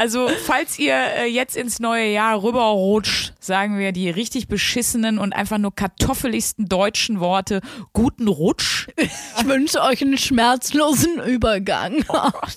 Also, 0.00 0.28
falls 0.46 0.78
ihr 0.78 0.94
äh, 0.94 1.26
jetzt 1.26 1.56
ins 1.56 1.80
neue 1.80 2.06
Jahr 2.12 2.40
rüberrutscht, 2.40 3.32
sagen 3.40 3.80
wir 3.80 3.90
die 3.90 4.08
richtig 4.08 4.46
beschissenen 4.46 5.18
und 5.18 5.32
einfach 5.32 5.58
nur 5.58 5.74
kartoffeligsten 5.74 6.68
deutschen 6.68 7.18
Worte. 7.18 7.60
Guten 7.92 8.28
Rutsch. 8.28 8.86
Ich 8.96 9.44
wünsche 9.44 9.82
euch 9.82 10.00
einen 10.00 10.16
schmerzlosen 10.16 11.20
Übergang. 11.20 12.04
Oh 12.08 12.12
Gott. 12.12 12.54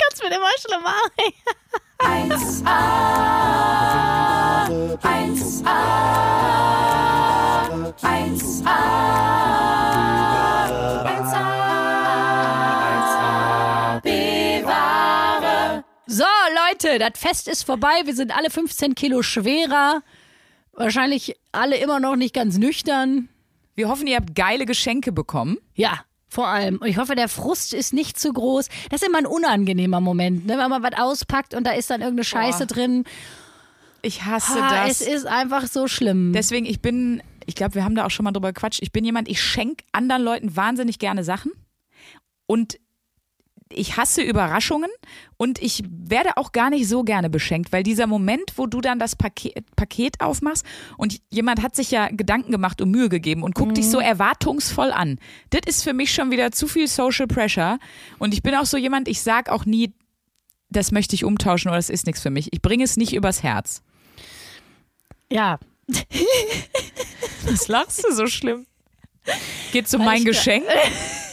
Ganz 0.00 0.22
mit 0.22 0.32
dem 0.32 0.40
schlimmer. 0.60 0.94
1a, 1.98 2.64
1a, 5.02 5.74
1a, 7.92 7.98
1a, 8.02 9.67
Leute, 16.82 16.98
das 16.98 17.18
Fest 17.18 17.48
ist 17.48 17.64
vorbei. 17.64 18.02
Wir 18.04 18.14
sind 18.14 18.36
alle 18.36 18.50
15 18.50 18.94
Kilo 18.94 19.22
schwerer. 19.22 20.02
Wahrscheinlich 20.72 21.36
alle 21.52 21.76
immer 21.76 21.98
noch 22.00 22.16
nicht 22.16 22.34
ganz 22.34 22.56
nüchtern. 22.58 23.28
Wir 23.74 23.88
hoffen, 23.88 24.06
ihr 24.06 24.16
habt 24.16 24.34
geile 24.34 24.64
Geschenke 24.66 25.10
bekommen. 25.12 25.58
Ja, 25.74 26.04
vor 26.28 26.46
allem. 26.48 26.76
Und 26.78 26.86
ich 26.88 26.98
hoffe, 26.98 27.14
der 27.14 27.28
Frust 27.28 27.74
ist 27.74 27.92
nicht 27.92 28.18
zu 28.20 28.32
groß. 28.32 28.68
Das 28.90 29.02
ist 29.02 29.08
immer 29.08 29.18
ein 29.18 29.26
unangenehmer 29.26 30.00
Moment, 30.00 30.46
ne? 30.46 30.58
wenn 30.58 30.70
man 30.70 30.82
was 30.82 30.98
auspackt 30.98 31.54
und 31.54 31.64
da 31.66 31.72
ist 31.72 31.90
dann 31.90 32.00
irgendeine 32.00 32.24
Scheiße 32.24 32.66
Boah. 32.66 32.74
drin. 32.74 33.04
Ich 34.02 34.24
hasse 34.24 34.62
Ah, 34.62 34.86
das. 34.86 35.00
es 35.00 35.08
ist 35.08 35.26
einfach 35.26 35.66
so 35.66 35.88
schlimm. 35.88 36.32
Deswegen, 36.32 36.66
ich 36.66 36.80
bin, 36.80 37.22
ich 37.46 37.54
glaube, 37.56 37.74
wir 37.74 37.84
haben 37.84 37.94
da 37.96 38.06
auch 38.06 38.10
schon 38.10 38.24
mal 38.24 38.32
drüber 38.32 38.52
gequatscht. 38.52 38.80
Ich 38.82 38.92
bin 38.92 39.04
jemand, 39.04 39.28
ich 39.28 39.42
schenke 39.42 39.84
anderen 39.92 40.22
Leuten 40.22 40.54
wahnsinnig 40.56 40.98
gerne 41.00 41.24
Sachen. 41.24 41.50
Und 42.46 42.78
ich 43.72 43.96
hasse 43.96 44.22
Überraschungen 44.22 44.90
und 45.36 45.60
ich 45.60 45.82
werde 45.86 46.36
auch 46.36 46.52
gar 46.52 46.70
nicht 46.70 46.88
so 46.88 47.02
gerne 47.02 47.30
beschenkt, 47.30 47.72
weil 47.72 47.82
dieser 47.82 48.06
Moment, 48.06 48.52
wo 48.56 48.66
du 48.66 48.80
dann 48.80 48.98
das 48.98 49.16
Paket, 49.16 49.64
Paket 49.76 50.20
aufmachst 50.20 50.64
und 50.96 51.20
jemand 51.30 51.62
hat 51.62 51.76
sich 51.76 51.90
ja 51.90 52.08
Gedanken 52.08 52.52
gemacht 52.52 52.80
und 52.80 52.90
Mühe 52.90 53.08
gegeben 53.08 53.42
und 53.42 53.54
guckt 53.54 53.76
dich 53.76 53.88
so 53.88 54.00
erwartungsvoll 54.00 54.90
an, 54.90 55.18
das 55.50 55.62
ist 55.66 55.84
für 55.84 55.92
mich 55.92 56.12
schon 56.12 56.30
wieder 56.30 56.52
zu 56.52 56.66
viel 56.66 56.88
Social 56.88 57.26
Pressure. 57.26 57.78
Und 58.18 58.34
ich 58.34 58.42
bin 58.42 58.54
auch 58.54 58.66
so 58.66 58.76
jemand, 58.76 59.08
ich 59.08 59.22
sag 59.22 59.48
auch 59.48 59.64
nie, 59.64 59.92
das 60.70 60.92
möchte 60.92 61.14
ich 61.14 61.24
umtauschen 61.24 61.68
oder 61.68 61.78
das 61.78 61.90
ist 61.90 62.06
nichts 62.06 62.20
für 62.20 62.30
mich. 62.30 62.52
Ich 62.52 62.62
bringe 62.62 62.84
es 62.84 62.96
nicht 62.96 63.14
übers 63.14 63.42
Herz. 63.42 63.82
ja. 65.30 65.58
Was 67.44 67.68
lachst 67.68 68.04
du 68.06 68.12
so 68.12 68.26
schlimm? 68.26 68.66
Geht 69.72 69.92
um 69.94 70.00
Weil 70.00 70.06
mein 70.06 70.24
Geschenk? 70.24 70.64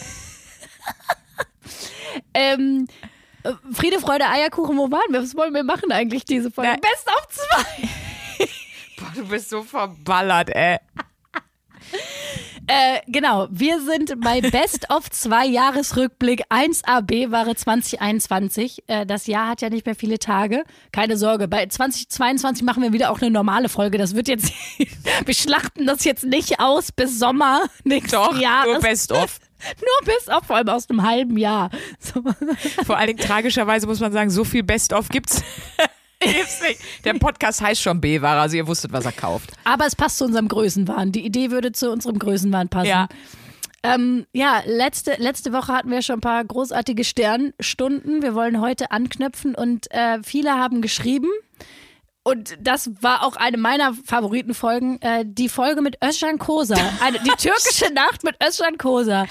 Ähm, 2.35 2.87
äh, 3.43 3.51
Friede, 3.73 3.99
Freude, 3.99 4.25
Eierkuchen, 4.29 4.77
wo 4.77 4.91
waren 4.91 5.11
wir? 5.11 5.21
Was 5.21 5.35
wollen 5.35 5.53
wir 5.53 5.63
machen 5.63 5.91
eigentlich 5.91 6.25
diese 6.25 6.51
Folge? 6.51 6.71
Na- 6.71 6.77
Best 6.77 7.07
of 7.07 7.27
zwei. 7.29 8.45
Boah, 8.97 9.11
du 9.15 9.27
bist 9.27 9.49
so 9.49 9.63
verballert, 9.63 10.49
ey. 10.55 10.77
Äh, 12.67 13.01
genau, 13.07 13.47
wir 13.51 13.79
sind 13.81 14.19
bei 14.21 14.41
Best 14.41 14.89
of 14.89 15.09
zwei 15.11 15.45
Jahresrückblick 15.45 16.45
1AB 16.49 17.31
Ware 17.31 17.55
2021. 17.55 18.83
Äh, 18.87 19.05
das 19.05 19.27
Jahr 19.27 19.49
hat 19.49 19.61
ja 19.61 19.69
nicht 19.69 19.85
mehr 19.85 19.95
viele 19.95 20.17
Tage. 20.17 20.63
Keine 20.91 21.17
Sorge, 21.17 21.47
bei 21.47 21.67
2022 21.67 22.63
machen 22.63 22.81
wir 22.81 22.91
wieder 22.91 23.11
auch 23.11 23.21
eine 23.21 23.29
normale 23.29 23.69
Folge. 23.69 23.97
Das 23.97 24.15
wird 24.15 24.27
jetzt, 24.27 24.51
wir 25.25 25.33
schlachten 25.33 25.85
das 25.85 26.03
jetzt 26.05 26.23
nicht 26.23 26.59
aus 26.59 26.91
bis 26.91 27.19
Sommer 27.19 27.61
nächstes 27.83 28.13
Doch, 28.13 28.39
Jahr. 28.39 28.65
nur 28.71 28.79
best 28.79 29.11
of. 29.11 29.39
Nur 29.79 30.13
bis 30.13 30.27
auf, 30.27 30.45
vor 30.45 30.57
allem 30.57 30.69
aus 30.69 30.89
einem 30.89 31.03
halben 31.03 31.37
Jahr. 31.37 31.69
So. 31.99 32.23
Vor 32.83 32.97
allen 32.97 33.07
Dingen 33.07 33.19
tragischerweise 33.19 33.87
muss 33.87 33.99
man 33.99 34.11
sagen, 34.11 34.29
so 34.29 34.43
viel 34.43 34.63
best 34.63 34.93
of 34.93 35.09
gibt's. 35.09 35.43
gibt's 36.33 36.61
nicht. 36.61 36.79
Der 37.03 37.13
Podcast 37.13 37.61
heißt 37.61 37.81
schon 37.81 38.01
B-Ware, 38.01 38.41
also 38.41 38.57
ihr 38.57 38.67
wusstet, 38.67 38.91
was 38.91 39.05
er 39.05 39.11
kauft. 39.11 39.51
Aber 39.63 39.85
es 39.85 39.95
passt 39.95 40.17
zu 40.17 40.25
unserem 40.25 40.47
Größenwahn. 40.47 41.11
Die 41.11 41.25
Idee 41.25 41.51
würde 41.51 41.71
zu 41.71 41.91
unserem 41.91 42.19
Größenwahn 42.19 42.69
passen. 42.69 42.87
Ja. 42.87 43.07
Ähm, 43.83 44.25
ja, 44.33 44.63
letzte, 44.65 45.15
letzte 45.19 45.53
Woche 45.53 45.71
hatten 45.71 45.91
wir 45.91 46.01
schon 46.01 46.17
ein 46.17 46.21
paar 46.21 46.43
großartige 46.43 47.03
Sternstunden. 47.03 48.23
Wir 48.23 48.33
wollen 48.33 48.59
heute 48.59 48.89
anknüpfen 48.91 49.53
und 49.53 49.91
äh, 49.91 50.19
viele 50.23 50.55
haben 50.55 50.81
geschrieben. 50.81 51.29
Und 52.23 52.57
das 52.59 52.89
war 53.01 53.23
auch 53.23 53.35
eine 53.35 53.57
meiner 53.57 53.93
Favoritenfolgen, 53.93 54.99
äh, 55.03 55.23
die 55.27 55.47
Folge 55.47 55.83
mit 55.83 56.03
Özcan 56.03 56.39
Kosa. 56.39 56.75
Eine, 56.99 57.19
die 57.19 57.29
türkische 57.37 57.89
Nacht 57.93 58.23
mit 58.23 58.35
Özcan 58.43 58.79
Kosa. 58.79 59.27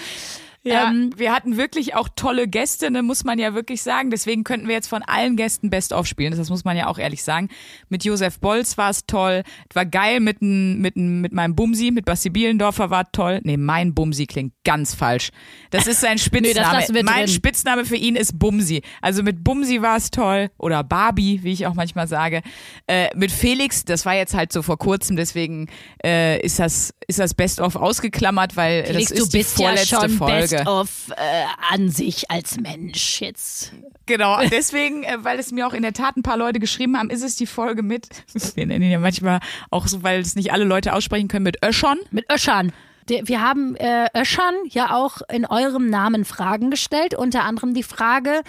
Ja, 0.66 0.88
Ähm, 0.90 1.10
wir 1.16 1.32
hatten 1.32 1.56
wirklich 1.58 1.94
auch 1.94 2.08
tolle 2.16 2.48
Gäste, 2.48 2.90
ne, 2.90 3.02
muss 3.02 3.22
man 3.24 3.38
ja 3.38 3.54
wirklich 3.54 3.82
sagen. 3.82 4.10
Deswegen 4.10 4.44
könnten 4.44 4.66
wir 4.66 4.74
jetzt 4.74 4.88
von 4.88 5.02
allen 5.02 5.36
Gästen 5.36 5.68
Best 5.68 5.92
of 5.92 6.06
spielen. 6.06 6.34
Das 6.36 6.48
muss 6.48 6.64
man 6.64 6.74
ja 6.76 6.86
auch 6.86 6.98
ehrlich 6.98 7.22
sagen. 7.22 7.50
Mit 7.90 8.04
Josef 8.04 8.40
Bolz 8.40 8.78
war 8.78 8.88
es 8.90 9.04
toll. 9.06 9.42
Es 9.68 9.76
war 9.76 9.84
geil 9.84 10.20
mit, 10.20 10.40
n- 10.40 10.80
mit, 10.80 10.96
n- 10.96 11.20
mit 11.20 11.32
meinem 11.34 11.54
Bumsi, 11.54 11.90
mit 11.90 12.06
Basti 12.06 12.30
Bielendorfer 12.30 12.88
war 12.88 13.12
toll. 13.12 13.40
Nee, 13.44 13.58
mein 13.58 13.94
Bumsi 13.94 14.26
klingt 14.26 14.54
ganz 14.64 14.94
falsch. 14.94 15.28
Das 15.70 15.86
ist 15.86 16.00
sein 16.00 16.16
Spitzname. 16.18 16.84
wir 16.90 17.04
mein. 17.04 17.28
Spitzname 17.28 17.84
für 17.84 17.96
ihn 17.96 18.16
ist 18.16 18.38
Bumsi. 18.38 18.80
Also 19.02 19.22
mit 19.22 19.44
Bumsi 19.44 19.82
war 19.82 19.98
es 19.98 20.10
toll. 20.10 20.50
Oder 20.56 20.82
Barbie, 20.82 21.40
wie 21.42 21.52
ich 21.52 21.66
auch 21.66 21.74
manchmal 21.74 22.08
sage. 22.08 22.40
Äh, 22.86 23.08
mit 23.14 23.30
Felix, 23.32 23.84
das 23.84 24.06
war 24.06 24.14
jetzt 24.14 24.32
halt 24.34 24.52
so 24.52 24.62
vor 24.62 24.78
kurzem, 24.78 25.16
deswegen 25.16 25.68
äh, 26.02 26.40
ist 26.40 26.58
das, 26.58 26.94
ist 27.06 27.18
das 27.18 27.34
Best 27.34 27.60
of 27.60 27.76
ausgeklammert, 27.76 28.56
weil 28.56 28.84
Felix, 28.86 29.10
das 29.10 29.18
du 29.18 29.24
ist 29.24 29.32
die 29.58 29.62
ja 29.62 29.68
vorletzte 29.68 29.96
schon 29.96 30.10
Folge. 30.10 30.53
Of 30.66 31.10
äh, 31.16 31.44
an 31.70 31.88
sich 31.88 32.30
als 32.30 32.58
Mensch 32.58 33.20
jetzt. 33.20 33.72
Genau, 34.06 34.38
deswegen, 34.48 35.04
äh, 35.04 35.18
weil 35.22 35.38
es 35.38 35.52
mir 35.52 35.66
auch 35.66 35.72
in 35.72 35.82
der 35.82 35.92
Tat 35.92 36.16
ein 36.16 36.22
paar 36.22 36.36
Leute 36.36 36.60
geschrieben 36.60 36.98
haben, 36.98 37.10
ist 37.10 37.22
es 37.22 37.36
die 37.36 37.46
Folge 37.46 37.82
mit, 37.82 38.08
wir 38.54 38.66
nennen 38.66 38.84
ihn 38.84 38.90
ja 38.90 38.98
manchmal 38.98 39.40
auch 39.70 39.86
so, 39.86 40.02
weil 40.02 40.20
es 40.20 40.36
nicht 40.36 40.52
alle 40.52 40.64
Leute 40.64 40.92
aussprechen 40.92 41.28
können, 41.28 41.44
mit 41.44 41.64
Öschon. 41.64 41.98
Mit 42.10 42.30
Öschern. 42.30 42.72
Wir 43.06 43.42
haben 43.42 43.76
äh, 43.76 44.08
Öschern 44.16 44.54
ja 44.70 44.94
auch 44.94 45.20
in 45.30 45.44
eurem 45.44 45.90
Namen 45.90 46.24
Fragen 46.24 46.70
gestellt, 46.70 47.14
unter 47.14 47.44
anderem 47.44 47.74
die 47.74 47.82
Frage, 47.82 48.42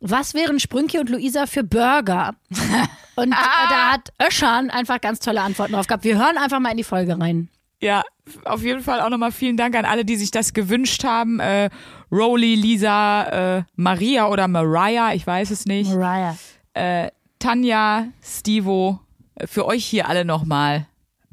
was 0.00 0.34
wären 0.34 0.58
Sprünki 0.58 0.98
und 0.98 1.08
Luisa 1.08 1.46
für 1.46 1.62
Burger? 1.62 2.34
Und 3.14 3.30
äh, 3.30 3.68
da 3.68 3.92
hat 3.92 4.12
Öschern 4.26 4.70
einfach 4.70 5.00
ganz 5.00 5.18
tolle 5.18 5.42
Antworten 5.42 5.74
drauf 5.74 5.86
gehabt. 5.86 6.02
Wir 6.02 6.16
hören 6.16 6.38
einfach 6.38 6.60
mal 6.60 6.70
in 6.70 6.78
die 6.78 6.84
Folge 6.84 7.20
rein. 7.20 7.50
Ja, 7.80 8.02
auf 8.44 8.62
jeden 8.62 8.82
Fall 8.82 9.00
auch 9.00 9.08
nochmal 9.10 9.32
vielen 9.32 9.56
Dank 9.56 9.74
an 9.76 9.84
alle, 9.84 10.04
die 10.04 10.16
sich 10.16 10.30
das 10.30 10.52
gewünscht 10.52 11.04
haben. 11.04 11.40
Äh, 11.40 11.70
Rowley, 12.10 12.54
Lisa, 12.54 13.58
äh, 13.58 13.62
Maria 13.76 14.28
oder 14.28 14.48
Mariah, 14.48 15.14
ich 15.14 15.26
weiß 15.26 15.50
es 15.50 15.66
nicht. 15.66 15.90
Mariah. 15.92 16.36
Äh, 16.74 17.10
Tanja, 17.38 18.08
Stivo, 18.22 19.00
äh, 19.34 19.46
für 19.46 19.66
euch 19.66 19.84
hier 19.84 20.08
alle 20.08 20.24
nochmal. 20.24 20.86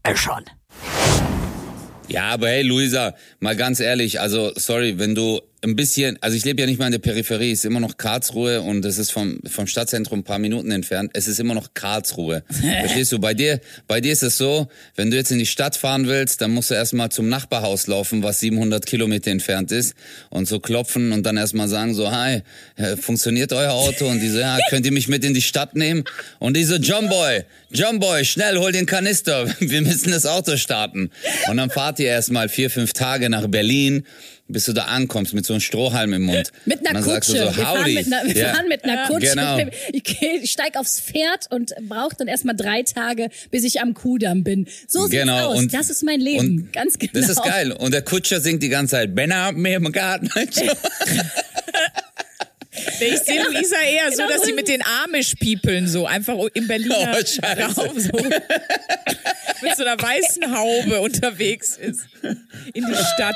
Öschon. 0.07 0.45
Ja, 2.07 2.29
aber 2.29 2.47
hey, 2.47 2.63
Luisa, 2.63 3.13
mal 3.39 3.55
ganz 3.55 3.79
ehrlich, 3.79 4.19
also 4.19 4.51
sorry, 4.55 4.97
wenn 4.97 5.13
du 5.13 5.41
ein 5.61 5.75
bisschen, 5.75 6.17
also 6.21 6.37
ich 6.37 6.45
lebe 6.45 6.61
ja 6.61 6.67
nicht 6.67 6.79
mal 6.79 6.85
in 6.85 6.93
der 6.93 6.99
Peripherie, 6.99 7.51
es 7.51 7.59
ist 7.59 7.65
immer 7.65 7.79
noch 7.79 7.97
Karlsruhe 7.97 8.61
und 8.61 8.85
es 8.85 8.97
ist 8.97 9.11
vom, 9.11 9.39
vom 9.49 9.67
Stadtzentrum 9.67 10.19
ein 10.19 10.23
paar 10.23 10.39
Minuten 10.39 10.71
entfernt. 10.71 11.11
Es 11.13 11.27
ist 11.27 11.39
immer 11.39 11.53
noch 11.53 11.73
Karlsruhe. 11.73 12.43
Verstehst 12.49 13.11
du? 13.11 13.19
Bei 13.19 13.33
dir, 13.33 13.59
bei 13.87 13.99
dir 13.99 14.13
ist 14.13 14.23
es 14.23 14.37
so, 14.37 14.69
wenn 14.95 15.11
du 15.11 15.17
jetzt 15.17 15.31
in 15.31 15.39
die 15.39 15.45
Stadt 15.45 15.75
fahren 15.75 16.07
willst, 16.07 16.41
dann 16.41 16.51
musst 16.51 16.71
du 16.71 16.75
erstmal 16.75 17.09
zum 17.09 17.27
Nachbarhaus 17.27 17.87
laufen, 17.87 18.23
was 18.23 18.39
700 18.39 18.85
Kilometer 18.85 19.31
entfernt 19.31 19.71
ist 19.71 19.95
und 20.29 20.47
so 20.47 20.59
klopfen 20.59 21.11
und 21.11 21.25
dann 21.25 21.35
erstmal 21.35 21.67
sagen 21.67 21.93
so, 21.93 22.09
hi, 22.09 22.41
äh, 22.77 22.95
funktioniert 22.95 23.51
euer 23.51 23.73
Auto? 23.73 24.07
Und 24.07 24.21
die 24.21 24.29
so, 24.29 24.39
ja, 24.39 24.57
könnt 24.69 24.85
ihr 24.85 24.93
mich 24.93 25.09
mit 25.09 25.25
in 25.25 25.33
die 25.33 25.41
Stadt 25.41 25.75
nehmen? 25.75 26.03
Und 26.39 26.55
die 26.55 26.63
so, 26.63 26.75
John 26.75 27.09
Boy, 27.09 27.43
John 27.71 27.99
Boy, 27.99 28.23
schnell, 28.23 28.57
hol 28.57 28.71
den 28.71 28.85
Kanister, 28.85 29.47
wir 29.59 29.81
müssen 29.81 30.11
das 30.11 30.25
Auto 30.25 30.55
starten. 30.55 31.11
Und 31.49 31.57
dann 31.57 31.69
fahrt 31.69 31.99
ihr 31.99 32.07
erstmal 32.07 32.47
vier, 32.47 32.69
fünf 32.69 32.93
Tage 32.93 33.29
nach 33.29 33.47
Berlin, 33.47 34.05
bis 34.49 34.65
du 34.65 34.73
da 34.73 34.85
ankommst 34.85 35.33
mit 35.33 35.45
so 35.45 35.53
einem 35.53 35.61
Strohhalm 35.61 36.11
im 36.13 36.23
Mund. 36.23 36.51
Mit 36.65 36.85
einer 36.87 37.01
Kutsche. 37.01 37.31
so, 37.31 37.35
wir 37.37 37.51
fahren 37.53 37.93
mit 37.93 38.05
einer, 38.07 38.25
wir 38.25 38.35
Ja. 38.35 38.53
fahren 38.53 38.67
mit 38.67 38.83
einer 38.83 39.07
Kutsche. 39.07 39.29
Genau. 39.29 39.57
Ich, 39.93 40.03
geh- 40.03 40.39
ich 40.41 40.51
steig 40.51 40.75
aufs 40.75 40.99
Pferd 40.99 41.45
und 41.51 41.73
brauche 41.87 42.15
dann 42.17 42.27
erstmal 42.27 42.55
drei 42.55 42.81
Tage, 42.83 43.29
bis 43.51 43.63
ich 43.63 43.79
am 43.79 43.93
Kudamm 43.93 44.43
bin. 44.43 44.67
So 44.87 45.01
sieht's 45.01 45.11
Genau, 45.11 45.49
aus. 45.51 45.57
und- 45.59 45.73
das 45.73 45.89
ist 45.89 46.03
mein 46.03 46.19
Leben. 46.19 46.39
und 46.39 46.73
Ganz 46.73 46.97
genau. 46.99 47.13
Das 47.13 47.29
ist 47.29 47.43
geil. 47.43 47.71
Und 47.71 47.93
der 47.93 48.01
Kutscher 48.01 48.41
singt 48.41 48.63
die 48.63 48.69
ganze 48.69 48.91
Zeit, 48.95 49.13
Ben 49.15 49.33
hat 49.33 49.55
mir 49.55 49.77
im 49.77 49.91
Garten. 49.91 50.29
Ich 53.01 53.19
sehe 53.19 53.41
Luisa 53.43 53.75
eher 53.81 54.11
so, 54.11 54.25
dass 54.27 54.43
sie 54.45 54.53
mit 54.53 54.67
den 54.67 54.81
Amish 55.03 55.35
piepeln 55.35 55.87
so 55.87 56.05
einfach 56.05 56.35
im 56.53 56.67
Berliner 56.67 56.95
Oh. 56.99 57.81
Raum 57.81 57.99
so 57.99 58.09
mit 59.61 59.75
so 59.75 59.83
einer 59.83 60.01
weißen 60.01 60.55
Haube 60.57 61.01
unterwegs 61.01 61.75
ist 61.77 62.01
in 62.73 62.85
die 62.85 62.93
Stadt. 62.95 63.35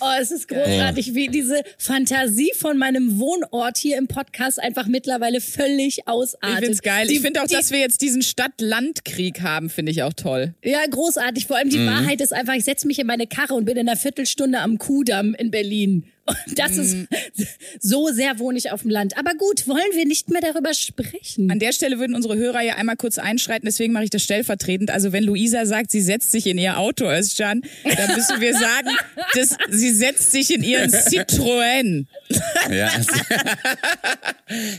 Oh, 0.00 0.06
es 0.20 0.30
ist 0.30 0.48
großartig, 0.48 1.14
wie 1.14 1.28
diese 1.28 1.62
Fantasie 1.78 2.52
von 2.56 2.78
meinem 2.78 3.18
Wohnort 3.18 3.76
hier 3.78 3.98
im 3.98 4.06
Podcast 4.08 4.58
einfach 4.60 4.86
mittlerweile 4.86 5.40
völlig 5.40 6.06
ausartet. 6.08 6.58
Ich 6.60 6.64
find's 6.64 6.82
geil. 6.82 7.06
Die- 7.06 7.14
ich 7.14 7.20
finde 7.20 7.42
auch, 7.42 7.46
die- 7.46 7.54
dass 7.54 7.70
wir 7.70 7.78
jetzt 7.78 8.00
diesen 8.02 8.22
Stadt-Land-Krieg 8.22 9.40
haben, 9.42 9.70
finde 9.70 9.92
ich 9.92 10.02
auch 10.02 10.12
toll. 10.14 10.54
Ja, 10.64 10.78
großartig. 10.88 11.46
Vor 11.46 11.56
allem 11.56 11.70
die 11.70 11.78
Mhm. 11.78 11.86
Wahrheit 11.86 12.20
ist 12.20 12.32
einfach, 12.32 12.54
ich 12.54 12.64
setze 12.64 12.86
mich 12.86 12.98
in 12.98 13.06
meine 13.06 13.26
Karre 13.26 13.54
und 13.54 13.64
bin 13.64 13.76
in 13.76 13.88
einer 13.88 13.96
Viertelstunde 13.96 14.58
am 14.60 14.78
Kudamm 14.78 15.34
in 15.34 15.50
Berlin. 15.50 16.04
Das 16.54 16.76
ist 16.76 16.96
so 17.80 18.08
sehr 18.12 18.38
wohne 18.38 18.56
ich 18.56 18.70
auf 18.70 18.82
dem 18.82 18.90
Land. 18.90 19.18
Aber 19.18 19.32
gut, 19.34 19.66
wollen 19.66 19.80
wir 19.94 20.06
nicht 20.06 20.30
mehr 20.30 20.40
darüber 20.40 20.74
sprechen. 20.74 21.50
An 21.50 21.58
der 21.58 21.72
Stelle 21.72 21.98
würden 21.98 22.14
unsere 22.14 22.36
Hörer 22.36 22.60
ja 22.60 22.74
einmal 22.76 22.94
kurz 22.94 23.18
einschreiten, 23.18 23.64
deswegen 23.66 23.92
mache 23.92 24.04
ich 24.04 24.10
das 24.10 24.22
stellvertretend. 24.22 24.90
Also 24.92 25.12
wenn 25.12 25.24
Luisa 25.24 25.66
sagt, 25.66 25.90
sie 25.90 26.00
setzt 26.00 26.30
sich 26.30 26.46
in 26.46 26.56
ihr 26.58 26.78
Auto, 26.78 27.06
Özcan, 27.10 27.62
dann 27.82 28.14
müssen 28.14 28.40
wir 28.40 28.52
sagen, 28.54 28.90
dass 29.34 29.56
sie 29.70 29.89
setzt 29.90 30.32
sich 30.32 30.52
in 30.54 30.62
ihren 30.62 30.90
Citroën. 31.08 32.06
Ja. 32.70 32.90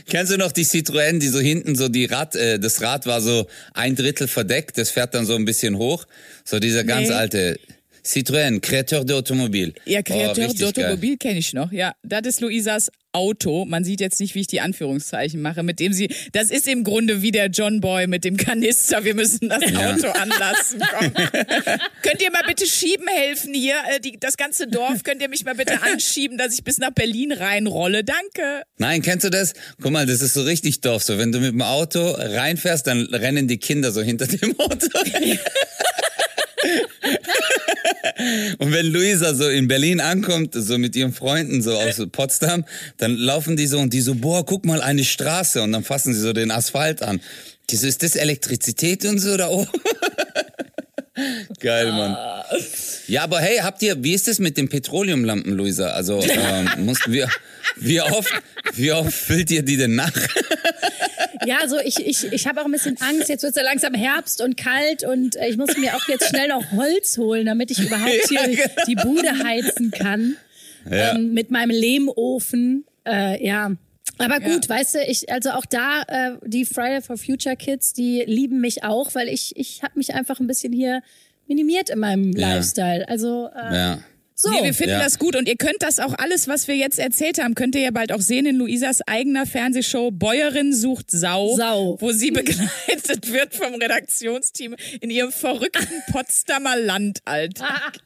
Kennst 0.08 0.32
du 0.32 0.36
noch 0.38 0.52
die 0.52 0.64
Citroën, 0.64 1.18
die 1.18 1.28
so 1.28 1.40
hinten 1.40 1.74
so 1.76 1.88
die 1.88 2.04
Rad, 2.06 2.36
äh, 2.36 2.58
das 2.58 2.80
Rad 2.82 3.06
war 3.06 3.20
so 3.20 3.46
ein 3.74 3.94
Drittel 3.96 4.28
verdeckt, 4.28 4.76
das 4.78 4.90
fährt 4.90 5.14
dann 5.14 5.24
so 5.26 5.34
ein 5.34 5.44
bisschen 5.44 5.76
hoch. 5.78 6.04
So 6.44 6.58
dieser 6.58 6.84
ganz 6.84 7.08
Nee. 7.08 7.14
alte 7.14 7.60
Citroën, 8.04 8.60
Créateur 8.60 9.02
d'Automobile. 9.04 9.72
Ja, 9.84 10.00
Oh, 10.00 10.02
Kreateur 10.02 10.48
richtig 10.48 10.74
geil. 10.74 10.86
d'Automobil 10.96 11.16
kenne 11.18 11.38
ich 11.38 11.52
noch. 11.52 11.70
Ja, 11.72 11.94
das 12.02 12.22
ist 12.26 12.40
Luisas 12.40 12.90
Auto. 13.12 13.64
Man 13.64 13.84
sieht 13.84 14.00
jetzt 14.00 14.20
nicht, 14.20 14.34
wie 14.34 14.40
ich 14.40 14.46
die 14.46 14.60
Anführungszeichen 14.60 15.40
mache, 15.40 15.62
mit 15.62 15.80
dem 15.80 15.92
sie. 15.92 16.08
Das 16.32 16.50
ist 16.50 16.66
im 16.68 16.84
Grunde 16.84 17.22
wie 17.22 17.30
der 17.30 17.46
John 17.46 17.80
Boy 17.80 18.06
mit 18.06 18.24
dem 18.24 18.36
Kanister. 18.36 19.04
Wir 19.04 19.14
müssen 19.14 19.48
das 19.48 19.62
Auto 19.62 20.08
anlassen. 20.08 20.80
Könnt 22.02 22.22
ihr 22.22 22.30
mal 22.30 22.42
bitte 22.46 22.66
schieben 22.66 23.06
helfen 23.08 23.54
hier? 23.54 23.74
Äh, 23.94 24.00
Die, 24.00 24.18
das 24.18 24.36
ganze 24.36 24.66
Dorf, 24.66 25.02
könnt 25.04 25.22
ihr 25.22 25.28
mich 25.28 25.44
mal 25.44 25.54
bitte 25.54 25.82
anschieben, 25.82 26.38
dass 26.38 26.54
ich 26.54 26.64
bis 26.64 26.78
nach 26.78 26.90
Berlin 26.92 27.32
reinrolle? 27.32 28.04
Danke. 28.04 28.62
Nein, 28.78 29.02
kennst 29.02 29.24
du 29.24 29.30
das? 29.30 29.52
Guck 29.80 29.92
mal, 29.92 30.06
das 30.06 30.20
ist 30.22 30.34
so 30.34 30.42
richtig 30.42 30.80
doof. 30.80 31.02
So, 31.02 31.18
wenn 31.18 31.32
du 31.32 31.38
mit 31.40 31.52
dem 31.52 31.62
Auto 31.62 32.10
reinfährst, 32.10 32.86
dann 32.86 33.02
rennen 33.06 33.48
die 33.48 33.58
Kinder 33.58 33.92
so 33.92 34.02
hinter 34.02 34.26
dem 34.26 34.58
Auto. 34.58 34.88
Und 38.58 38.72
wenn 38.72 38.86
Luisa 38.86 39.34
so 39.34 39.48
in 39.48 39.68
Berlin 39.68 40.00
ankommt, 40.00 40.54
so 40.54 40.78
mit 40.78 40.94
ihren 40.96 41.12
Freunden 41.12 41.62
so 41.62 41.76
aus 41.76 42.00
Potsdam, 42.10 42.64
dann 42.96 43.16
laufen 43.16 43.56
die 43.56 43.66
so 43.66 43.78
und 43.78 43.92
die 43.92 44.00
so, 44.00 44.14
boah, 44.14 44.44
guck 44.44 44.64
mal, 44.64 44.80
eine 44.80 45.04
Straße. 45.04 45.62
Und 45.62 45.72
dann 45.72 45.84
fassen 45.84 46.14
sie 46.14 46.20
so 46.20 46.32
den 46.32 46.50
Asphalt 46.50 47.02
an. 47.02 47.20
Die 47.70 47.76
so, 47.76 47.86
ist 47.86 48.02
das 48.02 48.16
Elektrizität 48.16 49.04
und 49.04 49.18
so 49.18 49.36
da 49.36 49.48
oben? 49.48 49.68
Geil, 51.60 51.92
Mann. 51.92 52.16
Ja, 53.06 53.24
aber 53.24 53.40
hey, 53.40 53.58
habt 53.58 53.82
ihr, 53.82 54.02
wie 54.02 54.14
ist 54.14 54.28
es 54.28 54.38
mit 54.38 54.56
den 54.56 54.68
Petroleumlampen, 54.68 55.52
Luisa? 55.52 55.88
Also, 55.88 56.22
ähm, 56.22 56.70
musst, 56.78 57.10
wie, 57.10 57.24
wie 57.76 58.00
oft, 58.00 58.32
wie 58.74 58.92
oft 58.92 59.12
füllt 59.12 59.50
ihr 59.50 59.62
die 59.62 59.76
denn 59.76 59.94
nach? 59.94 60.12
Ja, 61.46 61.58
also 61.60 61.78
ich, 61.78 61.98
ich, 62.04 62.32
ich 62.32 62.46
habe 62.46 62.60
auch 62.60 62.64
ein 62.66 62.72
bisschen 62.72 62.96
Angst. 63.00 63.28
Jetzt 63.28 63.42
wird 63.42 63.50
es 63.50 63.56
ja 63.56 63.62
langsam 63.62 63.94
Herbst 63.94 64.40
und 64.40 64.56
kalt 64.56 65.04
und 65.04 65.36
äh, 65.36 65.48
ich 65.48 65.56
muss 65.56 65.76
mir 65.76 65.94
auch 65.96 66.08
jetzt 66.08 66.28
schnell 66.28 66.48
noch 66.48 66.72
Holz 66.72 67.16
holen, 67.18 67.46
damit 67.46 67.70
ich 67.70 67.78
überhaupt 67.78 68.10
hier 68.28 68.40
Ja, 68.40 68.66
genau. 68.66 68.84
die 68.86 68.94
Bude 68.96 69.44
heizen 69.44 69.90
kann. 69.90 70.36
Ja. 70.90 71.14
Ähm, 71.14 71.32
mit 71.32 71.50
meinem 71.50 71.70
Lehmofen. 71.70 72.84
Äh, 73.06 73.44
ja. 73.44 73.72
Aber 74.18 74.40
gut, 74.40 74.68
weißt 74.68 74.96
du, 74.96 74.98
ich, 75.06 75.30
also 75.32 75.50
auch 75.50 75.64
da, 75.66 76.02
äh, 76.06 76.32
die 76.44 76.64
Friday 76.64 77.00
for 77.02 77.16
Future 77.16 77.56
Kids, 77.56 77.92
die 77.92 78.22
lieben 78.26 78.60
mich 78.60 78.84
auch, 78.84 79.14
weil 79.14 79.28
ich, 79.28 79.56
ich 79.56 79.82
habe 79.82 79.92
mich 79.96 80.14
einfach 80.14 80.38
ein 80.40 80.46
bisschen 80.46 80.72
hier 80.72 81.02
minimiert 81.48 81.90
in 81.90 81.98
meinem 81.98 82.32
Ja. 82.36 82.54
Lifestyle. 82.54 83.08
Also 83.08 83.48
äh, 83.54 83.74
Ja. 83.74 83.98
So. 84.34 84.50
Nee, 84.50 84.62
wir 84.64 84.74
finden 84.74 84.94
Ja. 84.94 85.02
das 85.04 85.18
gut 85.18 85.36
und 85.36 85.48
ihr 85.48 85.56
könnt 85.56 85.76
das 85.80 85.98
auch 86.00 86.14
alles, 86.18 86.48
was 86.48 86.66
wir 86.68 86.76
jetzt 86.76 86.98
erzählt 86.98 87.38
haben, 87.42 87.54
könnt 87.54 87.74
ihr 87.74 87.82
ja 87.82 87.90
bald 87.90 88.12
auch 88.12 88.20
sehen 88.20 88.46
in 88.46 88.56
Luisas 88.56 89.00
eigener 89.06 89.46
Fernsehshow 89.46 90.10
Bäuerin 90.10 90.74
sucht 90.74 91.10
Sau, 91.10 91.54
Sau. 91.56 91.96
wo 92.00 92.12
sie 92.12 92.30
begleitet 92.32 93.32
wird 93.32 93.54
vom 93.54 93.74
Redaktionsteam 93.74 94.74
in 95.00 95.10
ihrem 95.10 95.32
verrückten 95.32 96.02
Potsdamer 96.12 96.76
Landalltag. 96.76 97.98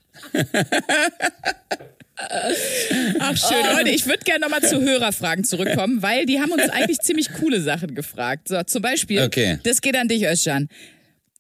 Ach 3.18 3.36
schön, 3.36 3.76
Leute, 3.76 3.90
ich 3.90 4.06
würde 4.06 4.24
gerne 4.24 4.40
nochmal 4.40 4.62
zu 4.62 4.80
Hörerfragen 4.80 5.44
zurückkommen, 5.44 6.00
weil 6.02 6.24
die 6.24 6.40
haben 6.40 6.50
uns 6.50 6.68
eigentlich 6.70 6.98
ziemlich 7.00 7.32
coole 7.34 7.60
Sachen 7.60 7.94
gefragt. 7.94 8.48
So, 8.48 8.62
zum 8.62 8.80
Beispiel, 8.82 9.22
Okay. 9.22 9.58
das 9.64 9.80
geht 9.82 9.96
an 9.96 10.08
dich, 10.08 10.22
Özcan. 10.24 10.68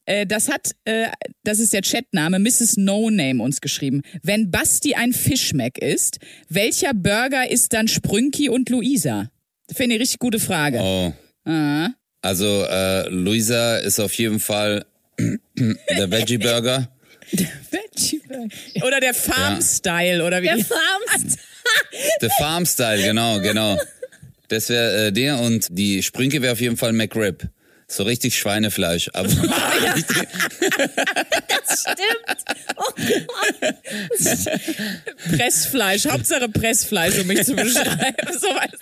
Äh, 0.06 0.26
Das 0.26 0.48
hat, 0.48 0.70
äh, 0.84 1.08
das 1.44 1.58
ist 1.58 1.72
der 1.72 1.82
Chatname, 1.82 2.38
Mrs. 2.38 2.76
No 2.78 3.10
Name 3.10 3.42
uns 3.42 3.60
geschrieben. 3.60 4.02
Wenn 4.22 4.50
Basti 4.50 4.94
ein 4.94 5.12
Fischmeck 5.12 5.78
ist, 5.78 6.18
welcher 6.48 6.94
Burger 6.94 7.50
ist 7.50 7.72
dann 7.72 7.86
Sprünki 7.88 8.48
und 8.48 8.70
Luisa? 8.70 9.30
Finde 9.74 9.96
ich 9.96 10.02
richtig 10.02 10.18
gute 10.20 10.38
Frage. 10.40 10.78
Oh. 10.80 11.12
Ah. 11.44 11.90
Also, 12.22 12.64
äh, 12.64 13.08
Luisa 13.08 13.78
ist 13.78 14.00
auf 14.00 14.12
jeden 14.14 14.40
Fall 14.40 14.84
der 15.18 16.10
Veggie 16.10 16.38
Burger. 16.38 16.88
Veggie 17.30 18.20
Burger. 18.26 18.86
Oder 18.86 19.00
der 19.00 19.14
Farm-Style, 19.14 20.24
oder 20.24 20.42
wie? 20.42 20.46
der 20.46 20.56
die- 20.56 20.64
Farms. 20.64 21.36
Der 22.20 22.30
Farm 22.38 22.64
Style, 22.66 23.02
genau, 23.02 23.40
genau. 23.40 23.78
Das 24.48 24.68
wäre 24.68 25.06
äh, 25.08 25.12
der 25.12 25.40
und 25.40 25.66
die 25.70 26.02
Sprünke 26.02 26.40
wäre 26.42 26.52
auf 26.52 26.60
jeden 26.60 26.76
Fall 26.76 26.92
McRib. 26.92 27.48
So 27.88 28.02
richtig 28.02 28.36
Schweinefleisch. 28.38 29.10
Aber 29.12 29.28
richtig, 29.94 30.28
Stimmt. 31.68 32.44
Oh 32.76 32.92
Pressfleisch, 35.30 36.06
Hauptsache 36.06 36.48
Pressfleisch, 36.48 37.18
um 37.20 37.26
mich 37.28 37.44
zu 37.44 37.54
beschreiben. 37.54 38.28
So 38.32 38.48
weißt 38.48 38.74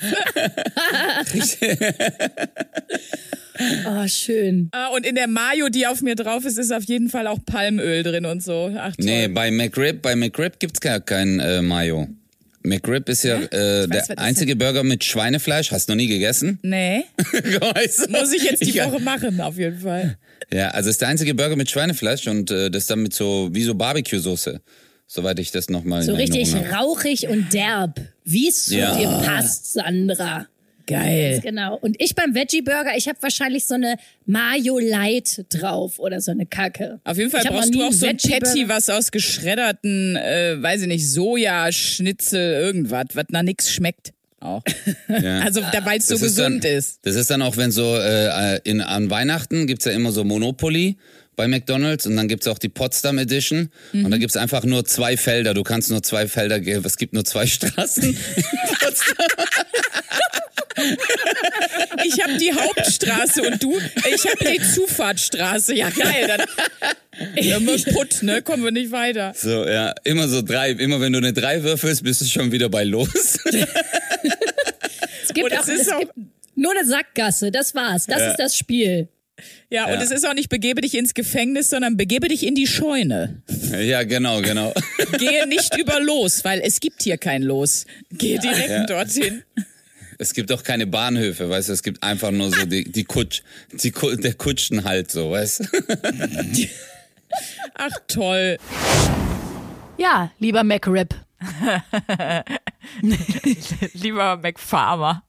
du. 1.61 1.77
Oh, 3.87 4.09
schön. 4.09 4.69
Ah, 4.73 4.89
Und 4.89 5.07
in 5.07 5.15
der 5.15 5.29
Mayo, 5.29 5.69
die 5.69 5.87
auf 5.87 6.01
mir 6.03 6.17
drauf 6.17 6.45
ist, 6.45 6.59
ist 6.59 6.73
auf 6.73 6.83
jeden 6.85 7.09
Fall 7.09 7.29
auch 7.29 7.39
Palmöl 7.47 8.03
drin 8.03 8.27
und 8.27 8.43
so. 8.43 8.75
Ach, 8.77 8.97
toll. 8.97 9.05
nee, 9.05 9.29
bei 9.29 9.53
McRib, 9.53 10.03
bei 10.03 10.17
McRib 10.17 10.59
gibt's 10.59 10.81
gar 10.81 10.99
kein 11.01 11.39
äh, 11.39 11.63
Mayo. 11.63 12.09
McRib 12.65 13.09
ist 13.11 13.25
ja 13.25 13.37
äh, 13.41 13.89
weiß, 13.89 14.09
der 14.09 14.19
einzige 14.19 14.57
Burger 14.57 14.83
mit 14.85 15.05
Schweinefleisch. 15.05 15.71
Hast 15.71 15.89
du 15.89 15.93
noch 15.93 15.97
nie 15.97 16.07
gegessen? 16.09 16.59
Nee, 16.63 17.05
Weißt 17.75 18.07
du? 18.07 18.11
muss 18.11 18.33
ich 18.33 18.43
jetzt 18.45 18.65
die 18.65 18.71
Ja. 18.73 18.91
Woche 18.91 19.01
machen, 19.03 19.41
auf 19.41 19.59
jeden 19.59 19.79
Fall. 19.81 20.17
Ja, 20.53 20.69
also 20.71 20.89
ist 20.91 21.01
der 21.01 21.09
einzige 21.09 21.35
Burger 21.35 21.57
mit 21.57 21.71
Schweinefleisch 21.71 22.27
und 22.27 22.51
äh, 22.51 22.71
das 22.71 22.87
dann 22.87 23.03
mit 23.03 23.15
so 23.15 23.49
wie 23.53 23.63
so 23.63 23.75
Barbecue-Soße. 23.75 24.61
Soweit 25.07 25.39
ich 25.39 25.51
das 25.51 25.69
nochmal 25.69 26.03
So 26.03 26.15
richtig 26.15 26.55
rauchig 26.73 27.29
und 27.29 27.53
derb. 27.53 28.01
Wie 28.25 28.49
es 28.49 28.65
zu 28.67 28.77
Ja. 28.77 28.97
dir 28.97 29.09
passt, 29.25 29.73
Sandra. 29.75 30.47
Geil. 30.87 31.41
Genau. 31.43 31.77
Und 31.77 31.97
ich 31.99 32.15
beim 32.15 32.35
Veggie 32.35 32.63
Burger, 32.63 32.93
ich 32.97 33.09
habe 33.09 33.19
wahrscheinlich 33.23 33.65
so 33.67 33.75
eine 33.75 33.97
Mayo 34.27 34.79
Light 34.79 35.45
drauf 35.49 35.99
oder 35.99 36.21
so 36.21 36.31
eine 36.31 36.47
Kacke. 36.47 37.01
Auf 37.05 37.17
jeden 37.17 37.31
Fall 37.31 37.41
Ich 37.43 37.49
brauchst 37.49 37.75
du 37.75 37.83
auch 37.83 37.93
so 37.93 38.07
ein 38.07 38.17
Patty, 38.19 38.69
was 38.69 38.91
aus 38.91 39.11
geschredderten, 39.11 40.17
äh, 40.17 40.61
weiß 40.63 40.83
ich 40.83 40.89
nicht, 40.89 41.11
Sojaschnitzel, 41.11 42.53
irgendwas, 42.55 43.07
was 43.15 43.25
nach 43.31 43.43
nix 43.43 43.71
schmeckt. 43.73 44.13
Auch. 44.41 44.63
Ja. 45.09 45.41
Also, 45.41 45.63
weil 45.85 45.99
es 45.99 46.09
so 46.09 46.15
Das 46.15 46.23
ist 46.23 46.37
gesund 46.37 46.65
dann, 46.65 46.71
ist. 46.73 46.99
Das 47.03 47.15
ist 47.15 47.31
dann 47.31 47.41
auch, 47.43 47.57
wenn 47.57 47.71
so 47.71 47.97
äh, 47.97 48.59
in, 48.65 48.81
an 48.81 49.09
Weihnachten 49.11 49.67
gibt's 49.67 49.85
ja 49.85 49.93
immer 49.93 50.13
so 50.13 50.25
Monopoly 50.25 50.97
bei 51.37 51.49
McDonalds 51.49 52.07
und 52.07 52.17
dann 52.17 52.29
gibt's 52.29 52.47
auch 52.47 52.59
die 52.59 52.69
Potsdam 52.69 53.19
Edition 53.19 53.71
und 53.93 54.03
Mhm. 54.03 54.11
da 54.11 54.17
gibt's 54.19 54.37
einfach 54.37 54.65
nur 54.65 54.85
zwei 54.85 55.17
Felder. 55.17 55.55
Du 55.55 55.63
kannst 55.63 55.91
nur 55.91 56.03
zwei 56.03 56.27
Felder 56.29 56.61
geben. 56.61 56.83
Es 56.85 56.97
gibt 56.97 57.13
nur 57.13 57.25
zwei 57.25 57.47
Straßen. 57.47 58.17
Ich 62.07 62.23
habe 62.23 62.37
die 62.37 62.53
Hauptstraße 62.53 63.43
und 63.43 63.63
du, 63.63 63.79
ich 64.13 64.25
habe 64.27 64.45
die 64.45 64.61
Zufahrtsstraße. 64.61 65.75
Ja, 65.75 65.89
geil. 65.91 66.27
Dann, 66.29 67.67
wird 67.67 67.87
putt, 67.95 68.23
ne? 68.23 68.43
Kommen 68.43 68.63
wir 68.65 68.71
nicht 68.73 68.91
weiter. 68.91 69.33
so, 69.37 69.65
ja, 69.67 69.95
immer 70.05 70.29
so 70.29 70.43
drei. 70.43 70.71
Immer 70.73 71.01
wenn 71.01 71.13
du 71.13 71.19
eine 71.19 71.33
drei 71.33 71.63
würfelst, 71.63 72.03
bist 72.05 72.21
du 72.21 72.25
schon 72.27 72.53
wieder 72.53 72.69
bei 72.69 72.85
los. 72.85 73.39
Es 75.27 75.33
gibt, 75.33 75.51
Und 75.51 75.59
auch, 75.59 75.63
es 75.63 75.69
ist 75.69 75.81
es 75.83 75.89
auch- 75.93 76.01
gibt 76.01 76.13
nur 76.55 76.73
eine 76.73 76.87
Sackgasse, 76.87 77.51
das 77.51 77.75
war's. 77.75 78.07
Das 78.07 78.19
Ja. 78.21 78.31
ist 78.33 78.37
das 78.39 78.57
Spiel. 78.57 79.09
Ja, 79.71 79.87
und 79.87 79.95
Ja. 79.95 80.03
es 80.03 80.11
ist 80.11 80.27
auch 80.29 80.35
nicht 80.35 80.49
begebe 80.51 80.81
dich 80.83 80.95
ins 80.95 81.15
Gefängnis, 81.15 81.71
sondern 81.71 81.97
begebe 81.97 82.29
dich 82.29 82.47
in 82.47 82.55
die 82.55 82.67
Scheune. 82.67 83.43
ja, 83.81 84.03
genau, 84.05 84.43
genau. 84.43 84.73
Gehe 85.19 85.47
nicht 85.49 85.77
über 85.79 85.99
Los, 86.01 86.45
weil 86.45 86.61
es 86.61 86.79
gibt 86.79 87.03
hier 87.03 87.17
kein 87.17 87.43
Los. 87.43 87.87
Gehe 88.13 88.39
direkt 88.39 88.91
dorthin. 88.91 89.43
Es 90.25 90.33
gibt 90.33 90.51
auch 90.53 90.63
keine 90.63 90.87
Bahnhöfe, 90.87 91.51
weißt 91.51 91.69
du, 91.69 91.75
es 91.75 91.83
gibt 91.83 92.03
einfach 92.03 92.31
nur 92.31 92.49
so 92.51 92.65
die, 92.65 92.91
die 92.91 93.05
Kutsch, 93.05 93.43
die, 93.73 93.93
der 93.93 94.33
Kutschen 94.33 94.83
halt 94.85 95.11
so, 95.11 95.31
weißt 95.33 95.61
du. 95.61 96.69
Ach 97.75 97.91
toll. 98.09 98.57
Ja, 99.99 100.31
lieber 100.39 100.65
McRib. 100.65 101.15
Lieber 103.93 104.39
McFarmer. 104.39 105.23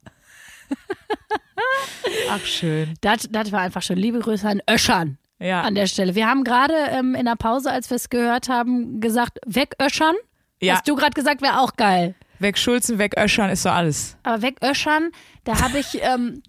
Ach 2.29 2.45
schön. 2.45 2.93
Das, 3.01 3.27
das 3.29 3.51
war 3.51 3.59
einfach 3.59 3.81
schon. 3.81 3.97
Liebe 3.97 4.19
Grüße 4.19 4.47
an 4.47 4.61
Öschern 4.69 5.17
Ja. 5.39 5.61
an 5.63 5.75
der 5.75 5.87
Stelle. 5.87 6.15
Wir 6.15 6.27
haben 6.27 6.45
gerade 6.45 6.73
ähm, 6.91 7.15
in 7.15 7.25
der 7.25 7.35
Pause, 7.35 7.69
als 7.69 7.89
wir 7.89 7.95
es 7.95 8.09
gehört 8.09 8.47
haben, 8.47 9.01
gesagt, 9.01 9.39
wegöschern. 9.45 10.15
Ja. 10.61 10.75
Hast 10.75 10.87
du 10.87 10.95
gerade 10.95 11.13
gesagt, 11.13 11.41
wäre 11.41 11.59
auch 11.59 11.73
geil. 11.75 12.15
Weg 12.39 12.57
Schulzen, 12.57 12.97
weg 12.99 13.15
Öschern 13.17 13.49
ist 13.49 13.63
so 13.63 13.69
alles. 13.69 14.17
Aber 14.23 14.41
wegöschern, 14.41 15.11
da 15.43 15.61
habe 15.61 15.79
ich, 15.79 15.99
ähm, 16.01 16.43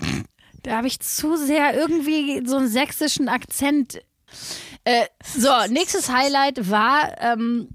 da 0.62 0.78
habe 0.78 0.86
ich 0.86 1.00
zu 1.00 1.36
sehr 1.36 1.74
irgendwie 1.74 2.42
so 2.46 2.56
einen 2.56 2.68
sächsischen 2.68 3.28
Akzent. 3.28 4.00
Äh, 4.84 5.06
so, 5.24 5.50
nächstes 5.68 6.10
Highlight 6.10 6.70
war, 6.70 7.20
ähm, 7.20 7.68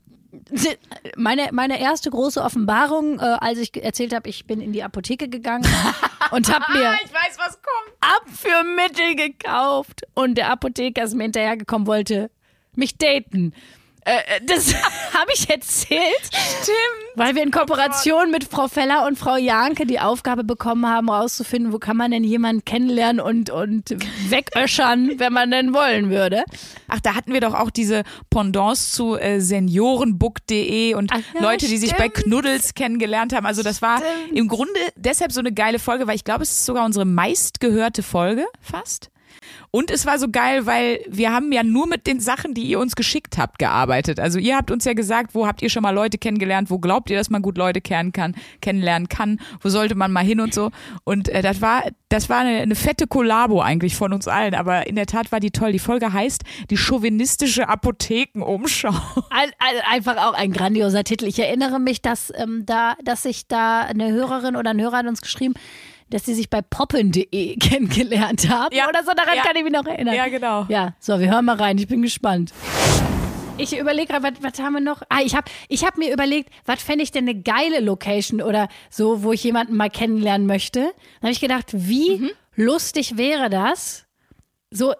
meine, 1.16 1.50
meine 1.52 1.80
erste 1.80 2.10
große 2.10 2.42
Offenbarung, 2.42 3.20
äh, 3.20 3.24
als 3.24 3.60
ich 3.60 3.84
erzählt 3.84 4.14
habe, 4.14 4.30
ich 4.30 4.46
bin 4.46 4.62
in 4.62 4.72
die 4.72 4.84
Apotheke 4.84 5.28
gegangen 5.28 5.68
und 6.32 6.54
habe 6.54 6.66
mir 6.72 6.96
Ich 7.04 7.14
weiß, 7.14 7.38
was 7.38 7.60
kommt. 7.62 7.98
Abführmittel 8.00 9.16
gekauft. 9.16 10.04
Und 10.14 10.36
der 10.36 10.50
Apotheker 10.50 11.04
ist 11.04 11.16
mir 11.16 11.24
hinterhergekommen, 11.24 11.88
wollte 11.88 12.32
mich 12.76 12.98
daten. 12.98 13.54
Äh, 14.04 14.38
äh, 14.38 14.42
das 14.46 14.74
habe 15.14 15.32
ich 15.34 15.50
erzählt. 15.50 16.02
Stimmt. 16.26 16.78
Weil 17.16 17.36
wir 17.36 17.44
in 17.44 17.52
Kooperation 17.52 18.32
mit 18.32 18.46
Frau 18.46 18.68
Feller 18.68 19.06
und 19.06 19.18
Frau 19.18 19.36
Janke 19.36 19.86
die 19.86 20.00
Aufgabe 20.00 20.44
bekommen 20.44 20.88
haben, 20.88 21.10
herauszufinden, 21.10 21.74
wo 21.74 21.78
kann 21.78 21.98
man 21.98 22.12
denn 22.12 22.24
jemanden 22.24 22.66
kennenlernen 22.66 23.20
und, 23.20 23.50
und 23.50 23.90
wegöschern, 24.30 25.12
wenn 25.20 25.34
man 25.34 25.52
denn 25.52 25.74
wollen 25.74 26.10
würde. 26.10 26.44
Ach, 26.88 27.00
da 27.02 27.16
hatten 27.16 27.34
wir 27.34 27.42
doch 27.42 27.54
auch 27.54 27.70
diese 27.70 28.04
Pendants 28.30 28.94
zu 28.94 29.18
äh, 29.18 29.40
seniorenbook.de 29.40 30.96
und 30.96 31.12
Ach 31.14 31.20
ja, 31.36 31.42
Leute, 31.42 31.68
die 31.68 31.78
sich 31.78 31.92
bei 31.96 32.10
stimmt. 32.10 32.26
Knuddels 32.26 32.74
kennengelernt 32.74 33.34
haben. 33.34 33.46
Also 33.46 33.62
das 33.62 33.82
war 33.82 33.98
Stimmt. 33.98 34.38
im 34.38 34.48
Grunde 34.48 34.80
deshalb 34.96 35.32
so 35.32 35.42
eine 35.42 35.52
geile 35.52 35.80
Folge, 35.80 36.08
weil 36.08 36.16
ich 36.16 36.24
glaube, 36.24 36.44
es 36.44 36.52
ist 36.52 36.66
sogar 36.66 36.86
unsere 36.86 37.06
meistgehörte 37.06 38.02
Folge 38.04 38.46
fast. 38.62 39.11
Und 39.72 39.90
es 39.90 40.06
war 40.06 40.20
so 40.20 40.30
geil, 40.30 40.66
weil 40.66 41.00
wir 41.10 41.32
haben 41.32 41.52
ja 41.52 41.64
nur 41.64 41.88
mit 41.88 42.08
den 42.08 42.20
Sachen, 42.20 42.54
die 42.54 42.64
ihr 42.64 42.80
uns 42.80 42.96
geschickt 42.96 43.38
habt, 43.38 43.60
gearbeitet. 43.60 44.20
Also 44.20 44.40
ihr 44.40 44.58
habt 44.58 44.72
uns 44.72 44.86
ja 44.86 44.94
gesagt, 44.94 45.34
wo 45.34 45.48
habt 45.48 45.62
ihr 45.62 45.70
schon 45.70 45.84
mal 45.84 45.92
Leute 45.92 46.18
kennengelernt, 46.18 46.70
wo 46.70 46.80
glaubt 46.80 47.10
ihr, 47.10 47.18
dass 47.18 47.30
man 47.30 47.42
gut 47.42 47.58
Leute 47.58 47.82
kennen 47.82 48.12
kann, 48.12 48.36
kennenlernen 48.62 49.08
kann, 49.08 49.40
wo 49.62 49.70
sollte 49.70 49.96
man 49.96 50.12
mal 50.12 50.24
hin 50.26 50.42
und 50.42 50.54
so. 50.54 50.72
Und 51.04 51.30
äh, 51.30 51.42
das 51.42 51.62
war, 51.62 51.84
das 52.10 52.30
war 52.30 52.40
eine, 52.40 52.60
eine 52.60 52.76
fette 52.76 53.08
Kollabo 53.08 53.62
eigentlich 53.62 53.96
von 53.96 54.12
uns 54.14 54.28
allen. 54.28 54.56
Aber 54.56 54.88
in 54.88 54.96
der 54.96 55.06
Tat 55.06 55.32
war 55.32 55.40
die 55.40 55.52
toll. 55.52 55.72
Die 55.72 55.80
Folge 55.80 56.12
heißt 56.12 56.44
die 56.70 56.78
chauvinistische 56.78 57.70
Apothekenumschau. 57.70 58.94
Ein, 59.30 59.50
ein, 59.60 59.76
einfach 59.90 60.18
auch 60.18 60.34
ein 60.34 60.52
grandioser 60.52 61.04
Titel. 61.04 61.26
Ich 61.26 61.40
erinnere 61.40 61.80
mich, 61.80 62.02
dass, 62.02 62.34
ähm, 62.36 62.66
da, 62.66 62.96
dass 63.04 63.24
sich 63.24 63.48
da 63.48 63.82
eine 63.82 64.12
Hörerin 64.12 64.56
oder 64.56 64.72
ein 64.72 64.82
Hörer 64.82 64.98
hat 64.98 65.08
uns 65.08 65.22
geschrieben, 65.22 65.54
dass 66.12 66.26
sie 66.26 66.36
sich 66.36 66.50
bei 66.50 66.62
poppen.de 66.62 67.56
kennengelernt 67.60 68.48
haben 68.50 68.76
Ja. 68.76 68.88
oder 68.88 69.04
so. 69.04 69.12
Daran 69.16 69.36
Ja. 69.38 69.44
kann 69.44 69.56
ich 69.56 69.64
mich 69.64 69.74
noch 69.74 69.86
erinnern. 69.86 70.14
Ja, 70.16 70.28
genau. 70.28 70.66
Ja, 70.70 70.94
so, 71.00 71.20
wir 71.20 71.32
hören 71.32 71.46
mal 71.46 71.56
rein. 71.56 71.78
Ich 71.80 71.88
bin 71.88 72.02
gespannt. 72.04 72.54
Ich 73.58 73.78
überlege 73.78 74.08
gerade, 74.14 74.24
was, 74.24 74.44
was 74.54 74.60
haben 74.64 74.74
wir 74.74 74.80
noch? 74.82 75.04
Ah, 75.10 75.20
ich 75.24 75.36
habe 75.36 75.50
ich 75.68 75.86
hab 75.86 75.98
mir 75.98 76.12
überlegt, 76.12 76.50
was 76.66 76.82
fände 76.82 77.04
ich 77.04 77.12
denn 77.12 77.28
eine 77.30 77.40
geile 77.42 77.80
Location 77.80 78.42
oder 78.42 78.68
so, 78.90 79.24
wo 79.24 79.34
ich 79.34 79.44
jemanden 79.44 79.76
mal 79.76 79.90
kennenlernen 79.90 80.48
möchte. 80.48 80.80
Dann 80.80 80.94
habe 81.24 81.32
ich 81.32 81.40
gedacht, 81.42 81.68
wie 81.74 82.18
Mhm. 82.18 82.32
lustig 82.56 83.18
wäre 83.18 83.50
das, 83.50 84.06
so 84.72 84.94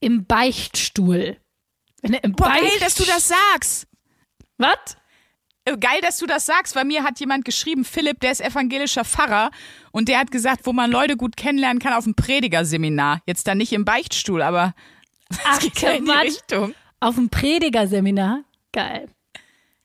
im 0.00 0.26
Beichtstuhl. 0.26 1.36
Wenn 2.02 2.14
er 2.14 2.24
im 2.24 2.32
Boah, 2.32 2.48
geil, 2.48 2.62
Beicht- 2.62 2.82
dass 2.82 2.94
du 2.96 3.04
das 3.04 3.28
sagst. 3.28 3.86
Was? 4.56 4.96
Geil, 5.76 6.00
dass 6.02 6.18
du 6.18 6.26
das 6.26 6.46
sagst. 6.46 6.74
Bei 6.74 6.84
mir 6.84 7.04
hat 7.04 7.20
jemand 7.20 7.44
geschrieben, 7.44 7.84
Philipp, 7.84 8.20
der 8.20 8.32
ist 8.32 8.40
evangelischer 8.40 9.04
Pfarrer 9.04 9.50
und 9.92 10.08
der 10.08 10.18
hat 10.18 10.30
gesagt, 10.30 10.64
wo 10.64 10.72
man 10.72 10.90
Leute 10.90 11.16
gut 11.16 11.36
kennenlernen 11.36 11.80
kann 11.80 11.92
auf 11.92 12.04
dem 12.04 12.14
Predigerseminar. 12.14 13.20
Jetzt 13.26 13.46
dann 13.46 13.58
nicht 13.58 13.72
im 13.72 13.84
Beichtstuhl, 13.84 14.42
aber 14.42 14.74
Ach, 15.44 15.60
geht 15.60 15.80
ja 15.80 15.90
in 15.90 16.04
die. 16.04 16.10
Richtung. 16.10 16.74
Auf 17.00 17.16
dem 17.16 17.28
Predigerseminar? 17.28 18.42
Geil. 18.72 19.08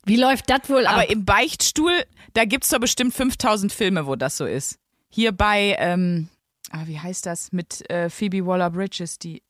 Wie 0.05 0.17
läuft 0.17 0.49
das 0.49 0.69
wohl 0.69 0.85
ab? 0.85 0.93
Aber 0.93 1.09
im 1.09 1.25
Beichtstuhl, 1.25 2.03
da 2.33 2.45
gibt's 2.45 2.69
doch 2.69 2.79
bestimmt 2.79 3.13
5000 3.13 3.71
Filme, 3.71 4.05
wo 4.05 4.15
das 4.15 4.37
so 4.37 4.45
ist. 4.45 4.79
Hier 5.09 5.31
bei, 5.31 5.75
ähm, 5.79 6.27
ah, 6.73 6.81
wie 6.85 6.99
heißt 6.99 7.25
das? 7.25 7.51
Mit 7.51 7.89
äh, 7.89 8.09
Phoebe 8.09 8.45
Waller-Bridges, 8.45 9.19
die, 9.19 9.41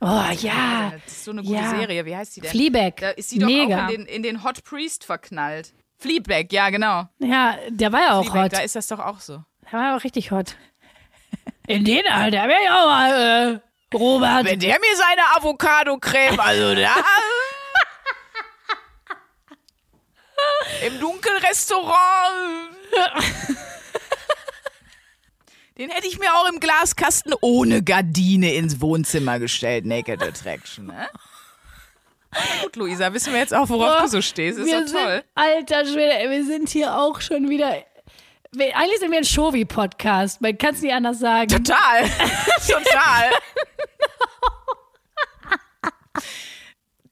oh 0.00 0.22
ja, 0.40 0.92
das 1.04 1.12
ist 1.12 1.24
so 1.24 1.30
eine 1.30 1.42
gute 1.42 1.54
Ja. 1.54 1.70
Serie. 1.70 2.04
Wie 2.06 2.16
heißt 2.16 2.36
die 2.36 2.40
denn? 2.40 2.50
Fleabag. 2.50 2.96
Da 2.96 3.10
ist 3.10 3.30
sie 3.30 3.38
doch 3.38 3.46
Mega. 3.46 3.86
auch 3.86 3.90
in 3.90 3.98
den, 4.04 4.06
in 4.06 4.22
den 4.22 4.42
Hot 4.44 4.64
Priest 4.64 5.04
verknallt. 5.04 5.72
Fleabag, 5.98 6.46
ja, 6.52 6.70
genau. 6.70 7.08
Ja, 7.18 7.56
der 7.68 7.92
war 7.92 8.00
ja 8.00 8.12
auch 8.18 8.24
Fleabag, 8.24 8.44
hot. 8.44 8.52
da 8.54 8.58
ist 8.60 8.74
das 8.76 8.86
doch 8.88 8.98
auch 8.98 9.20
so. 9.20 9.44
Der 9.70 9.78
war 9.78 9.96
auch 9.96 10.04
richtig 10.04 10.30
hot. 10.30 10.56
In 11.66 11.84
den 11.84 12.06
Alter 12.08 12.48
wäre 12.48 12.62
ich 12.64 12.70
auch 12.70 12.86
mal, 12.86 13.12
äh, 13.12 13.60
Robert. 13.96 14.44
Wenn 14.46 14.58
der 14.58 14.78
mir 14.80 14.96
seine 14.96 15.22
Avocado-Creme, 15.36 16.40
also 16.40 16.74
da. 16.74 16.94
Im 20.86 20.98
Dunkelrestaurant. 20.98 21.96
Den 25.80 25.88
hätte 25.88 26.06
ich 26.06 26.18
mir 26.18 26.30
auch 26.34 26.46
im 26.52 26.60
Glaskasten 26.60 27.32
ohne 27.40 27.82
Gardine 27.82 28.52
ins 28.52 28.82
Wohnzimmer 28.82 29.38
gestellt. 29.38 29.86
Naked 29.86 30.22
Attraction, 30.22 30.88
ne? 30.88 31.08
Gut, 32.62 32.76
Luisa, 32.76 33.10
wissen 33.14 33.32
wir 33.32 33.40
jetzt 33.40 33.54
auch, 33.54 33.66
worauf 33.70 33.96
Boah, 33.96 34.02
du 34.02 34.08
so 34.08 34.20
stehst. 34.20 34.58
Ist 34.58 34.70
doch 34.70 34.80
toll. 34.80 35.14
Sind, 35.14 35.24
alter 35.34 35.86
Schwede, 35.86 36.28
wir 36.28 36.44
sind 36.44 36.68
hier 36.68 36.94
auch 36.94 37.22
schon 37.22 37.48
wieder. 37.48 37.82
Wir, 38.52 38.76
eigentlich 38.76 38.98
sind 38.98 39.10
wir 39.10 39.16
ein 39.16 39.24
Shovi-Podcast. 39.24 40.42
Man 40.42 40.58
kann 40.58 40.74
es 40.74 40.82
nicht 40.82 40.92
anders 40.92 41.18
sagen. 41.18 41.48
Total. 41.48 42.02
Total. 42.68 43.30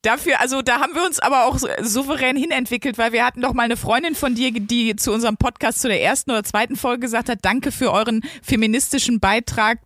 Dafür, 0.03 0.41
also 0.41 0.63
da 0.63 0.81
haben 0.81 0.95
wir 0.95 1.05
uns 1.05 1.19
aber 1.19 1.47
auch 1.47 1.59
so- 1.59 1.69
souverän 1.83 2.37
hinentwickelt, 2.37 2.99
weil 2.99 3.13
wir 3.13 3.25
hatten 3.25 3.41
doch 3.41 3.53
mal 3.53 3.65
eine 3.65 3.77
Freundin 3.77 4.15
von 4.15 4.35
dir, 4.37 4.53
die 4.53 4.95
zu 4.95 5.13
unserem 5.13 5.37
Podcast 5.37 5.81
zu 5.81 5.89
der 5.89 6.01
ersten 6.03 6.31
oder 6.31 6.45
zweiten 6.45 6.77
Folge 6.77 7.01
gesagt 7.01 7.29
hat, 7.29 7.41
danke 7.43 7.73
für 7.73 7.93
euren 7.93 8.23
feministischen 8.43 9.19
Beitrag 9.19 9.81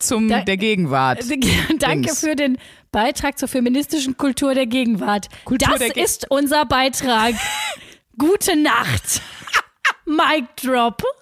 zum 0.00 0.28
Da- 0.28 0.40
der 0.42 0.56
Gegenwart. 0.56 1.22
Danke 1.78 2.06
Dings. 2.08 2.20
für 2.20 2.34
den 2.34 2.58
Beitrag 2.90 3.38
zur 3.38 3.46
feministischen 3.48 4.16
Kultur 4.16 4.52
der 4.54 4.66
Gegenwart. 4.66 5.28
Kultur 5.44 5.68
das 5.70 5.78
der 5.78 5.90
Ge- 5.90 6.02
ist 6.02 6.26
unser 6.30 6.64
Beitrag. 6.66 7.34
Gute 8.18 8.56
Nacht. 8.56 9.22
Mic 10.04 10.46
drop. 10.56 11.02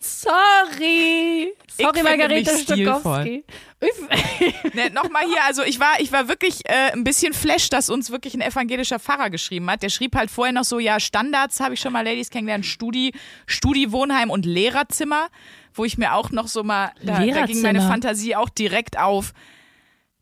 Sorry. 0.00 1.52
Sorry, 1.82 2.02
Margarete. 2.02 2.58
Stokowski. 2.58 3.44
Ne, 4.74 4.90
Nochmal 4.90 5.24
hier, 5.26 5.44
also 5.44 5.62
ich 5.62 5.80
war, 5.80 6.00
ich 6.00 6.12
war 6.12 6.28
wirklich 6.28 6.64
äh, 6.66 6.92
ein 6.92 7.04
bisschen 7.04 7.32
flash, 7.32 7.68
dass 7.68 7.90
uns 7.90 8.10
wirklich 8.10 8.34
ein 8.34 8.40
evangelischer 8.40 8.98
Pfarrer 8.98 9.28
geschrieben 9.28 9.68
hat. 9.70 9.82
Der 9.82 9.88
schrieb 9.88 10.14
halt 10.14 10.30
vorher 10.30 10.52
noch 10.52 10.64
so, 10.64 10.78
ja, 10.78 11.00
Standards 11.00 11.60
habe 11.60 11.74
ich 11.74 11.80
schon 11.80 11.92
mal 11.92 12.04
Ladies 12.04 12.30
kennengelernt, 12.30 12.64
Studi, 12.64 13.12
Studi, 13.46 13.92
Wohnheim 13.92 14.30
und 14.30 14.46
Lehrerzimmer, 14.46 15.28
wo 15.74 15.84
ich 15.84 15.98
mir 15.98 16.14
auch 16.14 16.30
noch 16.30 16.46
so 16.48 16.62
mal, 16.62 16.92
da, 17.02 17.24
da 17.26 17.46
ging 17.46 17.60
meine 17.60 17.80
Fantasie 17.80 18.36
auch 18.36 18.48
direkt 18.48 18.98
auf. 18.98 19.32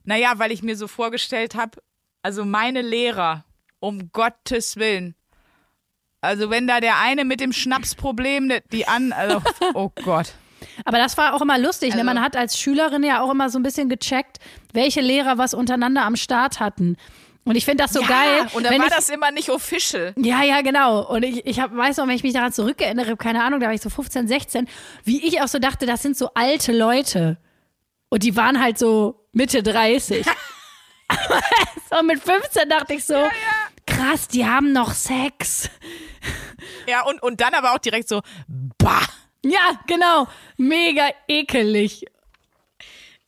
Naja, 0.04 0.32
weil 0.36 0.52
ich 0.52 0.62
mir 0.62 0.76
so 0.76 0.88
vorgestellt 0.88 1.54
habe, 1.54 1.78
also 2.22 2.44
meine 2.44 2.82
Lehrer, 2.82 3.44
um 3.78 4.10
Gottes 4.12 4.76
Willen. 4.76 5.14
Also 6.22 6.50
wenn 6.50 6.66
da 6.66 6.80
der 6.80 6.98
eine 6.98 7.24
mit 7.24 7.40
dem 7.40 7.52
Schnapsproblem, 7.52 8.52
die 8.72 8.86
an, 8.86 9.12
also, 9.12 9.42
oh 9.74 9.90
Gott. 10.02 10.34
Aber 10.84 10.98
das 10.98 11.16
war 11.16 11.34
auch 11.34 11.42
immer 11.42 11.58
lustig. 11.58 11.90
ne? 11.90 11.96
Also- 11.96 12.04
Man 12.06 12.20
hat 12.22 12.36
als 12.36 12.58
Schülerin 12.58 13.02
ja 13.02 13.20
auch 13.22 13.30
immer 13.30 13.50
so 13.50 13.58
ein 13.58 13.62
bisschen 13.62 13.88
gecheckt, 13.88 14.38
welche 14.72 15.00
Lehrer 15.00 15.38
was 15.38 15.54
untereinander 15.54 16.02
am 16.02 16.16
Start 16.16 16.60
hatten. 16.60 16.96
Und 17.44 17.56
ich 17.56 17.64
finde 17.64 17.82
das 17.84 17.92
so 17.94 18.02
ja, 18.02 18.06
geil. 18.08 18.46
Und 18.52 18.64
dann 18.64 18.72
wenn 18.74 18.80
war 18.80 18.88
ich, 18.88 18.94
das 18.94 19.08
immer 19.08 19.30
nicht 19.30 19.48
official. 19.50 20.12
Ja, 20.18 20.42
ja, 20.42 20.60
genau. 20.60 21.00
Und 21.08 21.22
ich, 21.24 21.46
ich 21.46 21.58
hab, 21.58 21.74
weiß 21.74 21.96
noch, 21.96 22.06
wenn 22.06 22.14
ich 22.14 22.22
mich 22.22 22.34
daran 22.34 22.52
zurückerinnere, 22.52 23.16
keine 23.16 23.42
Ahnung, 23.42 23.60
da 23.60 23.66
war 23.66 23.74
ich 23.74 23.80
so 23.80 23.88
15, 23.90 24.28
16, 24.28 24.68
wie 25.04 25.26
ich 25.26 25.40
auch 25.40 25.48
so 25.48 25.58
dachte, 25.58 25.86
das 25.86 26.02
sind 26.02 26.16
so 26.18 26.30
alte 26.34 26.72
Leute. 26.72 27.38
Und 28.10 28.24
die 28.24 28.36
waren 28.36 28.60
halt 28.62 28.78
so 28.78 29.26
Mitte 29.32 29.62
30. 29.62 30.26
so 31.90 32.02
mit 32.02 32.22
15 32.22 32.68
dachte 32.68 32.94
ich 32.94 33.04
so, 33.04 33.14
krass, 33.86 34.28
die 34.28 34.46
haben 34.46 34.72
noch 34.72 34.92
Sex. 34.92 35.70
Ja, 36.86 37.02
und, 37.06 37.22
und 37.22 37.40
dann 37.40 37.54
aber 37.54 37.72
auch 37.72 37.78
direkt 37.78 38.08
so, 38.08 38.20
bah. 38.78 39.00
Ja, 39.44 39.80
genau. 39.86 40.26
Mega 40.56 41.08
ekelig. 41.28 42.04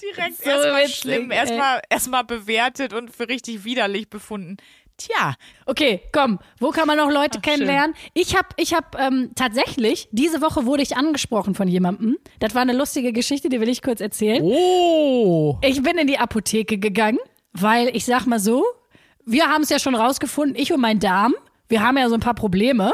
Direkt 0.00 0.42
So 0.42 0.50
erstmal 0.50 0.82
witzig, 0.82 0.96
schlimm, 0.96 1.30
erstmal 1.30 1.80
erstmal 1.88 2.24
bewertet 2.24 2.92
und 2.92 3.14
für 3.14 3.28
richtig 3.28 3.64
widerlich 3.64 4.10
befunden. 4.10 4.56
Tja, 4.98 5.34
Okay, 5.66 6.02
komm, 6.12 6.38
wo 6.58 6.70
kann 6.70 6.86
man 6.86 6.96
noch 6.98 7.10
Leute 7.10 7.38
Ach, 7.38 7.42
kennenlernen? 7.42 7.96
Ich 8.14 8.36
habe 8.36 8.48
ich 8.56 8.74
hab, 8.74 8.98
ähm, 9.00 9.30
tatsächlich, 9.34 10.08
diese 10.12 10.42
Woche 10.42 10.66
wurde 10.66 10.82
ich 10.82 10.96
angesprochen 10.96 11.54
von 11.54 11.66
jemandem. 11.66 12.18
Das 12.40 12.54
war 12.54 12.62
eine 12.62 12.72
lustige 12.72 13.12
Geschichte, 13.12 13.48
die 13.48 13.60
will 13.60 13.68
ich 13.68 13.82
kurz 13.82 14.00
erzählen. 14.00 14.42
oh. 14.42 15.58
Ich 15.62 15.82
bin 15.82 15.98
in 15.98 16.06
die 16.06 16.18
Apotheke 16.18 16.78
gegangen, 16.78 17.18
weil 17.52 17.94
ich 17.96 18.04
sag 18.04 18.26
mal 18.26 18.38
so, 18.38 18.64
wir 19.24 19.46
haben 19.46 19.62
es 19.62 19.70
ja 19.70 19.78
schon 19.78 19.94
rausgefunden, 19.94 20.56
ich 20.60 20.72
und 20.72 20.80
mein 20.80 20.98
Darm, 20.98 21.34
wir 21.68 21.82
haben 21.82 21.96
ja 21.96 22.08
so 22.08 22.14
ein 22.14 22.20
paar 22.20 22.34
Probleme. 22.34 22.92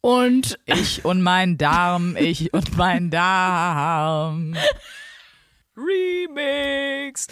Und 0.00 0.58
Ich 0.66 1.04
und 1.04 1.22
mein 1.22 1.58
Darm, 1.58 2.16
ich 2.16 2.52
und 2.54 2.76
mein 2.76 3.10
Darm. 3.10 4.56
Remix. 5.76 7.26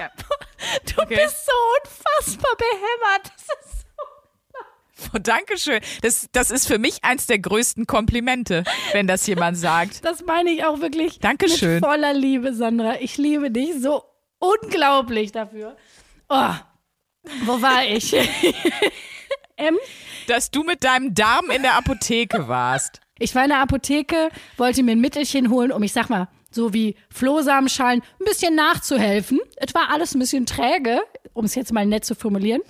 Ja. 0.00 0.10
du 0.86 1.06
bist 1.06 1.46
so 1.46 1.52
unfassbar 1.82 2.52
behämmert. 2.56 3.32
Das 3.36 3.42
ist 3.66 3.78
Oh, 5.14 5.18
Dankeschön. 5.18 5.80
Das, 6.02 6.26
das 6.32 6.50
ist 6.50 6.66
für 6.66 6.78
mich 6.78 7.04
eins 7.04 7.26
der 7.26 7.38
größten 7.38 7.86
Komplimente, 7.86 8.64
wenn 8.92 9.06
das 9.06 9.26
jemand 9.28 9.56
sagt. 9.56 10.00
Das 10.08 10.24
meine 10.24 10.50
ich 10.50 10.64
auch 10.64 10.80
wirklich 10.80 11.20
Dankeschön. 11.20 11.74
mit 11.74 11.84
voller 11.84 12.12
Liebe, 12.12 12.52
Sandra. 12.52 12.96
Ich 13.00 13.16
liebe 13.16 13.50
dich 13.52 13.80
so 13.80 14.02
unglaublich 14.38 15.30
dafür. 15.30 15.76
Oh, 16.28 16.50
wo 17.44 17.62
war 17.62 17.84
ich? 17.84 18.12
M? 19.58 19.76
Dass 20.26 20.50
du 20.50 20.62
mit 20.62 20.84
deinem 20.84 21.14
Darm 21.14 21.50
in 21.50 21.62
der 21.62 21.74
Apotheke 21.74 22.48
warst. 22.48 23.00
Ich 23.18 23.34
war 23.34 23.42
in 23.42 23.50
der 23.50 23.60
Apotheke, 23.60 24.30
wollte 24.56 24.82
mir 24.82 24.92
ein 24.92 25.00
Mittelchen 25.00 25.50
holen, 25.50 25.72
um, 25.72 25.82
ich 25.82 25.92
sag 25.92 26.08
mal, 26.08 26.28
so 26.50 26.72
wie 26.72 26.96
Flohsamenschalen, 27.10 28.00
ein 28.00 28.24
bisschen 28.24 28.54
nachzuhelfen. 28.54 29.40
Es 29.56 29.74
war 29.74 29.90
alles 29.90 30.14
ein 30.14 30.20
bisschen 30.20 30.46
träge, 30.46 31.00
um 31.32 31.44
es 31.44 31.54
jetzt 31.54 31.72
mal 31.72 31.84
nett 31.86 32.04
zu 32.04 32.14
formulieren. 32.14 32.62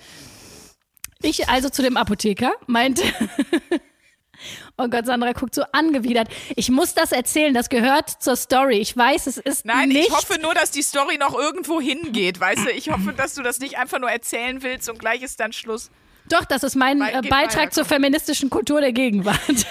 Ich 1.21 1.49
also 1.49 1.69
zu 1.69 1.81
dem 1.81 1.97
Apotheker 1.97 2.53
meinte, 2.65 3.03
oh 4.77 4.87
Gott, 4.87 5.05
Sandra 5.05 5.33
guckt 5.33 5.53
so 5.53 5.63
angewidert. 5.71 6.29
Ich 6.55 6.69
muss 6.69 6.93
das 6.93 7.11
erzählen, 7.11 7.53
das 7.53 7.69
gehört 7.69 8.09
zur 8.09 8.35
Story. 8.35 8.77
Ich 8.79 8.95
weiß, 8.95 9.27
es 9.27 9.37
ist 9.37 9.65
Nein, 9.65 9.89
nicht. 9.89 10.07
ich 10.07 10.15
hoffe 10.15 10.39
nur, 10.41 10.53
dass 10.53 10.71
die 10.71 10.81
Story 10.81 11.17
noch 11.17 11.37
irgendwo 11.37 11.81
hingeht, 11.81 12.39
weißt 12.39 12.65
du? 12.65 12.71
Ich 12.71 12.89
hoffe, 12.89 13.13
dass 13.13 13.35
du 13.35 13.43
das 13.43 13.59
nicht 13.59 13.77
einfach 13.77 13.99
nur 13.99 14.09
erzählen 14.09 14.63
willst 14.63 14.89
und 14.89 14.99
gleich 14.99 15.21
ist 15.21 15.39
dann 15.39 15.53
Schluss. 15.53 15.91
Doch, 16.29 16.45
das 16.45 16.63
ist 16.63 16.75
mein 16.75 17.01
äh, 17.01 17.21
Beitrag 17.27 17.73
zur 17.73 17.85
feministischen 17.85 18.49
Kultur 18.49 18.81
der 18.81 18.93
Gegenwart. 18.93 19.39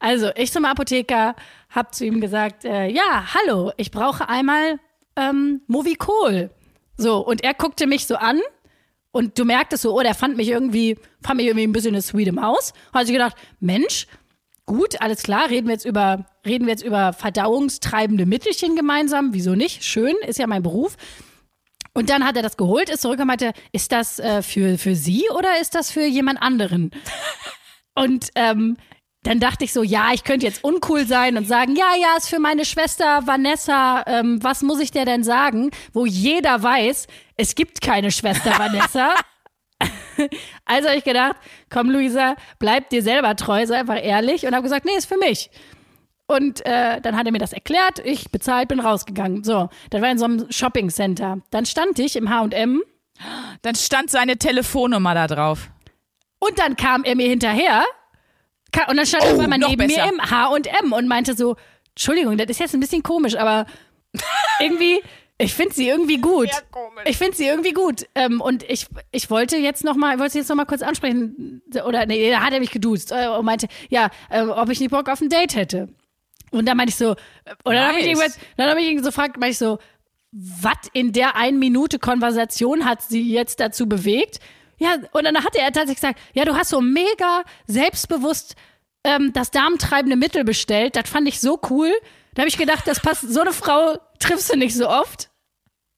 also, 0.00 0.30
ich 0.34 0.52
zum 0.52 0.64
Apotheker 0.64 1.36
hab 1.70 1.94
zu 1.94 2.04
ihm 2.06 2.20
gesagt, 2.20 2.64
äh, 2.64 2.88
ja, 2.88 3.34
hallo, 3.34 3.72
ich 3.76 3.90
brauche 3.90 4.28
einmal 4.28 4.78
ähm, 5.14 5.60
Movicol. 5.66 6.50
So, 6.96 7.18
und 7.18 7.44
er 7.44 7.54
guckte 7.54 7.86
mich 7.86 8.06
so 8.06 8.16
an 8.16 8.40
und 9.12 9.38
du 9.38 9.44
merktest 9.44 9.82
so, 9.82 9.96
oh, 9.96 10.02
der 10.02 10.14
fand 10.14 10.36
mich 10.36 10.48
irgendwie, 10.48 10.98
fand 11.22 11.36
mich 11.36 11.46
irgendwie 11.46 11.66
ein 11.66 11.72
bisschen 11.72 11.94
eine 11.94 12.02
sweete 12.02 12.32
Maus. 12.32 12.72
Hat 12.92 13.06
sich 13.06 13.14
gedacht, 13.14 13.36
Mensch, 13.60 14.06
gut, 14.64 15.00
alles 15.00 15.22
klar, 15.22 15.50
reden 15.50 15.68
wir 15.68 15.74
jetzt 15.74 15.84
über, 15.84 16.26
reden 16.44 16.66
wir 16.66 16.72
jetzt 16.72 16.84
über 16.84 17.12
verdauungstreibende 17.12 18.26
Mittelchen 18.26 18.76
gemeinsam. 18.76 19.32
Wieso 19.32 19.54
nicht? 19.54 19.84
Schön, 19.84 20.14
ist 20.26 20.38
ja 20.38 20.46
mein 20.46 20.62
Beruf. 20.62 20.96
Und 21.96 22.10
dann 22.10 22.26
hat 22.26 22.36
er 22.36 22.42
das 22.42 22.58
geholt, 22.58 22.90
ist 22.90 23.00
zurück 23.00 23.18
und 23.20 23.26
meinte, 23.26 23.54
ist 23.72 23.90
das 23.90 24.18
äh, 24.18 24.42
für, 24.42 24.76
für 24.76 24.94
Sie 24.94 25.24
oder 25.34 25.58
ist 25.62 25.74
das 25.74 25.90
für 25.90 26.04
jemand 26.04 26.42
anderen? 26.42 26.90
Und 27.94 28.28
ähm, 28.34 28.76
dann 29.22 29.40
dachte 29.40 29.64
ich 29.64 29.72
so, 29.72 29.82
ja, 29.82 30.10
ich 30.12 30.22
könnte 30.22 30.44
jetzt 30.44 30.62
uncool 30.62 31.06
sein 31.06 31.38
und 31.38 31.48
sagen, 31.48 31.74
ja, 31.74 31.94
ja, 31.98 32.14
ist 32.18 32.28
für 32.28 32.38
meine 32.38 32.66
Schwester 32.66 33.26
Vanessa, 33.26 34.04
ähm, 34.06 34.44
was 34.44 34.62
muss 34.62 34.78
ich 34.78 34.90
der 34.90 35.06
denn 35.06 35.24
sagen? 35.24 35.70
Wo 35.94 36.04
jeder 36.04 36.62
weiß, 36.62 37.06
es 37.38 37.54
gibt 37.54 37.80
keine 37.80 38.10
Schwester 38.10 38.50
Vanessa. 38.58 39.14
also 40.66 40.88
habe 40.88 40.98
ich 40.98 41.04
gedacht, 41.04 41.36
komm 41.70 41.90
Luisa, 41.90 42.36
bleib 42.58 42.90
dir 42.90 43.02
selber 43.02 43.34
treu, 43.36 43.66
sei 43.66 43.78
einfach 43.78 44.00
ehrlich 44.00 44.46
und 44.46 44.52
habe 44.52 44.64
gesagt, 44.64 44.84
nee, 44.84 44.96
ist 44.98 45.08
für 45.08 45.16
mich. 45.16 45.48
Und 46.28 46.64
äh, 46.66 47.00
dann 47.00 47.16
hat 47.16 47.26
er 47.26 47.32
mir 47.32 47.38
das 47.38 47.52
erklärt, 47.52 48.00
ich 48.04 48.30
bezahlt, 48.32 48.68
bin 48.68 48.80
rausgegangen. 48.80 49.44
So, 49.44 49.68
das 49.90 50.02
war 50.02 50.10
in 50.10 50.18
so 50.18 50.24
einem 50.24 50.46
Shopping-Center. 50.50 51.38
Dann 51.50 51.66
stand 51.66 51.98
ich 52.00 52.16
im 52.16 52.28
H&M 52.30 52.82
Dann 53.62 53.74
stand 53.76 54.10
seine 54.10 54.36
Telefonnummer 54.36 55.14
da 55.14 55.26
drauf. 55.28 55.70
und 56.40 56.58
dann 56.58 56.76
kam 56.76 57.04
er 57.04 57.14
mir 57.16 57.28
hinterher 57.28 57.84
und 58.88 58.96
dann 58.96 59.06
stand 59.06 59.24
er 59.24 59.38
einmal 59.40 59.58
noch 59.58 59.68
neben 59.68 59.86
besser. 59.86 60.06
mir 60.06 60.12
im 60.12 60.20
H&M 60.30 60.92
und 60.92 61.06
meinte 61.08 61.34
so, 61.34 61.56
Entschuldigung, 61.90 62.36
das 62.36 62.48
ist 62.48 62.58
jetzt 62.60 62.74
ein 62.74 62.80
bisschen 62.80 63.02
komisch, 63.02 63.36
aber 63.36 63.64
irgendwie, 64.60 65.00
ich 65.38 65.54
finde 65.54 65.74
sie 65.74 65.88
irgendwie 65.88 66.18
gut. 66.18 66.50
Ich 67.04 67.16
finde 67.16 67.36
sie 67.36 67.46
irgendwie 67.46 67.72
gut. 67.72 68.04
Ähm, 68.14 68.40
und 68.40 68.64
ich, 68.64 68.86
ich 69.12 69.30
wollte 69.30 69.56
jetzt 69.56 69.84
noch 69.84 69.94
mal, 69.96 70.18
wollte 70.18 70.32
sie 70.32 70.38
jetzt 70.40 70.48
noch 70.48 70.56
mal 70.56 70.64
kurz 70.66 70.82
ansprechen. 70.82 71.62
Oder 71.86 72.04
nee, 72.06 72.30
da 72.30 72.40
hat 72.40 72.52
er 72.52 72.60
mich 72.60 72.70
geduzt 72.70 73.12
äh, 73.12 73.28
und 73.28 73.44
meinte, 73.44 73.68
ja, 73.88 74.10
äh, 74.28 74.42
ob 74.42 74.68
ich 74.70 74.80
nicht 74.80 74.90
Bock 74.90 75.08
auf 75.08 75.20
ein 75.20 75.28
Date 75.30 75.54
hätte. 75.54 75.88
Und 76.50 76.66
dann 76.66 76.76
meinte 76.76 76.90
ich 76.90 76.96
so, 76.96 77.10
und 77.64 77.74
dann 77.74 77.88
habe 77.88 77.98
ich 77.98 78.06
irgendwas, 78.06 78.38
dann 78.56 78.68
habe 78.70 78.80
ich 78.80 78.88
ihn 78.88 78.98
so 78.98 79.06
gefragt, 79.10 79.36
meinte 79.36 79.52
ich 79.52 79.58
so, 79.58 79.78
was 80.32 80.76
in 80.92 81.12
der 81.12 81.36
ein 81.36 81.58
Minute 81.58 81.98
Konversation 81.98 82.84
hat 82.84 83.02
sie 83.02 83.32
jetzt 83.32 83.60
dazu 83.60 83.88
bewegt? 83.88 84.38
Ja, 84.78 84.96
und 85.12 85.24
dann 85.24 85.42
hat 85.42 85.56
er 85.56 85.66
tatsächlich 85.72 85.96
gesagt, 85.96 86.20
ja, 86.34 86.44
du 86.44 86.54
hast 86.54 86.68
so 86.68 86.80
mega 86.80 87.42
selbstbewusst 87.66 88.54
ähm, 89.04 89.32
das 89.32 89.50
darmtreibende 89.50 90.16
Mittel 90.16 90.44
bestellt. 90.44 90.96
Das 90.96 91.08
fand 91.08 91.26
ich 91.28 91.40
so 91.40 91.58
cool. 91.70 91.92
Da 92.34 92.42
habe 92.42 92.48
ich 92.48 92.58
gedacht, 92.58 92.86
das 92.86 93.00
passt, 93.00 93.22
so 93.22 93.40
eine 93.40 93.52
Frau 93.52 93.98
triffst 94.18 94.52
du 94.52 94.56
nicht 94.58 94.74
so 94.76 94.88
oft. 94.88 95.30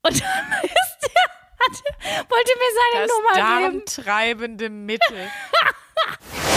Und 0.03 0.21
dann 0.21 0.29
ist 0.63 0.99
der, 1.03 1.23
hat, 1.59 2.31
wollte 2.31 2.51
mir 2.55 2.71
seine 2.93 3.07
Das 3.07 3.11
Nummer 3.17 3.33
geben. 3.71 3.85
darmtreibende 3.87 4.71
Mittel. 4.71 5.17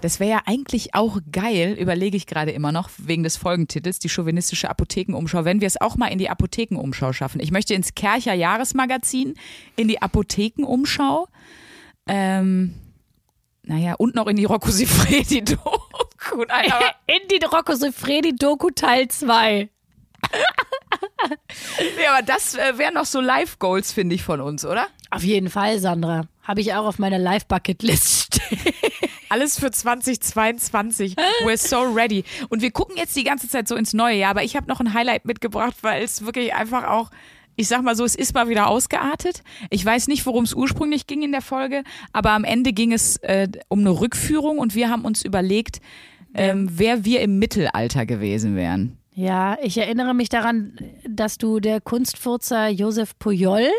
Das 0.00 0.20
wäre 0.20 0.30
ja 0.30 0.42
eigentlich 0.46 0.94
auch 0.94 1.18
geil, 1.32 1.76
überlege 1.78 2.16
ich 2.16 2.26
gerade 2.26 2.50
immer 2.52 2.70
noch, 2.70 2.90
wegen 2.98 3.22
des 3.22 3.36
Folgentitels, 3.36 3.98
die 3.98 4.08
chauvinistische 4.08 4.68
Apothekenumschau, 4.68 5.44
wenn 5.44 5.60
wir 5.60 5.66
es 5.66 5.80
auch 5.80 5.96
mal 5.96 6.08
in 6.08 6.18
die 6.18 6.28
Apothekenumschau 6.28 7.12
schaffen. 7.12 7.40
Ich 7.40 7.50
möchte 7.50 7.74
ins 7.74 7.94
Kercher 7.94 8.34
Jahresmagazin, 8.34 9.34
in 9.76 9.88
die 9.88 10.02
Apothekenumschau, 10.02 11.28
ähm, 12.08 12.74
naja, 13.62 13.94
und 13.94 14.14
noch 14.14 14.28
in 14.28 14.36
die 14.36 14.44
Rocco 14.44 14.70
Sifredi 14.70 15.42
Doku. 15.42 16.44
Nein, 16.48 16.70
aber 16.70 16.94
In 17.06 17.26
die 17.28 17.44
Rocco 17.44 17.74
Siffredi 17.74 18.36
Doku 18.36 18.70
Teil 18.70 19.08
2. 19.08 19.68
Ja, 22.02 22.14
aber 22.14 22.22
das 22.24 22.54
äh, 22.54 22.78
wären 22.78 22.94
noch 22.94 23.06
so 23.06 23.20
Live-Goals, 23.20 23.92
finde 23.92 24.14
ich, 24.14 24.22
von 24.22 24.40
uns, 24.40 24.64
oder? 24.64 24.86
Auf 25.10 25.22
jeden 25.22 25.50
Fall, 25.50 25.78
Sandra. 25.78 26.22
Habe 26.42 26.60
ich 26.60 26.74
auch 26.74 26.86
auf 26.86 26.98
meiner 26.98 27.18
Live-Bucket-List 27.18 28.36
stehen. 28.36 28.74
Alles 29.28 29.58
für 29.58 29.70
2022. 29.70 31.16
We're 31.44 31.56
so 31.56 31.82
ready. 31.82 32.24
Und 32.48 32.62
wir 32.62 32.70
gucken 32.70 32.96
jetzt 32.96 33.16
die 33.16 33.24
ganze 33.24 33.48
Zeit 33.48 33.66
so 33.66 33.74
ins 33.74 33.92
neue 33.92 34.16
Jahr, 34.16 34.30
aber 34.30 34.44
ich 34.44 34.56
habe 34.56 34.68
noch 34.68 34.80
ein 34.80 34.94
Highlight 34.94 35.24
mitgebracht, 35.24 35.76
weil 35.82 36.02
es 36.02 36.24
wirklich 36.24 36.54
einfach 36.54 36.84
auch, 36.84 37.10
ich 37.56 37.68
sag 37.68 37.82
mal 37.82 37.96
so, 37.96 38.04
es 38.04 38.14
ist 38.14 38.34
mal 38.34 38.48
wieder 38.48 38.68
ausgeartet. 38.68 39.42
Ich 39.70 39.84
weiß 39.84 40.08
nicht, 40.08 40.26
worum 40.26 40.44
es 40.44 40.54
ursprünglich 40.54 41.06
ging 41.06 41.22
in 41.22 41.32
der 41.32 41.42
Folge, 41.42 41.82
aber 42.12 42.30
am 42.30 42.44
Ende 42.44 42.72
ging 42.72 42.92
es 42.92 43.16
äh, 43.18 43.48
um 43.68 43.80
eine 43.80 43.90
Rückführung 43.90 44.58
und 44.58 44.74
wir 44.74 44.90
haben 44.90 45.04
uns 45.04 45.24
überlegt, 45.24 45.80
ähm, 46.34 46.68
wer 46.70 47.04
wir 47.04 47.20
im 47.20 47.38
Mittelalter 47.38 48.06
gewesen 48.06 48.56
wären. 48.56 48.98
Ja, 49.14 49.56
ich 49.62 49.78
erinnere 49.78 50.12
mich 50.12 50.28
daran, 50.28 50.76
dass 51.08 51.38
du 51.38 51.58
der 51.58 51.80
Kunstfurzer 51.80 52.68
Josef 52.68 53.18
Pujol 53.18 53.70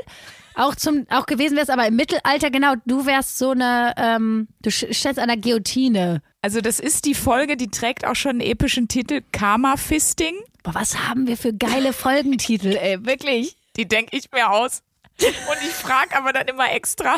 auch 0.57 0.75
zum 0.75 1.05
auch 1.09 1.25
gewesen 1.25 1.55
wärst, 1.55 1.69
aber 1.69 1.87
im 1.87 1.95
Mittelalter 1.95 2.49
genau. 2.49 2.73
Du 2.85 3.05
wärst 3.05 3.37
so 3.37 3.51
eine, 3.51 3.93
ähm, 3.97 4.47
du 4.61 4.71
stellst 4.71 5.19
an 5.19 5.27
der 5.27 5.37
Guillotine. 5.37 6.21
Also 6.41 6.61
das 6.61 6.79
ist 6.79 7.05
die 7.05 7.13
Folge, 7.13 7.57
die 7.57 7.69
trägt 7.69 8.05
auch 8.05 8.15
schon 8.15 8.31
einen 8.31 8.41
epischen 8.41 8.87
Titel, 8.87 9.21
Karma 9.31 9.77
Fisting. 9.77 10.35
Boah, 10.63 10.75
was 10.75 11.07
haben 11.07 11.27
wir 11.27 11.37
für 11.37 11.53
geile 11.53 11.93
Folgentitel, 11.93 12.75
ey, 12.75 13.05
wirklich. 13.05 13.55
Die 13.75 13.87
denke 13.87 14.17
ich 14.17 14.31
mir 14.31 14.51
aus. 14.51 14.81
Und 15.19 15.57
ich 15.61 15.73
frage 15.73 16.15
aber 16.15 16.31
dann 16.31 16.47
immer 16.47 16.71
extra 16.71 17.15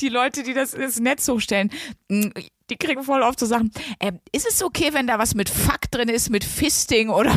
die 0.00 0.08
Leute, 0.08 0.42
die 0.42 0.52
das 0.52 0.74
ins 0.74 1.00
Netz 1.00 1.26
hochstellen. 1.28 1.70
Die 2.70 2.76
kriegen 2.76 3.02
voll 3.02 3.20
oft 3.22 3.38
so 3.38 3.44
Sachen. 3.44 3.70
Ähm, 4.00 4.20
ist 4.32 4.46
es 4.48 4.62
okay, 4.62 4.88
wenn 4.92 5.06
da 5.06 5.18
was 5.18 5.34
mit 5.34 5.50
Fuck 5.50 5.90
drin 5.90 6.08
ist, 6.08 6.30
mit 6.30 6.44
Fisting 6.44 7.10
oder 7.10 7.34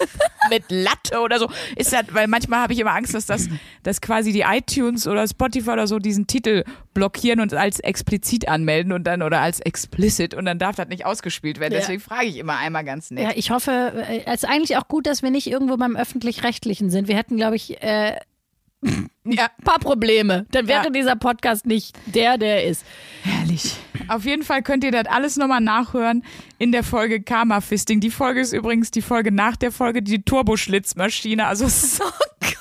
mit 0.50 0.64
Latte 0.68 1.20
oder 1.20 1.40
so? 1.40 1.50
Ist 1.74 1.92
das, 1.92 2.04
weil 2.12 2.28
manchmal 2.28 2.60
habe 2.60 2.72
ich 2.72 2.78
immer 2.78 2.94
Angst, 2.94 3.14
dass 3.14 3.26
das 3.26 3.48
dass 3.82 4.00
quasi 4.00 4.32
die 4.32 4.42
iTunes 4.42 5.08
oder 5.08 5.26
Spotify 5.26 5.70
oder 5.70 5.86
so 5.88 5.98
diesen 5.98 6.28
Titel 6.28 6.62
blockieren 6.94 7.40
und 7.40 7.52
als 7.52 7.80
explizit 7.80 8.48
anmelden 8.48 8.92
und 8.92 9.04
dann 9.04 9.22
oder 9.22 9.40
als 9.40 9.58
explicit 9.58 10.34
und 10.34 10.44
dann 10.44 10.60
darf 10.60 10.76
das 10.76 10.88
nicht 10.88 11.04
ausgespielt 11.04 11.58
werden. 11.58 11.72
Ja. 11.72 11.80
Deswegen 11.80 12.00
frage 12.00 12.26
ich 12.26 12.36
immer 12.36 12.56
einmal 12.56 12.84
ganz 12.84 13.10
nett. 13.10 13.24
Ja, 13.24 13.30
ich 13.34 13.50
hoffe, 13.50 13.92
äh, 14.08 14.22
es 14.26 14.44
ist 14.44 14.48
eigentlich 14.48 14.76
auch 14.76 14.86
gut, 14.86 15.06
dass 15.06 15.22
wir 15.22 15.30
nicht 15.30 15.48
irgendwo 15.48 15.76
beim 15.76 15.96
Öffentlich-Rechtlichen 15.96 16.90
sind. 16.90 17.08
Wir 17.08 17.16
hätten, 17.16 17.36
glaube 17.36 17.56
ich, 17.56 17.82
äh, 17.82 18.16
ja. 19.24 19.44
ein 19.58 19.64
paar 19.64 19.78
Probleme. 19.78 20.46
Dann 20.50 20.66
wäre 20.68 20.84
Ja. 20.84 20.90
dieser 20.90 21.16
Podcast 21.16 21.66
nicht 21.66 21.96
der, 22.06 22.38
der 22.38 22.62
er 22.62 22.70
ist. 22.70 22.84
Herrlich. 23.22 23.76
Auf 24.08 24.24
jeden 24.24 24.42
Fall 24.42 24.62
könnt 24.62 24.82
ihr 24.84 24.90
das 24.92 25.06
alles 25.06 25.36
nochmal 25.36 25.60
nachhören 25.60 26.24
in 26.58 26.72
der 26.72 26.82
Folge 26.82 27.22
Karma 27.22 27.60
Fisting. 27.60 28.00
Die 28.00 28.10
Folge 28.10 28.40
ist 28.40 28.52
übrigens 28.52 28.90
die 28.90 29.02
Folge 29.02 29.30
nach 29.32 29.56
der 29.56 29.70
Folge, 29.72 30.02
die 30.02 30.22
Turboschlitzmaschine. 30.22 31.46
Also 31.46 31.64
ist 31.66 32.00
Oh 32.02 32.10
Gott, 32.40 32.56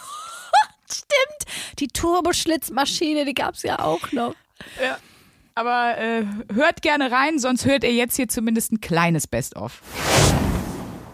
stimmt. 0.91 1.79
Die 1.79 1.87
Turboschlitzmaschine, 1.87 3.25
die 3.25 3.33
gab 3.33 3.55
es 3.55 3.63
ja 3.63 3.79
auch 3.79 4.11
noch. 4.11 4.35
Aber 5.55 5.97
äh, 5.97 6.23
hört 6.53 6.81
gerne 6.81 7.11
rein, 7.11 7.39
sonst 7.39 7.65
hört 7.65 7.83
ihr 7.83 7.93
jetzt 7.93 8.15
hier 8.15 8.27
zumindest 8.29 8.71
ein 8.71 8.81
kleines 8.81 9.27
Best-of. 9.27 9.81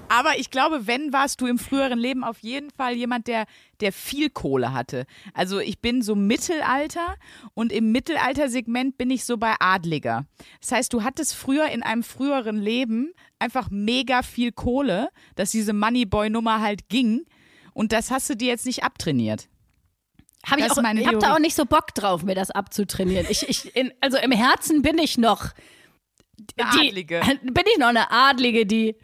Aber 0.10 0.38
ich 0.38 0.52
glaube, 0.52 0.88
wenn 0.88 1.14
warst 1.14 1.42
du 1.42 1.48
im 1.48 1.58
früheren 1.58 2.00
Leben 2.00 2.24
auf 2.24 2.40
jeden 2.40 2.70
Fall 2.70 2.94
jemand, 2.94 3.28
der, 3.28 3.46
der 3.80 3.92
viel 3.92 4.30
Kohle 4.30 4.74
hatte. 4.74 5.06
Also 5.34 5.60
ich 5.60 5.80
bin 5.80 6.02
so 6.02 6.16
Mittelalter 6.16 7.16
und 7.54 7.72
im 7.72 7.92
Mittelaltersegment 7.92 8.98
bin 8.98 9.10
ich 9.10 9.26
so 9.26 9.38
bei 9.38 9.56
Adliger. 9.60 10.26
Das 10.62 10.72
heißt, 10.72 10.94
du 10.94 11.04
hattest 11.04 11.36
früher 11.36 11.68
in 11.70 11.84
einem 11.84 12.04
früheren 12.04 12.58
Leben 12.58 13.14
einfach 13.40 13.70
mega 13.70 14.22
viel 14.22 14.52
Kohle, 14.52 15.10
dass 15.36 15.52
diese 15.52 15.74
Moneyboy-Nummer 15.74 16.62
halt 16.62 16.90
ging. 16.90 17.26
Und 17.74 17.92
das 17.92 18.12
hast 18.12 18.30
du 18.30 18.36
dir 18.36 18.48
jetzt 18.48 18.66
nicht 18.66 18.84
abtrainiert. 18.84 19.50
Hab 20.46 20.60
ich 20.60 20.70
auch, 20.70 20.82
meine 20.82 21.02
ich 21.02 21.08
habe 21.08 21.18
da 21.18 21.34
auch 21.34 21.40
nicht 21.40 21.56
so 21.56 21.66
Bock 21.66 21.94
drauf, 21.96 22.24
mir 22.24 22.36
das 22.36 22.52
abzutrainieren. 22.52 23.26
Ich, 23.30 23.50
ich, 23.50 23.76
in, 23.76 23.92
also 24.00 24.18
im 24.18 24.32
Herzen 24.32 24.84
bin 24.84 25.00
ich 25.00 25.18
noch 25.18 25.50
Eine 26.56 26.70
die, 26.74 26.88
Adlige. 26.90 27.22
Bin 27.42 27.64
ich 27.72 27.80
noch 27.80 27.88
eine 27.88 28.12
Adlige, 28.12 28.66
die 28.66 28.96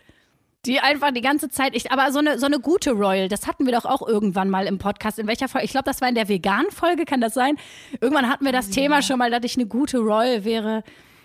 Die 0.67 0.79
einfach 0.79 1.11
die 1.11 1.21
ganze 1.21 1.49
Zeit, 1.49 1.75
ich, 1.75 1.91
aber 1.91 2.11
so 2.11 2.19
eine, 2.19 2.37
so 2.37 2.45
eine 2.45 2.59
gute 2.59 2.91
Royal, 2.91 3.27
das 3.27 3.47
hatten 3.47 3.65
wir 3.65 3.73
doch 3.73 3.85
auch 3.85 4.07
irgendwann 4.07 4.47
mal 4.49 4.67
im 4.67 4.77
Podcast. 4.77 5.17
In 5.17 5.25
welcher 5.25 5.47
Folge? 5.49 5.65
Ich 5.65 5.71
glaube, 5.71 5.85
das 5.85 6.01
war 6.01 6.07
in 6.09 6.13
der 6.13 6.27
Vegan-Folge, 6.27 7.05
kann 7.05 7.19
das 7.19 7.33
sein? 7.33 7.57
Irgendwann 7.99 8.29
hatten 8.29 8.45
wir 8.45 8.51
das 8.51 8.69
Thema 8.69 9.01
schon 9.01 9.17
mal, 9.17 9.31
dass 9.31 9.43
ich 9.43 9.55
eine 9.57 9.65
gute 9.65 9.97
Royal 9.97 10.45
wäre. 10.45 10.83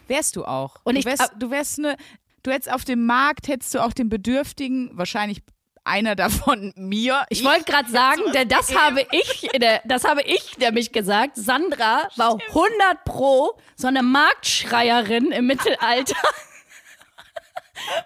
Wärst 0.09 0.37
du 0.37 0.47
auch. 0.47 0.77
Und 0.85 0.95
du, 0.95 1.01
ich- 1.01 1.05
wärst, 1.05 1.33
du 1.39 1.51
wärst 1.51 1.79
eine, 1.79 1.97
du 2.45 2.51
hättest 2.51 2.73
auf 2.73 2.85
dem 2.87 3.05
Markt, 3.05 3.49
hättest 3.49 3.75
du 3.75 3.81
auch 3.85 3.93
den 3.93 4.09
Bedürftigen, 4.09 4.91
wahrscheinlich 4.95 5.43
einer 5.85 6.17
davon 6.17 6.73
mir. 6.77 7.27
Ich 7.29 7.45
wollte 7.45 7.65
gerade 7.65 7.91
sagen, 7.91 8.23
denn 8.33 8.49
das 8.49 8.75
habe 8.75 9.07
ich, 9.13 9.51
der- 9.61 9.83
das 9.85 10.05
habe 10.05 10.23
ich 10.23 10.57
nämlich 10.57 10.93
gesagt. 10.93 11.37
Sandra 11.37 12.09
war 12.17 12.39
100 12.49 13.05
pro 13.05 13.59
so 13.77 13.87
eine 13.89 14.03
Marktschreierin 14.03 15.31
im 15.31 15.47
Mittelalter, 15.47 16.17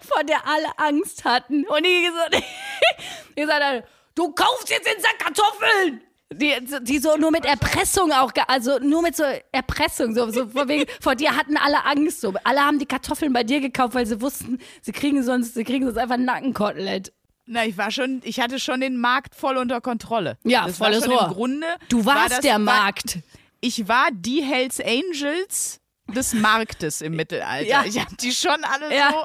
vor 0.07 0.23
der 0.23 0.47
alle 0.47 0.67
Angst 0.77 1.23
hatten. 1.25 1.65
Und 1.65 1.85
die 1.85 2.03
gesagt, 2.03 2.35
die 3.37 3.41
gesagt 3.41 3.63
hat, 3.63 3.83
du 4.15 4.31
kaufst 4.31 4.69
jetzt 4.69 4.85
den 4.87 5.01
Sack 5.01 5.19
Kartoffeln. 5.19 6.01
Die, 6.33 6.53
die 6.83 6.99
so 6.99 7.17
nur 7.17 7.29
mit 7.29 7.43
Erpressung 7.43 8.13
auch, 8.13 8.31
also 8.47 8.79
nur 8.79 9.01
mit 9.01 9.17
so 9.17 9.23
Erpressung, 9.51 10.15
so, 10.15 10.31
so 10.31 10.47
vor, 10.47 10.69
wegen, 10.69 10.85
vor 11.01 11.15
dir 11.15 11.35
hatten 11.35 11.57
alle 11.57 11.83
Angst. 11.83 12.21
So. 12.21 12.33
Alle 12.45 12.61
haben 12.61 12.79
die 12.79 12.85
Kartoffeln 12.85 13.33
bei 13.33 13.43
dir 13.43 13.59
gekauft, 13.59 13.95
weil 13.95 14.05
sie 14.05 14.21
wussten, 14.21 14.59
sie 14.81 14.93
kriegen 14.93 15.23
sonst, 15.23 15.55
sie 15.55 15.65
kriegen 15.65 15.85
sonst 15.85 15.97
einfach 15.97 16.15
ein 16.15 16.23
Nackenkotelett. 16.23 17.11
Na, 17.47 17.65
ich 17.65 17.77
war 17.77 17.91
schon, 17.91 18.21
ich 18.23 18.39
hatte 18.39 18.59
schon 18.59 18.79
den 18.79 18.97
Markt 18.97 19.35
voll 19.35 19.57
unter 19.57 19.81
Kontrolle. 19.81 20.37
Ja, 20.45 20.67
das 20.67 20.77
volles 20.77 21.05
war 21.05 21.17
Rohr. 21.17 21.27
Im 21.27 21.33
Grunde 21.33 21.67
Du 21.89 22.05
war 22.05 22.15
warst 22.15 22.31
das, 22.31 22.39
der 22.39 22.53
war, 22.53 22.59
Markt. 22.59 23.19
Ich 23.59 23.89
war 23.89 24.07
die 24.13 24.41
Hells 24.41 24.79
Angels 24.79 25.81
des 26.07 26.33
Marktes 26.33 27.01
im 27.01 27.15
Mittelalter. 27.17 27.67
Ja. 27.67 27.83
Ich 27.85 27.99
hab 27.99 28.17
die 28.19 28.31
schon 28.31 28.63
alle 28.63 28.95
Ja. 28.95 29.09
so 29.11 29.23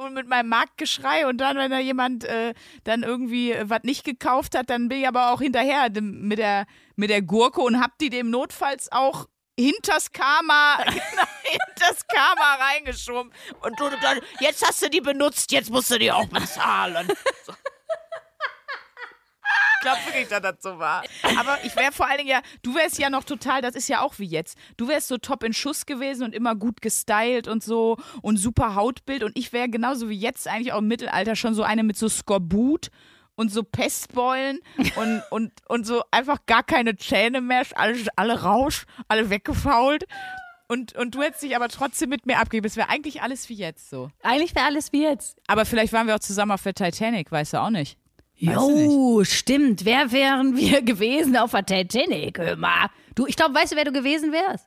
und 0.00 0.14
mit 0.14 0.28
meinem 0.28 0.48
Marktgeschrei 0.48 1.26
und 1.26 1.38
dann, 1.38 1.56
wenn 1.56 1.70
da 1.70 1.78
jemand 1.78 2.24
äh, 2.24 2.54
dann 2.84 3.02
irgendwie 3.02 3.52
äh, 3.52 3.68
was 3.68 3.82
nicht 3.82 4.04
gekauft 4.04 4.56
hat, 4.56 4.70
dann 4.70 4.88
bin 4.88 5.00
ich 5.00 5.08
aber 5.08 5.32
auch 5.32 5.40
hinterher 5.40 5.88
mit 6.00 6.38
der, 6.38 6.66
mit 6.96 7.10
der 7.10 7.22
Gurke 7.22 7.60
und 7.60 7.80
hab 7.80 7.98
die 7.98 8.10
dem 8.10 8.30
notfalls 8.30 8.90
auch 8.90 9.26
hinters 9.58 10.10
Karma, 10.12 10.78
genau, 10.84 11.24
hinters 11.42 12.06
Karma 12.06 12.54
reingeschoben. 12.54 13.32
Und 13.60 13.78
du 13.78 13.90
dann, 14.00 14.20
jetzt 14.40 14.66
hast 14.66 14.82
du 14.82 14.88
die 14.88 15.00
benutzt, 15.00 15.52
jetzt 15.52 15.70
musst 15.70 15.90
du 15.90 15.98
die 15.98 16.10
auch 16.10 16.26
bezahlen. 16.26 17.08
So. 17.46 17.52
Ich 19.80 19.82
glaube 19.82 19.98
wirklich, 20.06 20.28
dass 20.28 20.42
das 20.42 20.56
so 20.60 20.78
war. 20.78 21.02
Aber 21.38 21.58
ich 21.64 21.74
wäre 21.74 21.90
vor 21.90 22.06
allen 22.06 22.18
Dingen 22.18 22.30
ja, 22.30 22.42
du 22.62 22.74
wärst 22.74 22.98
ja 22.98 23.08
noch 23.08 23.24
total, 23.24 23.62
das 23.62 23.74
ist 23.74 23.88
ja 23.88 24.02
auch 24.02 24.18
wie 24.18 24.26
jetzt. 24.26 24.58
Du 24.76 24.88
wärst 24.88 25.08
so 25.08 25.16
top 25.16 25.42
in 25.42 25.54
Schuss 25.54 25.86
gewesen 25.86 26.24
und 26.24 26.34
immer 26.34 26.54
gut 26.54 26.82
gestylt 26.82 27.48
und 27.48 27.64
so 27.64 27.96
und 28.20 28.36
super 28.36 28.74
Hautbild. 28.74 29.22
Und 29.22 29.38
ich 29.38 29.52
wäre 29.52 29.70
genauso 29.70 30.10
wie 30.10 30.18
jetzt 30.18 30.46
eigentlich 30.48 30.72
auch 30.72 30.80
im 30.80 30.88
Mittelalter 30.88 31.34
schon 31.34 31.54
so 31.54 31.62
eine 31.62 31.82
mit 31.82 31.96
so 31.96 32.10
Skorbut 32.10 32.90
und 33.36 33.50
so 33.50 33.62
Pestbeulen 33.62 34.60
und, 34.96 35.22
und, 35.30 35.52
und 35.66 35.86
so 35.86 36.02
einfach 36.10 36.44
gar 36.44 36.62
keine 36.62 36.96
Zähne 36.96 37.40
mehr, 37.40 37.64
alle, 37.74 37.96
alle 38.16 38.42
rausch, 38.42 38.84
alle 39.08 39.30
weggefault. 39.30 40.04
Und, 40.68 40.94
und 40.94 41.14
du 41.14 41.22
hättest 41.22 41.42
dich 41.42 41.56
aber 41.56 41.68
trotzdem 41.68 42.10
mit 42.10 42.26
mir 42.26 42.38
abgegeben. 42.38 42.66
Es 42.66 42.76
wäre 42.76 42.90
eigentlich 42.90 43.22
alles 43.22 43.48
wie 43.48 43.54
jetzt 43.54 43.90
so. 43.90 44.10
Eigentlich 44.22 44.54
wäre 44.54 44.66
alles 44.66 44.92
wie 44.92 45.02
jetzt. 45.02 45.36
Aber 45.48 45.64
vielleicht 45.64 45.92
waren 45.92 46.06
wir 46.06 46.14
auch 46.14 46.20
zusammen 46.20 46.52
auf 46.52 46.62
der 46.62 46.74
Titanic, 46.74 47.32
weißt 47.32 47.54
du 47.54 47.62
auch 47.62 47.70
nicht. 47.70 47.98
Jo, 48.40 49.22
stimmt. 49.24 49.84
Wer 49.84 50.12
wären 50.12 50.56
wir 50.56 50.82
gewesen 50.82 51.36
auf 51.36 51.50
der 51.52 51.66
Titanic? 51.66 52.38
Hör 52.38 52.56
mal. 52.56 52.88
Du, 53.14 53.26
ich 53.26 53.36
glaube, 53.36 53.54
weißt 53.54 53.72
du, 53.72 53.76
wer 53.76 53.84
du 53.84 53.92
gewesen 53.92 54.32
wärst? 54.32 54.66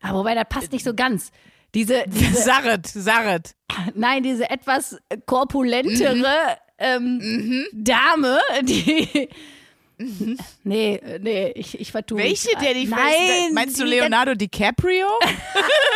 Aber 0.00 0.20
wobei, 0.20 0.34
das 0.34 0.44
passt 0.48 0.72
nicht 0.72 0.84
so 0.84 0.94
ganz. 0.94 1.30
Diese, 1.74 2.04
diese 2.06 2.42
Sarret, 2.42 2.86
Sarret. 2.86 3.54
nein, 3.94 4.22
diese 4.22 4.48
etwas 4.48 4.98
korpulentere 5.26 6.56
ähm, 6.78 7.66
Dame, 7.72 8.40
die. 8.62 9.28
Nee, 10.64 10.94
äh, 10.96 11.18
nee, 11.20 11.52
ich, 11.54 11.78
ich 11.78 11.92
vertue 11.92 12.16
mich 12.18 12.26
Welche 12.26 12.50
grad. 12.52 12.62
der 12.64 12.74
die 12.74 12.86
Nein, 12.86 13.54
Meinst 13.54 13.78
du 13.80 13.84
Leonardo 13.84 14.34
DiCaprio? 14.34 15.06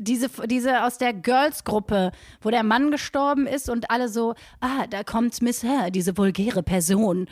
diese, 0.00 0.28
diese 0.46 0.84
aus 0.84 0.98
der 0.98 1.12
Girls-Gruppe, 1.12 2.10
wo 2.40 2.50
der 2.50 2.62
Mann 2.62 2.90
gestorben 2.90 3.46
ist 3.46 3.68
und 3.70 3.90
alle 3.90 4.08
so, 4.08 4.34
ah, 4.60 4.86
da 4.88 5.04
kommt 5.04 5.40
Miss 5.42 5.62
Hare, 5.62 5.90
diese 5.92 6.16
vulgäre 6.16 6.62
Person. 6.62 7.28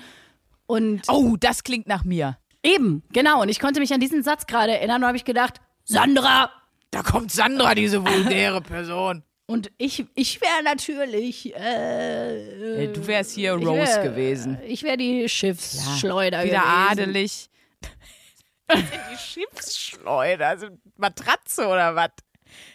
Und 0.67 1.03
Oh, 1.09 1.37
das 1.41 1.65
klingt 1.65 1.87
nach 1.89 2.05
mir. 2.05 2.39
eben, 2.63 3.03
genau. 3.13 3.41
Und 3.43 3.49
ich 3.49 3.59
konnte 3.61 3.81
mich 3.81 3.93
an 3.95 4.01
diesen 4.01 4.23
Satz 4.23 4.47
gerade 4.47 4.77
erinnern 4.77 5.03
und 5.03 5.07
habe 5.09 5.17
ich 5.17 5.25
gedacht, 5.25 5.61
Sandra! 5.85 6.51
Da 6.91 7.03
kommt 7.03 7.31
Sandra, 7.33 7.75
diese 7.75 8.05
vulgäre 8.07 8.61
Person. 8.61 9.23
Und 9.47 9.71
ich, 9.79 10.05
ich 10.15 10.41
wäre 10.43 10.63
natürlich. 10.63 11.55
Äh, 11.57 12.85
Ey, 12.85 12.93
du 12.93 13.07
wärst 13.07 13.33
hier 13.33 13.53
Rose 13.55 13.97
wär- 13.97 14.03
gewesen. 14.03 14.59
Ich 14.67 14.83
wäre 14.83 14.99
die 14.99 15.27
Schiffsschleuder 15.29 16.45
Wieder 16.45 16.61
gewesen. 16.61 16.91
adelig. 16.91 17.51
die 18.75 19.17
Schiffsschleuder, 19.19 20.49
also 20.49 20.67
Matratze 20.97 21.67
oder 21.67 21.95
was? 21.95 22.11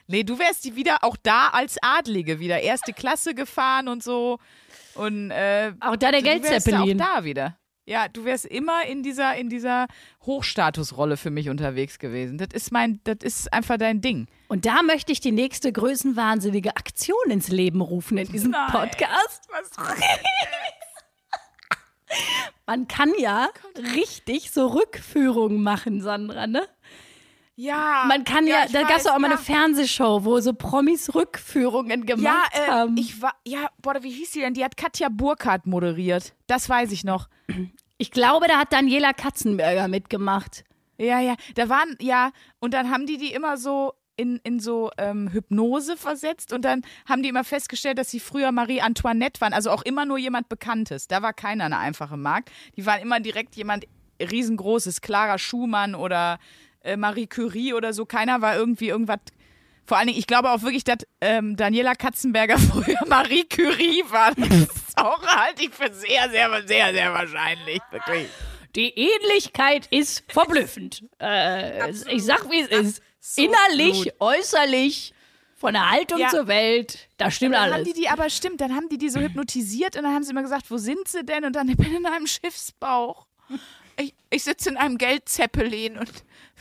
Nee, 0.07 0.23
du 0.23 0.39
wärst 0.39 0.65
die 0.65 0.75
wieder 0.75 1.03
auch 1.03 1.17
da 1.21 1.49
als 1.49 1.77
Adlige 1.81 2.39
wieder. 2.39 2.61
Erste 2.61 2.93
Klasse 2.93 3.33
gefahren 3.35 3.87
und 3.87 4.03
so. 4.03 4.39
Und 4.95 5.31
äh, 5.31 5.73
Auch 5.79 5.95
da 5.95 6.11
der 6.11 6.21
Geldzeppelin. 6.21 7.01
auch 7.01 7.05
da 7.15 7.23
wieder. 7.23 7.57
Ja, 7.85 8.07
du 8.07 8.23
wärst 8.23 8.45
immer 8.45 8.85
in 8.85 9.03
dieser, 9.03 9.35
in 9.35 9.49
dieser 9.49 9.87
Hochstatusrolle 10.25 11.17
für 11.17 11.31
mich 11.31 11.49
unterwegs 11.49 11.99
gewesen. 11.99 12.37
Das 12.37 12.47
ist 12.53 12.71
mein, 12.71 13.01
das 13.03 13.17
ist 13.21 13.51
einfach 13.51 13.77
dein 13.77 13.99
Ding. 13.99 14.27
Und 14.47 14.65
da 14.65 14.83
möchte 14.83 15.11
ich 15.11 15.19
die 15.19 15.33
nächste 15.33 15.73
größenwahnsinnige 15.73 16.77
Aktion 16.77 17.29
ins 17.29 17.49
Leben 17.49 17.81
rufen 17.81 18.17
in 18.17 18.31
diesem 18.31 18.51
Nein. 18.51 18.71
Podcast. 18.71 19.49
Was? 19.51 19.71
Man 22.65 22.87
kann 22.87 23.11
ja 23.17 23.49
richtig 23.95 24.51
so 24.51 24.67
Rückführungen 24.67 25.61
machen, 25.61 26.01
Sandra, 26.01 26.47
ne? 26.47 26.65
Ja. 27.55 28.05
Man 28.07 28.23
kann 28.23 28.47
ja, 28.47 28.63
ich 28.65 28.71
da 28.71 28.81
gab 28.81 28.97
es 28.97 29.05
auch 29.05 29.19
mal 29.19 29.29
ja. 29.29 29.35
eine 29.35 29.43
Fernsehshow, 29.43 30.25
wo 30.25 30.39
so 30.39 30.53
Promis 30.53 31.13
Rückführungen 31.13 32.07
Ja, 32.07 32.15
gemacht 32.15 32.51
äh, 32.53 32.67
haben. 32.71 32.97
ich 32.97 33.21
war, 33.21 33.35
ja, 33.45 33.69
boah, 33.81 34.01
wie 34.01 34.11
hieß 34.11 34.31
die 34.31 34.39
denn? 34.39 34.53
Die 34.53 34.63
hat 34.63 34.77
Katja 34.77 35.09
Burkhardt 35.09 35.67
moderiert. 35.67 36.33
Das 36.47 36.67
weiß 36.67 36.91
ich 36.91 37.03
noch. 37.03 37.29
ich 37.97 38.11
glaube, 38.11 38.47
da 38.47 38.57
hat 38.57 38.73
Daniela 38.73 39.13
Katzenberger 39.13 39.87
mitgemacht. 39.87 40.63
Ja, 40.97 41.19
ja, 41.19 41.35
da 41.55 41.69
waren, 41.69 41.95
ja, 41.99 42.31
und 42.59 42.73
dann 42.73 42.89
haben 42.89 43.05
die 43.05 43.17
die 43.17 43.33
immer 43.33 43.57
so 43.57 43.93
in, 44.15 44.39
in 44.43 44.59
so 44.59 44.91
ähm, 44.97 45.29
Hypnose 45.31 45.97
versetzt 45.97 46.53
und 46.53 46.63
dann 46.63 46.83
haben 47.07 47.23
die 47.23 47.29
immer 47.29 47.43
festgestellt, 47.43 47.97
dass 47.97 48.11
sie 48.11 48.19
früher 48.19 48.51
Marie 48.51 48.81
Antoinette 48.81 49.41
waren, 49.41 49.53
also 49.53 49.71
auch 49.71 49.83
immer 49.83 50.05
nur 50.05 50.17
jemand 50.17 50.49
Bekanntes. 50.49 51.07
Da 51.07 51.21
war 51.21 51.33
keiner 51.33 51.65
eine 51.65 51.79
einfache 51.79 52.17
Markt. 52.17 52.51
Die 52.77 52.85
waren 52.85 53.01
immer 53.01 53.19
direkt 53.19 53.55
jemand 53.55 53.85
riesengroßes, 54.19 55.01
Clara 55.01 55.37
Schumann 55.37 55.95
oder 55.95 56.39
äh, 56.83 56.95
Marie 56.97 57.27
Curie 57.27 57.73
oder 57.73 57.93
so. 57.93 58.05
Keiner 58.05 58.41
war 58.41 58.55
irgendwie 58.55 58.89
irgendwas. 58.89 59.19
Vor 59.85 59.97
allen 59.97 60.07
Dingen, 60.07 60.19
ich 60.19 60.27
glaube 60.27 60.49
auch 60.51 60.61
wirklich, 60.61 60.83
dass 60.85 60.99
ähm, 61.19 61.57
Daniela 61.57 61.95
Katzenberger 61.95 62.57
früher 62.59 62.97
Marie 63.07 63.43
Curie 63.45 64.03
war. 64.09 64.33
Das 64.35 64.49
ist 64.49 64.97
auch 64.97 65.25
halte 65.25 65.63
ich 65.63 65.71
für 65.73 65.91
sehr, 65.93 66.29
sehr, 66.29 66.67
sehr, 66.67 66.93
sehr 66.93 67.13
wahrscheinlich. 67.13 67.81
Wirklich. 67.91 68.27
Die 68.75 68.89
Ähnlichkeit 68.95 69.87
ist 69.91 70.23
verblüffend. 70.29 71.03
äh, 71.19 71.89
ich 71.91 72.23
sag, 72.23 72.49
wie 72.49 72.61
es 72.61 72.67
ist. 72.69 73.03
So 73.19 73.41
Innerlich, 73.43 74.11
äußerlich, 74.19 75.13
von 75.55 75.73
der 75.73 75.89
Haltung 75.89 76.19
Ja. 76.19 76.27
zur 76.27 76.47
Welt, 76.47 77.07
da 77.17 77.31
stimmt 77.31 77.55
dann 77.55 77.61
haben 77.67 77.73
alles. 77.73 77.87
die 77.87 77.93
die, 77.93 78.09
aber 78.09 78.29
stimmt, 78.29 78.59
dann 78.59 78.75
haben 78.75 78.89
die 78.89 78.97
die 78.97 79.07
so 79.09 79.21
hypnotisiert 79.21 79.95
und 79.95 80.03
dann 80.03 80.13
haben 80.13 80.23
sie 80.23 80.31
immer 80.31 80.41
gesagt, 80.41 80.69
wo 80.69 80.77
sind 80.77 81.07
sie 81.07 81.23
denn? 81.23 81.45
Und 81.45 81.55
dann, 81.55 81.69
ich 81.69 81.77
bin 81.77 81.95
in 81.95 82.05
einem 82.05 82.27
Schiffsbauch. 82.27 83.27
Ich, 83.97 84.13
ich 84.29 84.43
sitze 84.43 84.69
in 84.71 84.75
einem 84.77 84.97
Geldzeppelin 84.97 85.97
und 85.99 86.11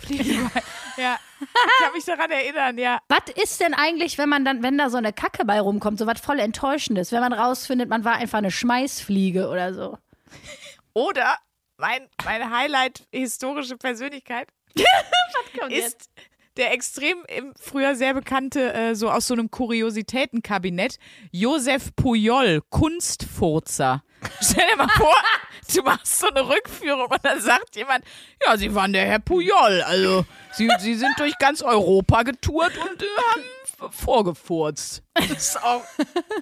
fliege 0.02 0.50
bei. 0.54 0.62
Ja, 0.98 1.18
ich 1.40 1.48
kann 1.84 1.92
mich 1.94 2.04
daran 2.04 2.30
erinnern, 2.30 2.76
ja. 2.76 3.00
Was 3.08 3.34
ist 3.42 3.60
denn 3.60 3.72
eigentlich, 3.72 4.18
wenn 4.18 4.28
man 4.28 4.44
dann, 4.44 4.62
wenn 4.62 4.76
da 4.76 4.90
so 4.90 4.98
eine 4.98 5.14
Kacke 5.14 5.46
bei 5.46 5.58
rumkommt, 5.58 5.98
so 5.98 6.06
was 6.06 6.20
voll 6.20 6.38
Enttäuschendes, 6.38 7.12
wenn 7.12 7.20
man 7.20 7.32
rausfindet, 7.32 7.88
man 7.88 8.04
war 8.04 8.16
einfach 8.16 8.38
eine 8.38 8.50
Schmeißfliege 8.50 9.48
oder 9.48 9.72
so? 9.72 9.96
Oder 10.92 11.38
mein, 11.78 12.08
mein 12.24 12.54
Highlight 12.54 13.06
historische 13.10 13.78
Persönlichkeit 13.78 14.48
ist 15.70 16.10
der 16.56 16.72
extrem 16.72 17.24
früher 17.58 17.94
sehr 17.94 18.14
bekannte, 18.14 18.72
äh, 18.72 18.94
so 18.94 19.10
aus 19.10 19.26
so 19.26 19.34
einem 19.34 19.50
Kuriositätenkabinett, 19.50 20.98
Josef 21.30 21.94
Pujol, 21.96 22.62
Kunstfurzer. 22.70 24.02
Stell 24.40 24.66
dir 24.70 24.76
mal 24.76 24.88
vor, 24.90 25.14
du 25.74 25.82
machst 25.82 26.20
so 26.20 26.28
eine 26.28 26.46
Rückführung 26.46 27.06
und 27.06 27.24
dann 27.24 27.40
sagt 27.40 27.76
jemand, 27.76 28.04
ja, 28.44 28.56
Sie 28.56 28.74
waren 28.74 28.92
der 28.92 29.06
Herr 29.06 29.18
Pujol, 29.18 29.82
also 29.82 30.24
Sie, 30.52 30.68
Sie 30.78 30.94
sind 30.94 31.18
durch 31.18 31.36
ganz 31.38 31.62
Europa 31.62 32.22
getourt 32.22 32.72
und 32.78 33.02
äh, 33.02 33.06
haben 33.30 33.42
vorgefurzt. 33.90 35.02
Das 35.14 35.30
ist 35.30 35.62
auch. 35.62 35.82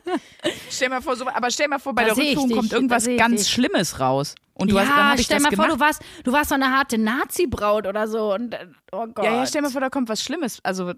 Stell 0.70 0.88
mal 0.88 1.00
vor, 1.02 1.16
so, 1.16 1.26
aber 1.26 1.50
stell 1.50 1.68
mal 1.68 1.78
vor, 1.78 1.94
bei 1.94 2.04
Da 2.04 2.14
der 2.14 2.16
Rückführung 2.16 2.48
dich, 2.48 2.56
kommt 2.56 2.72
irgendwas 2.72 3.06
ganz 3.16 3.42
dich. 3.42 3.50
Schlimmes 3.50 4.00
raus. 4.00 4.34
Und 4.54 4.70
du 4.70 4.76
ja, 4.76 4.82
hast, 4.82 4.90
dann 4.96 5.18
ich 5.18 5.24
stell 5.24 5.40
mal 5.40 5.50
gemacht. 5.50 5.68
vor, 5.68 5.76
du 5.76 5.80
warst, 5.80 6.02
du 6.24 6.32
warst 6.32 6.50
so 6.50 6.54
eine 6.54 6.70
harte 6.70 6.98
Nazi-Braut 6.98 7.86
oder 7.86 8.06
so 8.08 8.34
und 8.34 8.52
äh, 8.54 8.66
oh 8.92 9.06
Gott. 9.06 9.24
Ja, 9.24 9.36
ja, 9.36 9.46
stell 9.46 9.62
mal 9.62 9.70
vor, 9.70 9.80
da 9.80 9.88
kommt 9.88 10.08
was 10.08 10.22
Schlimmes. 10.22 10.60
Also, 10.62 10.92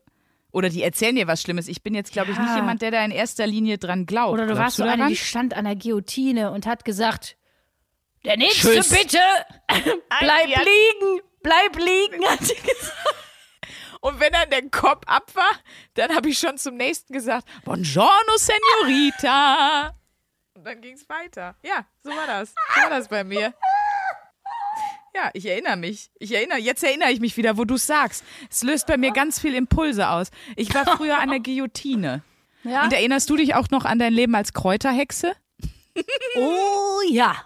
Oder 0.50 0.68
die 0.68 0.82
erzählen 0.82 1.14
dir 1.14 1.26
was 1.28 1.42
Schlimmes. 1.42 1.68
Ich 1.68 1.82
bin 1.82 1.94
jetzt, 1.94 2.12
glaube 2.12 2.32
ich, 2.32 2.38
nicht 2.38 2.54
jemand, 2.56 2.82
der 2.82 2.90
da 2.90 3.04
in 3.04 3.10
erster 3.12 3.46
Linie 3.46 3.78
dran 3.78 4.04
glaubt. 4.04 4.32
Oder 4.34 4.46
du 4.46 4.54
Glaubst 4.54 4.62
warst 4.62 4.76
so 4.76 4.82
du 4.82 4.88
eine, 4.88 4.98
daran? 4.98 5.12
die 5.12 5.16
stand 5.16 5.54
an 5.54 5.64
der 5.64 5.76
Guillotine 5.76 6.50
und 6.50 6.66
hat 6.66 6.84
gesagt, 6.84 7.36
der 8.24 8.36
nächste 8.36 8.72
Tschüss. 8.74 8.88
bitte, 8.88 9.18
bleib 10.20 10.46
liegen, 10.48 11.20
bleib 11.42 11.76
liegen, 11.76 12.24
hat 12.26 12.40
sie 12.44 12.54
gesagt. 12.54 13.16
Und 14.02 14.18
wenn 14.18 14.32
dann 14.32 14.50
der 14.50 14.68
Kopf 14.68 15.04
ab 15.06 15.30
war, 15.34 15.52
dann 15.94 16.14
habe 16.14 16.28
ich 16.28 16.38
schon 16.38 16.58
zum 16.58 16.76
nächsten 16.76 17.12
gesagt, 17.12 17.48
Buongiorno, 17.64 18.36
Senorita. 18.36 19.94
Und 20.54 20.64
dann 20.64 20.80
ging 20.80 20.94
es 20.94 21.08
weiter. 21.08 21.54
Ja, 21.62 21.86
so 22.02 22.10
war 22.10 22.26
das. 22.26 22.50
So 22.74 22.82
war 22.82 22.90
das 22.90 23.06
bei 23.06 23.22
mir. 23.22 23.54
Ja, 25.14 25.30
ich 25.34 25.46
erinnere 25.46 25.76
mich. 25.76 26.10
Ich 26.18 26.34
erinnere, 26.34 26.58
jetzt 26.58 26.82
erinnere 26.82 27.12
ich 27.12 27.20
mich 27.20 27.36
wieder, 27.36 27.56
wo 27.56 27.64
du 27.64 27.74
es 27.74 27.86
sagst. 27.86 28.24
Es 28.50 28.64
löst 28.64 28.88
bei 28.88 28.96
mir 28.96 29.12
ganz 29.12 29.38
viel 29.38 29.54
Impulse 29.54 30.08
aus. 30.08 30.32
Ich 30.56 30.74
war 30.74 30.84
früher 30.96 31.18
an 31.18 31.30
der 31.30 31.40
Guillotine. 31.40 32.22
Ja? 32.64 32.82
Und 32.84 32.92
erinnerst 32.92 33.30
du 33.30 33.36
dich 33.36 33.54
auch 33.54 33.70
noch 33.70 33.84
an 33.84 34.00
dein 34.00 34.12
Leben 34.12 34.34
als 34.34 34.52
Kräuterhexe? 34.52 35.36
Oh 36.36 37.00
ja. 37.08 37.36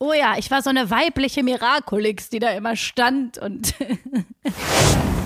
Oh 0.00 0.12
ja, 0.12 0.36
ich 0.36 0.50
war 0.50 0.62
so 0.62 0.70
eine 0.70 0.90
weibliche 0.90 1.44
Miraculix, 1.44 2.28
die 2.28 2.40
da 2.40 2.50
immer 2.50 2.74
stand 2.74 3.38
und. 3.38 3.74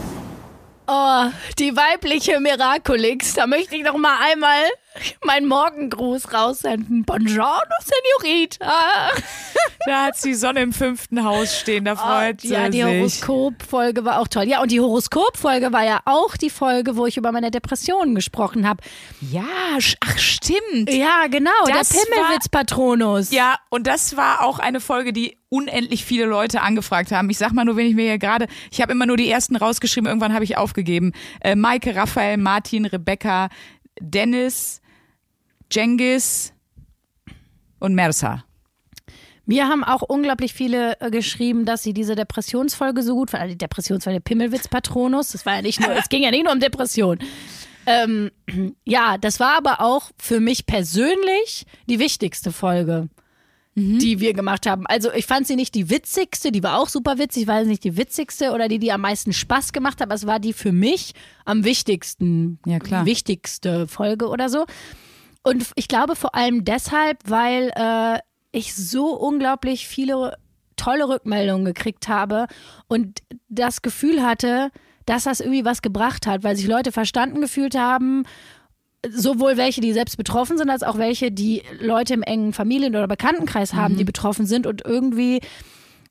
oh, 0.86 1.26
die 1.58 1.76
weibliche 1.76 2.40
Miraculix. 2.40 3.34
Da 3.34 3.46
möchte 3.46 3.76
ich 3.76 3.82
noch 3.82 3.96
mal 3.96 4.18
einmal 4.20 4.62
meinen 5.24 5.46
Morgengruß 5.46 6.32
raussenden. 6.32 7.04
Buongiorno, 7.04 7.74
Senorita. 8.20 9.10
Da 9.86 10.06
hat 10.06 10.24
die 10.24 10.34
Sonne 10.34 10.62
im 10.62 10.72
fünften 10.72 11.22
Haus 11.22 11.60
stehen, 11.60 11.84
da 11.84 11.94
freut 11.94 12.40
sie 12.40 12.48
ja, 12.48 12.68
die. 12.68 12.82
Horoskopfolge 12.84 14.04
war 14.04 14.20
auch 14.20 14.26
toll. 14.26 14.48
Ja, 14.48 14.60
und 14.60 14.72
die 14.72 14.80
Horoskopfolge 14.80 15.72
war 15.72 15.84
ja 15.84 16.00
auch 16.06 16.36
die 16.36 16.50
Folge, 16.50 16.96
wo 16.96 17.06
ich 17.06 17.16
über 17.16 17.30
meine 17.30 17.52
Depressionen 17.52 18.16
gesprochen 18.16 18.68
habe. 18.68 18.82
Ja, 19.20 19.44
ach 20.00 20.18
stimmt. 20.18 20.90
Ja, 20.90 21.28
genau, 21.28 21.50
Das 21.68 21.90
der 21.90 22.00
Pimmelwitz-Patronus. 22.00 23.30
Ja, 23.30 23.58
und 23.70 23.86
das 23.86 24.16
war 24.16 24.42
auch 24.42 24.58
eine 24.58 24.80
Folge, 24.80 25.12
die 25.12 25.38
unendlich 25.48 26.04
viele 26.04 26.24
Leute 26.24 26.62
angefragt 26.62 27.12
haben. 27.12 27.30
Ich 27.30 27.38
sag 27.38 27.52
mal 27.52 27.64
nur, 27.64 27.76
wenn 27.76 27.86
ich 27.86 27.94
mir 27.94 28.06
hier 28.06 28.18
gerade, 28.18 28.46
ich 28.72 28.80
habe 28.80 28.92
immer 28.92 29.06
nur 29.06 29.16
die 29.16 29.30
ersten 29.30 29.54
rausgeschrieben, 29.56 30.08
irgendwann 30.08 30.34
habe 30.34 30.44
ich 30.44 30.56
aufgegeben. 30.56 31.12
Äh, 31.40 31.54
Maike, 31.54 31.94
Raphael, 31.94 32.38
Martin, 32.38 32.86
Rebecca, 32.86 33.48
Dennis, 34.00 34.80
Jengis 35.70 36.52
und 37.78 37.94
Mersa. 37.94 38.44
Mir 39.48 39.68
haben 39.68 39.84
auch 39.84 40.02
unglaublich 40.02 40.52
viele 40.52 41.00
äh, 41.00 41.10
geschrieben, 41.10 41.64
dass 41.66 41.84
sie 41.84 41.92
diese 41.92 42.16
Depressionsfolge 42.16 43.02
so 43.02 43.14
gut 43.14 43.30
fanden. 43.30 43.50
Die 43.50 43.58
Depressionsfolge, 43.58 44.20
Pimmelwitz-Patronus. 44.20 45.30
Das 45.32 45.46
war 45.46 45.56
ja 45.56 45.62
nicht 45.62 45.80
nur, 45.80 45.90
es 45.92 46.08
ging 46.08 46.24
ja 46.24 46.32
nicht 46.32 46.44
nur 46.44 46.52
um 46.52 46.58
Depression. 46.60 47.18
Ähm, 47.86 48.32
ja, 48.84 49.16
das 49.18 49.38
war 49.38 49.56
aber 49.56 49.80
auch 49.80 50.10
für 50.18 50.40
mich 50.40 50.66
persönlich 50.66 51.64
die 51.88 52.00
wichtigste 52.00 52.50
Folge, 52.50 53.08
die 53.76 54.18
wir 54.18 54.32
gemacht 54.32 54.66
haben. 54.66 54.86
Also 54.88 55.12
ich 55.12 55.26
fand 55.26 55.46
sie 55.46 55.54
nicht 55.54 55.74
die 55.76 55.90
witzigste, 55.90 56.50
die 56.50 56.62
war 56.64 56.80
auch 56.80 56.88
super 56.88 57.18
witzig, 57.18 57.46
war 57.46 57.62
nicht 57.62 57.84
die 57.84 57.96
witzigste 57.96 58.50
oder 58.52 58.66
die, 58.66 58.78
die 58.80 58.90
am 58.90 59.02
meisten 59.02 59.32
Spaß 59.32 59.72
gemacht 59.72 60.00
hat, 60.00 60.08
aber 60.08 60.14
es 60.14 60.26
war 60.26 60.40
die 60.40 60.54
für 60.54 60.72
mich 60.72 61.12
am 61.44 61.62
wichtigsten, 61.62 62.58
Ja, 62.66 62.78
klar. 62.80 63.04
wichtigste 63.06 63.86
Folge 63.86 64.28
oder 64.28 64.48
so. 64.48 64.64
Und 65.46 65.70
ich 65.76 65.86
glaube 65.86 66.16
vor 66.16 66.34
allem 66.34 66.64
deshalb, 66.64 67.18
weil 67.24 67.70
äh, 67.76 68.18
ich 68.50 68.74
so 68.74 69.14
unglaublich 69.14 69.86
viele 69.86 70.36
tolle 70.74 71.08
Rückmeldungen 71.08 71.64
gekriegt 71.64 72.08
habe 72.08 72.48
und 72.88 73.20
das 73.48 73.80
Gefühl 73.80 74.24
hatte, 74.24 74.72
dass 75.04 75.22
das 75.22 75.38
irgendwie 75.38 75.64
was 75.64 75.82
gebracht 75.82 76.26
hat, 76.26 76.42
weil 76.42 76.56
sich 76.56 76.66
Leute 76.66 76.90
verstanden 76.90 77.40
gefühlt 77.40 77.78
haben. 77.78 78.24
Sowohl 79.08 79.56
welche, 79.56 79.80
die 79.80 79.92
selbst 79.92 80.16
betroffen 80.16 80.58
sind, 80.58 80.68
als 80.68 80.82
auch 80.82 80.98
welche, 80.98 81.30
die 81.30 81.62
Leute 81.78 82.14
im 82.14 82.24
engen 82.24 82.52
Familien- 82.52 82.96
oder 82.96 83.06
Bekanntenkreis 83.06 83.72
haben, 83.72 83.96
die 83.96 84.04
betroffen 84.04 84.46
sind 84.46 84.66
und 84.66 84.84
irgendwie 84.84 85.42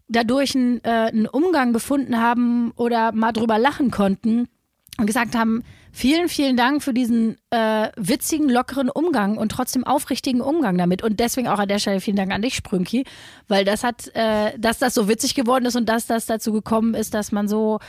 dadurch 0.08 0.56
einen, 0.56 0.82
äh, 0.86 1.12
einen 1.12 1.28
Umgang 1.28 1.74
gefunden 1.74 2.22
haben 2.22 2.72
oder 2.78 3.12
mal 3.12 3.34
drüber 3.34 3.60
lachen 3.60 3.92
konnten 3.92 4.48
und 4.98 5.08
gesagt 5.08 5.36
haben, 5.36 5.64
vielen, 5.92 6.30
vielen 6.30 6.58
Dank 6.58 6.84
für 6.84 6.94
diesen 6.94 7.38
äh, 7.50 7.90
witzigen, 7.96 8.50
lockeren 8.50 8.90
Umgang 8.90 9.38
und 9.38 9.50
trotzdem 9.50 9.84
aufrichtigen 9.84 10.42
Umgang 10.42 10.78
damit. 10.78 11.04
Und 11.04 11.20
deswegen 11.20 11.48
auch 11.48 11.60
an 11.60 11.68
der 11.68 11.80
Stelle 11.80 12.02
vielen 12.02 12.18
Dank 12.18 12.32
an 12.32 12.42
dich, 12.42 12.56
Sprünki, 12.56 13.06
weil 13.48 13.66
das 13.66 13.84
hat, 13.84 14.14
äh, 14.16 14.58
dass 14.58 14.80
das 14.80 14.94
so 14.94 15.08
witzig 15.08 15.36
geworden 15.36 15.66
ist 15.66 15.76
und 15.76 15.88
dass 15.88 16.06
das 16.06 16.26
dazu 16.26 16.52
gekommen 16.54 16.94
ist, 16.94 17.14
dass 17.14 17.32
man 17.32 17.48
so, 17.48 17.80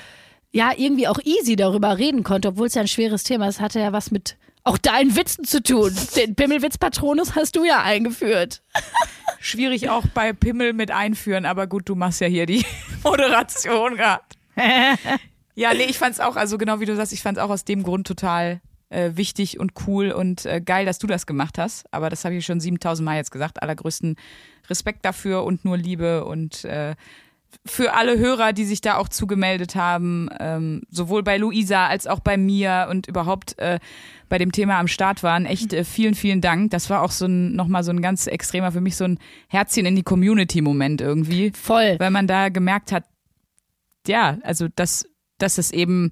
ja, 0.53 0.73
irgendwie 0.77 1.09
auch 1.09 1.19
easy 1.25 1.57
darüber 1.57 1.99
reden 1.99 2.23
konnte, 2.23 2.49
obwohl 2.49 2.67
es 2.67 2.75
ja 2.75 2.83
ein 2.83 2.89
schweres 2.89 3.25
Thema 3.25 3.49
ist. 3.49 3.57
Es 3.57 3.61
hatte 3.61 3.81
ja 3.81 3.93
was 3.93 4.11
mit 4.11 4.37
auch 4.65 4.79
deinen 4.79 5.15
Witzen 5.15 5.45
zu 5.45 5.63
tun. 5.63 5.97
Den 6.17 6.35
Pimmelwitz-Patronus 6.35 7.37
hast 7.37 7.55
du 7.55 7.65
ja 7.65 7.83
eingeführt. 7.83 8.63
Schwierig 9.39 9.91
auch 9.91 10.03
bei 10.13 10.33
Pimmel 10.33 10.73
mit 10.73 10.91
einführen, 10.91 11.47
aber 11.47 11.69
gut, 11.69 11.89
du 11.89 11.95
machst 11.95 12.21
ja 12.21 12.27
hier 12.27 12.47
die 12.47 12.65
Moderation 13.05 13.95
gerade. 13.95 14.25
ja, 15.57 15.75
nee, 15.75 15.87
ich 15.89 15.99
fand's 15.99 16.21
auch, 16.21 16.37
also 16.37 16.59
genau 16.59 16.81
wie 16.81 16.85
du 16.85 16.95
sagst, 16.95 17.13
ich 17.13 17.23
fand's 17.23 17.41
auch 17.41 17.51
aus 17.51 17.65
dem 17.65 17.83
Grund 17.83 18.07
total 18.07 18.61
äh, 18.91 19.13
wichtig 19.15 19.59
und 19.59 19.73
cool 19.87 20.13
und 20.13 20.47
äh, 20.47 20.61
geil, 20.61 20.87
dass 20.87 20.99
du 20.99 21.07
das 21.07 21.27
gemacht 21.27 21.59
hast. 21.59 21.93
Aber 21.93 22.11
das 22.11 22.25
habe 22.25 22.37
ich 22.37 22.47
schon 22.47 22.61
7000 22.61 23.05
Mal 23.05 23.17
jetzt 23.17 23.33
gesagt. 23.33 23.63
Allergrößten 23.63 24.17
Respekt 24.69 25.05
dafür 25.05 25.45
und 25.45 25.65
nur 25.65 25.77
Liebe 25.77 26.25
und 26.25 26.65
äh, 26.65 26.95
für 27.65 27.95
alle 27.95 28.19
Hörer, 28.19 28.53
die 28.53 28.65
sich 28.65 28.81
da 28.81 28.97
auch 28.97 29.09
zugemeldet 29.09 29.77
haben, 29.77 30.29
ähm, 30.39 30.83
sowohl 30.91 31.23
bei 31.23 31.39
Luisa 31.39 31.87
als 31.87 32.07
auch 32.07 32.21
bei 32.21 32.37
mir 32.37 32.89
und 32.91 33.07
überhaupt 33.07 33.59
äh, 33.59 33.79
bei 34.29 34.39
dem 34.39 34.53
Thema 34.53 34.79
am 34.79 34.89
Start 34.89 35.23
waren. 35.23 35.47
Echt 35.47 35.73
äh, 35.73 35.85
vielen, 35.85 36.15
vielen 36.15 36.41
Dank. 36.41 36.71
Das 36.71 36.91
war 36.91 37.03
auch 37.03 37.11
so 37.11 37.27
ein, 37.27 37.55
nochmal 37.57 37.83
so 37.83 37.93
ein 37.93 38.03
ganz 38.03 38.27
extremer, 38.27 38.73
für 38.73 38.81
mich 38.81 38.97
so 38.97 39.05
ein 39.05 39.19
Herzchen 39.49 39.87
in 39.87 39.97
die 39.97 40.03
Community-Moment 40.03 41.01
irgendwie. 41.01 41.53
Voll. 41.53 41.97
Weil 41.99 42.11
man 42.11 42.27
da 42.27 42.51
gemerkt 42.51 42.93
hat, 42.93 43.05
ja, 44.07 44.39
also 44.43 44.69
dass, 44.75 45.07
dass 45.39 45.59
es 45.59 45.73
eben 45.73 46.11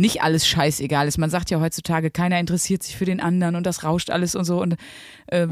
nicht 0.00 0.22
alles 0.22 0.46
scheißegal 0.46 1.06
ist. 1.06 1.18
Man 1.18 1.28
sagt 1.28 1.50
ja 1.50 1.60
heutzutage, 1.60 2.10
keiner 2.10 2.40
interessiert 2.40 2.82
sich 2.82 2.96
für 2.96 3.04
den 3.04 3.20
anderen 3.20 3.54
und 3.54 3.66
das 3.66 3.84
rauscht 3.84 4.10
alles 4.10 4.34
und 4.34 4.44
so. 4.44 4.60
Und 4.62 4.76
äh, 5.26 5.46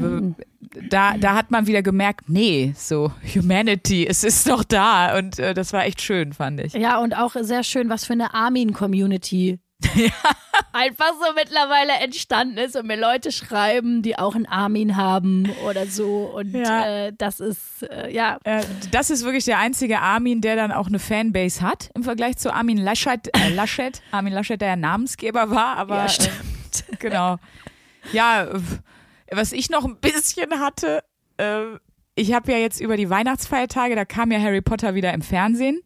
da, 0.89 1.17
da 1.17 1.35
hat 1.35 1.51
man 1.51 1.67
wieder 1.67 1.83
gemerkt, 1.83 2.29
nee, 2.29 2.73
so 2.75 3.11
Humanity, 3.35 4.07
es 4.07 4.23
ist 4.23 4.49
doch 4.49 4.63
da. 4.63 5.17
Und 5.17 5.37
äh, 5.37 5.53
das 5.53 5.71
war 5.71 5.85
echt 5.85 6.01
schön, 6.01 6.33
fand 6.33 6.61
ich. 6.61 6.73
Ja, 6.73 6.99
und 6.99 7.15
auch 7.15 7.35
sehr 7.39 7.63
schön, 7.63 7.89
was 7.89 8.05
für 8.05 8.13
eine 8.13 8.33
Armin-Community 8.33 9.59
einfach 10.73 11.13
so 11.13 11.33
mittlerweile 11.35 11.93
entstanden 12.03 12.57
ist 12.57 12.75
und 12.75 12.87
mir 12.87 12.97
Leute 12.99 13.31
schreiben, 13.31 14.01
die 14.01 14.17
auch 14.17 14.35
einen 14.35 14.45
Armin 14.45 14.95
haben 14.97 15.49
oder 15.65 15.85
so. 15.87 16.31
Und 16.35 16.53
Ja. 16.53 16.85
äh, 17.07 17.13
das 17.17 17.39
ist, 17.39 17.83
äh, 17.83 18.11
ja, 18.11 18.37
Äh, 18.43 18.63
das 18.91 19.09
ist 19.09 19.23
wirklich 19.23 19.45
der 19.45 19.57
einzige 19.59 19.99
Armin, 19.99 20.41
der 20.41 20.55
dann 20.55 20.71
auch 20.71 20.87
eine 20.87 20.99
Fanbase 20.99 21.61
hat 21.61 21.89
im 21.95 22.03
Vergleich 22.03 22.37
zu 22.37 22.53
Armin 22.53 22.77
Laschet. 22.77 23.27
Äh, 23.35 23.49
Laschet. 23.55 24.01
Armin 24.11 24.33
Laschet, 24.33 24.59
der 24.59 24.69
ja 24.69 24.75
Namensgeber 24.75 25.49
war, 25.49 25.77
aber 25.77 25.95
Ja, 25.97 26.07
stimmt. 26.09 26.99
genau. 26.99 27.37
Ja, 28.11 28.47
was 29.31 29.51
ich 29.51 29.69
noch 29.69 29.85
ein 29.85 29.97
bisschen 29.97 30.59
hatte, 30.59 31.03
äh, 31.37 31.61
ich 32.15 32.33
habe 32.33 32.51
ja 32.51 32.57
jetzt 32.57 32.81
über 32.81 32.97
die 32.97 33.09
Weihnachtsfeiertage, 33.09 33.95
da 33.95 34.03
kam 34.03 34.31
ja 34.31 34.39
Harry 34.39 34.61
Potter 34.61 34.93
wieder 34.95 35.13
im 35.13 35.21
Fernsehen. 35.21 35.81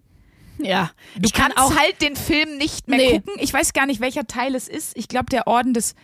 Ja. 0.65 0.91
Du 1.15 1.21
ich 1.25 1.33
kann 1.33 1.51
kannst 1.53 1.57
auch 1.73 1.77
halt 1.77 2.01
den 2.01 2.15
Film 2.15 2.57
nicht 2.57 2.87
mehr 2.87 2.97
Nee. 2.99 3.11
gucken. 3.19 3.33
Ich 3.39 3.53
weiß 3.53 3.73
gar 3.73 3.85
nicht, 3.85 3.99
welcher 4.01 4.25
Teil 4.27 4.55
es 4.55 4.67
ist. 4.67 4.95
Ich 4.97 5.07
glaube, 5.07 5.25
der 5.31 5.47
Orden 5.47 5.73
des, 5.73 5.95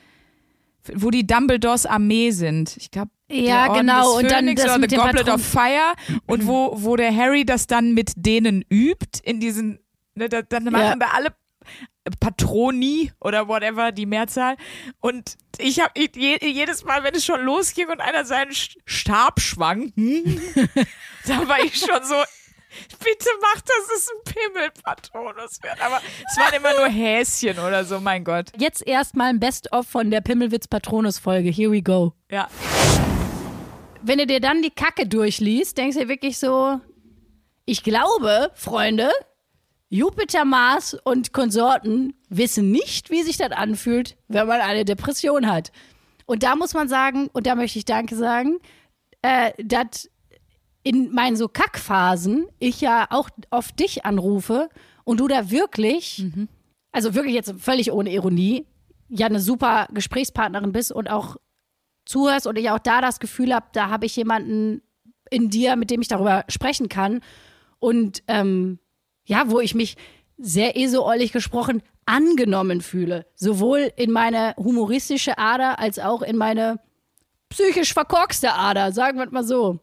wo 0.93 1.09
die 1.11 1.25
Dumbledores 1.27 1.85
Armee 1.85 2.31
sind. 2.31 2.75
Ich 2.77 2.91
glaube, 2.91 3.11
Ja, 3.29 3.63
der 3.65 3.71
Orden 3.71 3.79
genau. 3.87 4.17
Und 4.17 4.31
dann 4.31 4.55
das 4.55 4.65
oder 4.65 4.77
mit 4.77 4.89
The 4.91 4.95
Goblet 4.97 5.25
Patron- 5.25 5.35
of 5.35 5.45
Fire 5.45 5.93
und 6.27 6.47
wo, 6.47 6.71
wo 6.75 6.95
der 6.95 7.15
Harry 7.15 7.45
das 7.45 7.67
dann 7.67 7.93
mit 7.93 8.11
denen 8.15 8.63
übt 8.69 9.19
in 9.23 9.39
diesen, 9.39 9.79
ne, 10.15 10.29
da, 10.29 10.41
dann 10.41 10.63
machen 10.65 10.99
da 10.99 11.07
alle 11.13 11.33
Patroni 12.19 13.11
oder 13.19 13.47
whatever, 13.47 13.91
die 13.91 14.05
Mehrzahl. 14.05 14.55
Und 14.99 15.37
ich 15.57 15.79
habe 15.79 15.91
je, 15.97 16.37
jedes 16.41 16.83
Mal, 16.83 17.03
wenn 17.03 17.13
es 17.13 17.25
schon 17.25 17.41
losging 17.41 17.87
und 17.89 17.99
einer 18.01 18.25
seinen 18.25 18.51
Stab 18.85 19.39
schwang, 19.39 19.91
hm, 19.95 20.41
da 21.27 21.47
war 21.47 21.59
ich 21.63 21.75
schon 21.77 22.03
so, 22.03 22.15
bitte 22.99 23.29
mach, 23.41 23.61
dass 23.61 23.97
es 23.97 24.09
ein 24.09 24.33
Pimmelpatronus 24.33 25.61
wird. 25.61 25.81
Aber 25.81 26.01
es 26.29 26.37
waren 26.37 26.53
immer 26.53 26.73
nur 26.75 26.87
Häschen 26.87 27.59
oder 27.59 27.83
so, 27.85 27.99
mein 27.99 28.23
Gott. 28.23 28.51
Jetzt 28.57 28.85
erstmal 28.85 29.29
ein 29.29 29.39
Best-of 29.39 29.87
von 29.87 30.11
der 30.11 30.21
Pimmelwitz-Patronus-Folge. 30.21 31.49
Here 31.49 31.71
we 31.71 31.81
go. 31.81 32.13
Ja. 32.29 32.47
Wenn 34.01 34.19
du 34.19 34.27
dir 34.27 34.39
dann 34.39 34.61
die 34.61 34.71
Kacke 34.71 35.07
durchliest, 35.07 35.77
denkst 35.77 35.97
du 35.97 36.03
dir 36.03 36.09
wirklich 36.09 36.37
so, 36.37 36.79
ich 37.65 37.83
glaube, 37.83 38.51
Freunde, 38.55 39.11
Jupiter, 39.89 40.45
Mars 40.45 40.93
und 41.03 41.33
Konsorten 41.33 42.13
wissen 42.29 42.71
nicht, 42.71 43.09
wie 43.09 43.23
sich 43.23 43.37
das 43.37 43.51
anfühlt, 43.51 44.17
wenn 44.27 44.47
man 44.47 44.61
eine 44.61 44.85
Depression 44.85 45.47
hat. 45.47 45.71
Und 46.25 46.43
da 46.43 46.55
muss 46.55 46.73
man 46.73 46.87
sagen, 46.87 47.29
und 47.33 47.47
da 47.47 47.55
möchte 47.55 47.79
ich 47.79 47.85
Danke 47.85 48.15
sagen, 48.15 48.59
äh, 49.23 49.51
dass 49.57 50.09
in 50.83 51.13
meinen 51.13 51.35
so 51.35 51.47
Kackphasen 51.47 52.47
ich 52.59 52.81
ja 52.81 53.07
auch 53.09 53.29
oft 53.49 53.79
dich 53.79 54.05
anrufe 54.05 54.69
und 55.03 55.19
du 55.19 55.27
da 55.27 55.51
wirklich, 55.51 56.25
also 56.91 57.15
wirklich 57.15 57.35
jetzt 57.35 57.53
völlig 57.57 57.91
ohne 57.91 58.11
Ironie, 58.11 58.65
ja 59.09 59.25
eine 59.25 59.39
super 59.39 59.87
Gesprächspartnerin 59.91 60.71
bist 60.71 60.91
und 60.91 61.09
auch 61.09 61.35
zuhörst 62.05 62.47
und 62.47 62.57
ich 62.57 62.69
auch 62.69 62.79
da 62.79 63.01
das 63.01 63.19
Gefühl 63.19 63.53
habe, 63.53 63.67
da 63.73 63.89
habe 63.89 64.05
ich 64.05 64.15
jemanden 64.15 64.81
in 65.29 65.49
dir, 65.49 65.75
mit 65.75 65.91
dem 65.91 66.01
ich 66.01 66.07
darüber 66.07 66.43
sprechen 66.47 66.89
kann. 66.89 67.21
Und 67.79 68.23
ähm, 68.27 68.79
ja, 69.25 69.49
wo 69.49 69.59
ich 69.59 69.75
mich 69.75 69.95
sehr 70.37 70.77
esoäulig 70.77 71.31
gesprochen 71.31 71.83
angenommen 72.05 72.81
fühle. 72.81 73.25
Sowohl 73.35 73.91
in 73.95 74.11
meine 74.11 74.55
humoristische 74.57 75.37
Ader 75.37 75.79
als 75.79 75.99
auch 75.99 76.21
in 76.21 76.37
meine 76.37 76.79
psychisch 77.49 77.93
verkorkste 77.93 78.53
Ader, 78.53 78.91
sagen 78.91 79.19
wir 79.19 79.29
mal 79.29 79.43
so. 79.43 79.79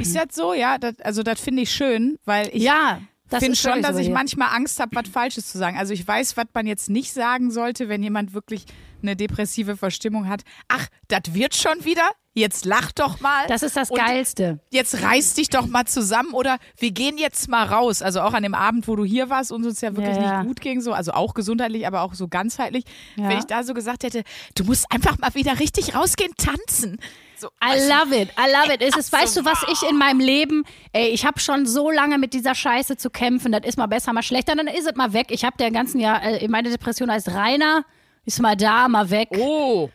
Ist 0.00 0.16
das 0.16 0.34
so? 0.34 0.54
Ja, 0.54 0.78
das, 0.78 0.94
also 1.00 1.22
das 1.22 1.40
finde 1.40 1.62
ich 1.62 1.70
schön, 1.70 2.18
weil 2.24 2.48
ich 2.52 2.62
Ja, 2.62 3.00
finde 3.38 3.56
schon, 3.56 3.82
dass 3.82 3.92
so 3.94 3.98
ich 4.00 4.06
hier. 4.06 4.14
manchmal 4.14 4.48
Angst 4.54 4.80
habe, 4.80 4.94
was 4.96 5.08
Falsches 5.08 5.46
zu 5.48 5.58
sagen. 5.58 5.76
Also 5.78 5.92
ich 5.92 6.06
weiß, 6.06 6.36
was 6.36 6.46
man 6.54 6.66
jetzt 6.66 6.90
nicht 6.90 7.12
sagen 7.12 7.50
sollte, 7.50 7.88
wenn 7.88 8.02
jemand 8.02 8.34
wirklich 8.34 8.64
eine 9.02 9.16
depressive 9.16 9.76
Verstimmung 9.76 10.28
hat. 10.28 10.42
Ach, 10.68 10.86
das 11.08 11.32
wird 11.32 11.54
schon 11.54 11.84
wieder? 11.84 12.08
Jetzt 12.32 12.64
lach 12.64 12.92
doch 12.92 13.20
mal. 13.20 13.46
Das 13.48 13.62
ist 13.64 13.76
das 13.76 13.88
Geilste. 13.88 14.60
Jetzt 14.70 15.02
reiß 15.02 15.34
dich 15.34 15.48
doch 15.48 15.66
mal 15.66 15.84
zusammen 15.86 16.32
oder 16.32 16.58
wir 16.78 16.92
gehen 16.92 17.18
jetzt 17.18 17.48
mal 17.48 17.64
raus. 17.66 18.02
Also 18.02 18.20
auch 18.20 18.34
an 18.34 18.42
dem 18.44 18.54
Abend, 18.54 18.86
wo 18.86 18.94
du 18.94 19.04
hier 19.04 19.30
warst 19.30 19.50
und 19.50 19.64
uns 19.64 19.80
ja 19.80 19.96
wirklich 19.96 20.16
Ja, 20.16 20.22
ja. 20.22 20.38
nicht 20.38 20.46
gut 20.48 20.60
ging, 20.60 20.80
so, 20.80 20.92
also 20.92 21.12
auch 21.12 21.34
gesundheitlich, 21.34 21.86
aber 21.88 22.02
auch 22.02 22.14
so 22.14 22.28
ganzheitlich. 22.28 22.84
Ja. 23.16 23.28
Wenn 23.28 23.38
ich 23.38 23.46
da 23.46 23.64
so 23.64 23.74
gesagt 23.74 24.04
hätte, 24.04 24.22
du 24.54 24.64
musst 24.64 24.86
einfach 24.92 25.18
mal 25.18 25.34
wieder 25.34 25.58
richtig 25.58 25.94
rausgehen, 25.94 26.32
tanzen. 26.36 26.98
So, 27.40 27.48
I 27.64 27.88
love 27.88 28.14
it, 28.14 28.28
I 28.36 28.52
love 28.52 28.70
it. 28.70 28.82
Es 28.82 28.94
ist, 28.96 29.10
weißt 29.10 29.38
du, 29.38 29.44
was 29.46 29.64
ich 29.72 29.88
in 29.88 29.96
meinem 29.96 30.20
Leben, 30.20 30.62
ey, 30.92 31.08
ich 31.08 31.24
habe 31.24 31.40
schon 31.40 31.64
so 31.64 31.90
lange 31.90 32.18
mit 32.18 32.34
dieser 32.34 32.54
Scheiße 32.54 32.98
zu 32.98 33.08
kämpfen, 33.08 33.50
das 33.50 33.62
ist 33.64 33.78
mal 33.78 33.86
besser, 33.86 34.12
mal 34.12 34.22
schlechter, 34.22 34.54
dann 34.54 34.66
ist 34.66 34.86
es 34.86 34.94
mal 34.94 35.14
weg. 35.14 35.28
Ich 35.30 35.44
habe 35.44 35.56
der 35.56 35.70
ganzen 35.70 36.00
Jahr, 36.00 36.22
äh, 36.22 36.46
meine 36.48 36.68
Depression 36.68 37.10
heißt 37.10 37.30
Rainer, 37.30 37.86
ist 38.26 38.42
mal 38.42 38.56
da, 38.56 38.88
mal 38.88 39.08
weg. 39.08 39.30
oh, 39.38 39.88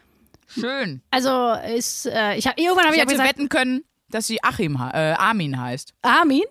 schön. 0.48 1.04
Also 1.12 1.54
ist, 1.76 2.08
äh, 2.08 2.36
ich 2.36 2.48
habe 2.48 2.60
irgendwann 2.60 2.86
habe 2.86 2.96
Ich 2.96 3.02
ich, 3.02 3.02
hab 3.02 3.10
hätte 3.10 3.22
gesagt, 3.22 3.38
wetten 3.38 3.50
können, 3.50 3.84
dass 4.10 4.26
sie 4.26 4.44
Achim, 4.44 4.76
äh, 4.76 5.12
Armin 5.14 5.60
heißt. 5.62 5.94
Armin, 6.02 6.46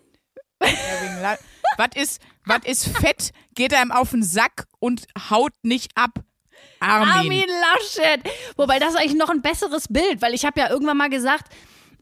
Was 1.77 1.89
ist, 1.97 2.23
was 2.45 2.61
ist 2.65 2.89
fett, 2.97 3.33
geht 3.55 3.75
einem 3.75 3.91
auf 3.91 4.11
den 4.11 4.23
Sack 4.23 4.67
und 4.79 5.07
haut 5.29 5.53
nicht 5.63 5.91
ab? 5.97 6.21
Armin. 6.85 7.09
Armin 7.09 7.47
Laschet. 7.49 8.20
Wobei 8.57 8.79
das 8.79 8.90
ist 8.90 8.97
eigentlich 8.97 9.16
noch 9.16 9.31
ein 9.31 9.42
besseres 9.42 9.88
Bild, 9.88 10.23
weil 10.23 10.35
ich 10.35 10.44
habe 10.44 10.61
ja 10.61 10.70
irgendwann 10.70 10.97
mal 10.97 11.11
gesagt, 11.11 11.53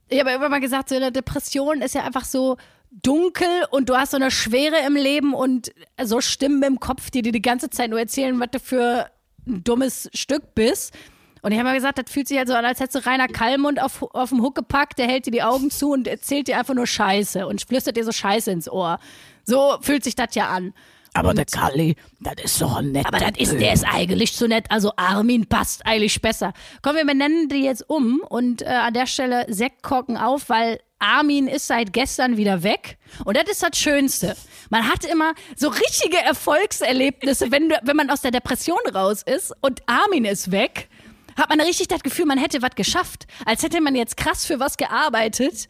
ich 0.08 0.18
habe 0.18 0.30
ja 0.30 0.34
irgendwann 0.34 0.50
mal 0.50 0.60
gesagt, 0.60 0.88
so 0.88 0.96
eine 0.96 1.12
Depression 1.12 1.80
ist 1.80 1.94
ja 1.94 2.04
einfach 2.04 2.24
so 2.24 2.56
dunkel 2.90 3.48
und 3.70 3.88
du 3.88 3.96
hast 3.96 4.10
so 4.10 4.16
eine 4.16 4.30
Schwere 4.30 4.76
im 4.86 4.96
Leben 4.96 5.32
und 5.32 5.72
so 6.02 6.20
Stimmen 6.20 6.62
im 6.62 6.80
Kopf, 6.80 7.10
die 7.10 7.22
dir 7.22 7.32
die 7.32 7.42
ganze 7.42 7.70
Zeit 7.70 7.90
nur 7.90 7.98
erzählen, 7.98 8.38
was 8.38 8.50
du 8.50 8.60
für 8.60 9.10
ein 9.46 9.64
dummes 9.64 10.10
Stück 10.12 10.54
bist. 10.54 10.92
Und 11.40 11.50
ich 11.50 11.58
habe 11.58 11.68
mal 11.68 11.74
gesagt, 11.74 11.98
das 11.98 12.10
fühlt 12.10 12.28
sich 12.28 12.38
halt 12.38 12.48
so 12.48 12.54
an, 12.54 12.64
als 12.64 12.78
hättest 12.78 13.04
du 13.04 13.10
Rainer 13.10 13.26
Kallmund 13.26 13.82
auf, 13.82 14.02
auf 14.14 14.28
den 14.28 14.42
Huck 14.42 14.54
gepackt, 14.54 14.98
der 14.98 15.08
hält 15.08 15.26
dir 15.26 15.32
die 15.32 15.42
Augen 15.42 15.70
zu 15.70 15.90
und 15.90 16.06
erzählt 16.06 16.46
dir 16.46 16.58
einfach 16.58 16.74
nur 16.74 16.86
Scheiße 16.86 17.46
und 17.46 17.62
flüstert 17.62 17.96
dir 17.96 18.04
so 18.04 18.12
Scheiße 18.12 18.50
ins 18.50 18.70
Ohr. 18.70 18.98
So 19.44 19.78
fühlt 19.80 20.04
sich 20.04 20.14
das 20.14 20.34
ja 20.36 20.48
an. 20.48 20.72
Aber 21.14 21.34
der 21.34 21.44
Kalli, 21.44 21.96
das 22.20 22.34
ist 22.42 22.60
doch 22.60 22.80
nett. 22.80 23.06
Aber 23.06 23.18
das 23.18 23.32
ist, 23.36 23.52
der 23.52 23.72
ist 23.74 23.84
eigentlich 23.84 24.34
zu 24.34 24.48
nett. 24.48 24.64
Also 24.70 24.92
Armin 24.96 25.46
passt 25.46 25.84
eigentlich 25.84 26.22
besser. 26.22 26.54
Komm, 26.80 26.96
wir 26.96 27.04
benennen 27.04 27.48
die 27.48 27.64
jetzt 27.64 27.88
um 27.88 28.20
und 28.28 28.62
äh, 28.62 28.66
an 28.66 28.94
der 28.94 29.06
Stelle 29.06 29.44
Sektkorken 29.48 30.16
auf, 30.16 30.48
weil 30.48 30.80
Armin 30.98 31.48
ist 31.48 31.66
seit 31.66 31.92
gestern 31.92 32.36
wieder 32.38 32.62
weg. 32.62 32.96
Und 33.24 33.36
das 33.36 33.44
ist 33.50 33.62
das 33.62 33.76
Schönste. 33.76 34.36
Man 34.70 34.88
hat 34.88 35.04
immer 35.04 35.34
so 35.56 35.68
richtige 35.68 36.18
Erfolgserlebnisse, 36.18 37.50
wenn, 37.50 37.68
du, 37.68 37.78
wenn 37.82 37.96
man 37.96 38.08
aus 38.08 38.22
der 38.22 38.30
Depression 38.30 38.78
raus 38.94 39.22
ist 39.22 39.52
und 39.60 39.82
Armin 39.86 40.24
ist 40.24 40.50
weg, 40.50 40.88
hat 41.36 41.48
man 41.48 41.60
richtig 41.60 41.88
das 41.88 42.02
Gefühl, 42.02 42.26
man 42.26 42.38
hätte 42.38 42.62
was 42.62 42.74
geschafft. 42.74 43.26
Als 43.44 43.62
hätte 43.62 43.80
man 43.80 43.96
jetzt 43.96 44.16
krass 44.16 44.46
für 44.46 44.60
was 44.60 44.76
gearbeitet 44.76 45.68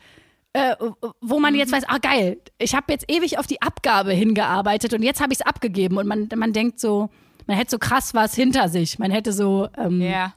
äh, 0.53 0.77
wo 1.21 1.41
man 1.41 1.55
jetzt 1.55 1.73
weiß, 1.73 1.85
ah 1.89 1.99
geil, 1.99 2.39
ich 2.59 2.75
habe 2.75 2.93
jetzt 2.93 3.11
ewig 3.11 3.39
auf 3.39 3.47
die 3.47 3.63
Abgabe 3.63 4.13
hingearbeitet 4.13 4.93
und 4.93 5.03
jetzt 5.03 5.21
habe 5.21 5.33
ich 5.33 5.41
es 5.41 5.47
abgegeben. 5.47 5.97
Und 5.97 6.07
man, 6.07 6.29
man 6.35 6.53
denkt 6.53 6.79
so, 6.81 7.09
man 7.47 7.57
hätte 7.57 7.71
so 7.73 7.79
krass 7.79 8.15
was 8.15 8.35
hinter 8.35 8.69
sich, 8.69 8.99
man 8.99 9.11
hätte 9.11 9.33
so, 9.33 9.69
ähm, 9.77 10.01
Ja. 10.01 10.35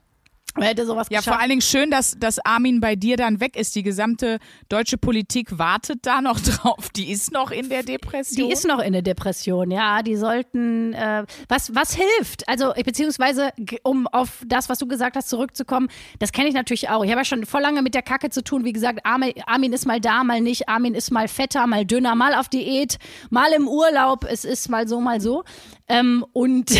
Man 0.56 0.64
hätte 0.68 0.86
sowas 0.86 1.08
Ja, 1.10 1.20
geschafft. 1.20 1.34
vor 1.36 1.40
allen 1.42 1.50
Dingen 1.50 1.62
schön, 1.62 1.92
dass, 1.92 2.18
dass 2.18 2.40
Armin 2.46 2.80
bei 2.80 2.96
dir 2.96 3.18
dann 3.18 3.40
weg 3.40 3.56
ist. 3.56 3.76
Die 3.76 3.84
gesamte 3.84 4.40
deutsche 4.70 4.98
Politik 4.98 5.58
wartet 5.60 6.00
da 6.06 6.22
noch 6.22 6.40
drauf. 6.42 6.90
Die 6.96 7.12
ist 7.12 7.32
noch 7.32 7.52
in 7.52 7.70
der 7.70 7.84
Depression. 7.84 8.48
Die 8.48 8.54
ist 8.54 8.66
noch 8.66 8.80
in 8.80 8.94
der 8.94 9.02
Depression, 9.02 9.70
ja. 9.72 10.02
Die 10.02 10.16
sollten, 10.16 10.94
äh, 10.94 11.26
was, 11.50 11.76
was 11.76 11.94
hilft? 11.96 12.48
Also, 12.48 12.74
beziehungsweise, 12.86 13.50
um 13.84 14.08
auf 14.08 14.42
das, 14.46 14.70
was 14.70 14.80
du 14.80 14.88
gesagt 14.88 15.16
hast, 15.16 15.30
zurückzukommen, 15.30 15.90
das 16.20 16.32
kenne 16.32 16.48
ich 16.48 16.54
natürlich 16.56 16.90
auch. 16.90 17.04
Ich 17.04 17.12
habe 17.12 17.22
ja 17.22 17.26
schon 17.26 17.46
voll 17.46 17.62
lange 17.62 17.82
mit 17.82 17.94
der 17.94 18.02
Kacke 18.02 18.30
zu 18.30 18.44
tun. 18.44 18.64
Wie 18.66 18.74
gesagt, 18.74 19.06
Armin, 19.06 19.34
Armin 19.46 19.74
ist 19.74 19.86
mal 19.86 20.00
da, 20.00 20.24
mal 20.24 20.42
nicht. 20.42 20.70
Armin 20.70 20.94
ist 20.96 21.12
mal 21.12 21.28
fetter, 21.28 21.68
mal 21.68 21.86
dünner, 21.86 22.16
mal 22.16 22.34
auf 22.34 22.50
Diät, 22.50 22.98
mal 23.30 23.52
im 23.54 23.68
Urlaub. 23.68 24.24
Es 24.30 24.46
ist 24.46 24.70
mal 24.70 24.88
so, 24.88 25.02
mal 25.02 25.20
so. 25.22 25.44
Ähm, 25.88 26.26
und 26.34 26.72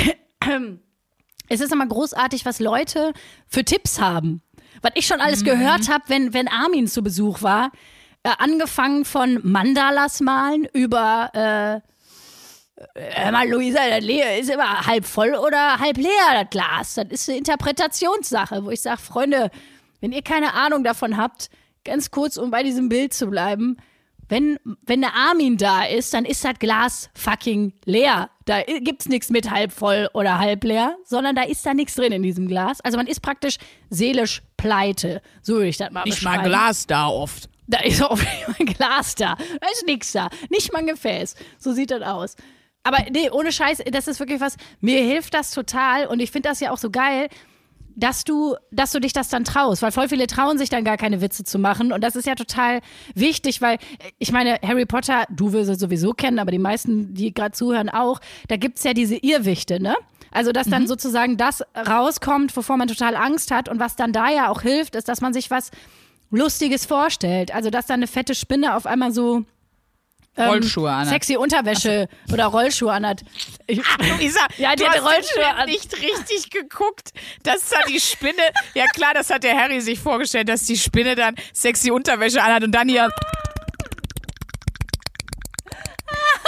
es 1.50 1.62
ist 1.62 1.72
immer 1.72 1.88
großartig, 1.88 2.46
was 2.46 2.60
Leute 2.60 3.14
für 3.48 3.64
Tipps 3.64 4.00
haben. 4.00 4.42
Was 4.82 4.92
ich 4.96 5.08
schon 5.08 5.22
alles 5.22 5.44
gehört 5.44 5.90
habe, 5.90 6.04
wenn, 6.08 6.34
wenn 6.34 6.48
Armin 6.48 6.88
zu 6.88 7.02
Besuch 7.02 7.42
war. 7.42 7.72
Äh, 8.24 8.32
angefangen 8.40 9.06
von 9.06 9.40
Mandalas 9.44 10.20
malen 10.20 10.68
über 10.74 11.32
äh, 11.34 11.82
Hör 12.96 13.32
mal, 13.32 13.50
Luisa, 13.50 13.80
das 13.90 14.04
ist 14.04 14.50
immer 14.50 14.86
halb 14.86 15.06
voll 15.06 15.34
oder 15.34 15.80
halb 15.80 15.96
leer, 15.96 16.10
das 16.34 16.50
Glas. 16.50 16.96
Das 16.96 17.06
ist 17.10 17.30
eine 17.30 17.38
Interpretationssache, 17.38 18.66
wo 18.66 18.70
ich 18.70 18.82
sage, 18.82 19.00
Freunde, 19.00 19.50
wenn 20.02 20.12
ihr 20.12 20.22
keine 20.22 20.54
Ahnung 20.54 20.84
davon 20.84 21.16
habt, 21.16 21.50
ganz 21.86 22.12
kurz, 22.12 22.36
um 22.36 22.52
bei 22.52 22.64
diesem 22.64 22.90
Bild 22.90 23.14
zu 23.14 23.28
bleiben, 23.28 23.78
wenn, 24.30 24.58
wenn 24.86 25.02
der 25.02 25.14
Armin 25.14 25.58
da 25.58 25.84
ist, 25.86 26.14
dann 26.14 26.26
ist 26.26 26.44
das 26.44 26.58
Glas 26.60 27.10
fucking 27.16 27.74
leer. 27.86 28.30
Da 28.46 28.60
i- 28.62 28.80
gibt's 28.82 29.08
nichts 29.08 29.30
mit 29.30 29.52
halb 29.52 29.72
voll 29.72 30.10
oder 30.14 30.40
halb 30.40 30.64
leer, 30.64 30.98
sondern 31.04 31.36
da 31.36 31.44
ist 31.44 31.66
da 31.66 31.74
nichts 31.74 31.96
drin 31.96 32.12
in 32.12 32.24
diesem 32.24 32.48
Glas. 32.48 32.82
Also 32.82 32.98
man 32.98 33.08
ist 33.08 33.22
praktisch 33.22 33.58
seelisch 33.90 34.42
pleite. 34.58 35.22
So 35.42 35.54
würde 35.56 35.68
ich 35.68 35.78
das 35.78 35.92
mal 35.92 36.04
nicht 36.06 36.22
mal. 36.24 36.42
Glas 36.44 36.88
da 36.88 37.08
oft. 37.08 37.50
Da 37.68 37.80
ist 37.80 38.04
auch 38.04 38.20
ein 38.60 38.66
Glas 38.66 39.16
da. 39.16 39.36
Da 39.62 39.68
ist 39.72 39.86
nichts 39.86 40.12
da. 40.12 40.30
Nicht 40.50 40.72
mal 40.74 40.80
ein 40.80 40.88
Gefäß. 40.88 41.36
So 41.58 41.72
sieht 41.74 41.92
das 41.92 42.02
aus. 42.02 42.36
Aber 42.84 43.00
nee, 43.12 43.30
ohne 43.32 43.52
Scheiß, 43.52 43.80
das 43.92 44.08
ist 44.08 44.20
wirklich 44.20 44.40
was. 44.42 44.58
Mir 44.80 45.02
hilft 45.04 45.34
das 45.34 45.50
total 45.52 46.06
und 46.06 46.20
ich 46.20 46.30
finde 46.30 46.50
das 46.50 46.60
ja 46.60 46.70
auch 46.72 46.78
so 46.78 46.92
geil, 46.92 47.30
dass 47.96 48.24
du, 48.24 48.56
dass 48.72 48.92
du 48.92 49.00
dich 49.00 49.14
das 49.14 49.30
dann 49.30 49.44
traust, 49.44 49.82
weil 49.82 49.92
voll 49.92 50.10
viele 50.10 50.28
trauen 50.28 50.58
sich 50.58 50.70
dann 50.70 50.84
gar 50.84 50.98
keine 50.98 51.22
Witze 51.22 51.44
zu 51.44 51.60
machen 51.60 51.92
und 51.92 52.04
das 52.04 52.16
ist 52.16 52.26
ja 52.26 52.36
total 52.36 52.82
wichtig, 53.14 53.62
weil 53.62 53.78
ich 54.20 54.32
meine, 54.32 54.60
Harry 54.62 54.86
Potter, 54.86 55.26
du 55.30 55.54
wirst 55.54 55.70
es 55.70 55.80
sowieso 55.80 56.12
kennen, 56.12 56.40
aber 56.40 56.52
die 56.52 56.60
meisten, 56.60 57.14
die 57.14 57.34
gerade 57.34 57.54
zuhören 57.54 57.90
auch, 57.90 58.20
da 58.48 58.58
gibt's 58.58 58.84
ja 58.84 58.94
diese 58.94 59.16
Irrwichte, 59.16 59.82
ne? 59.82 59.96
Also, 60.32 60.52
dass 60.52 60.68
dann 60.68 60.86
sozusagen 60.86 61.38
das 61.38 61.64
rauskommt, 61.76 62.58
wovor 62.58 62.76
man 62.76 62.90
total 62.90 63.16
Angst 63.16 63.52
hat 63.52 63.70
und 63.70 63.80
was 63.80 63.96
dann 63.96 64.12
da 64.12 64.30
ja 64.30 64.50
auch 64.50 64.62
hilft, 64.64 64.96
ist, 64.96 65.08
dass 65.08 65.22
man 65.22 65.34
sich 65.34 65.50
was 65.50 65.72
Lustiges 66.30 66.86
vorstellt. 66.86 67.56
Also, 67.56 67.70
dass 67.70 67.86
da 67.86 67.94
eine 67.94 68.08
fette 68.08 68.36
Spinne 68.36 68.76
auf 68.76 68.86
einmal 68.86 69.14
so 69.14 69.46
ähm, 70.38 70.50
Rollschuhe 70.50 70.92
anhat. 70.92 71.10
sexy 71.10 71.38
Unterwäsche 71.38 72.08
oder 72.32 72.46
Rollschuhe 72.48 72.92
anhat. 72.92 73.22
Ich, 73.68 73.82
Luisa, 74.18 74.40
Ja, 74.58 74.76
die 74.76 74.84
du 74.84 74.90
den 74.90 75.02
Rollschuhe 75.02 75.48
an. 75.56 75.66
nicht 75.68 75.94
richtig 75.94 76.50
geguckt, 76.50 77.12
dass 77.44 77.70
da 77.70 77.78
die 77.88 78.00
Spinne, 78.00 78.42
ja 78.74 78.86
klar, 78.88 79.14
das 79.14 79.30
hat 79.30 79.44
der 79.44 79.56
Harry 79.58 79.80
sich 79.82 80.00
vorgestellt, 80.00 80.50
dass 80.50 80.64
die 80.66 80.78
Spinne 80.78 81.16
dann 81.16 81.36
sexy 81.54 81.92
Unterwäsche 81.92 82.42
anhat 82.44 82.64
und 82.64 82.72
dann 82.72 82.90
hier 82.90 83.10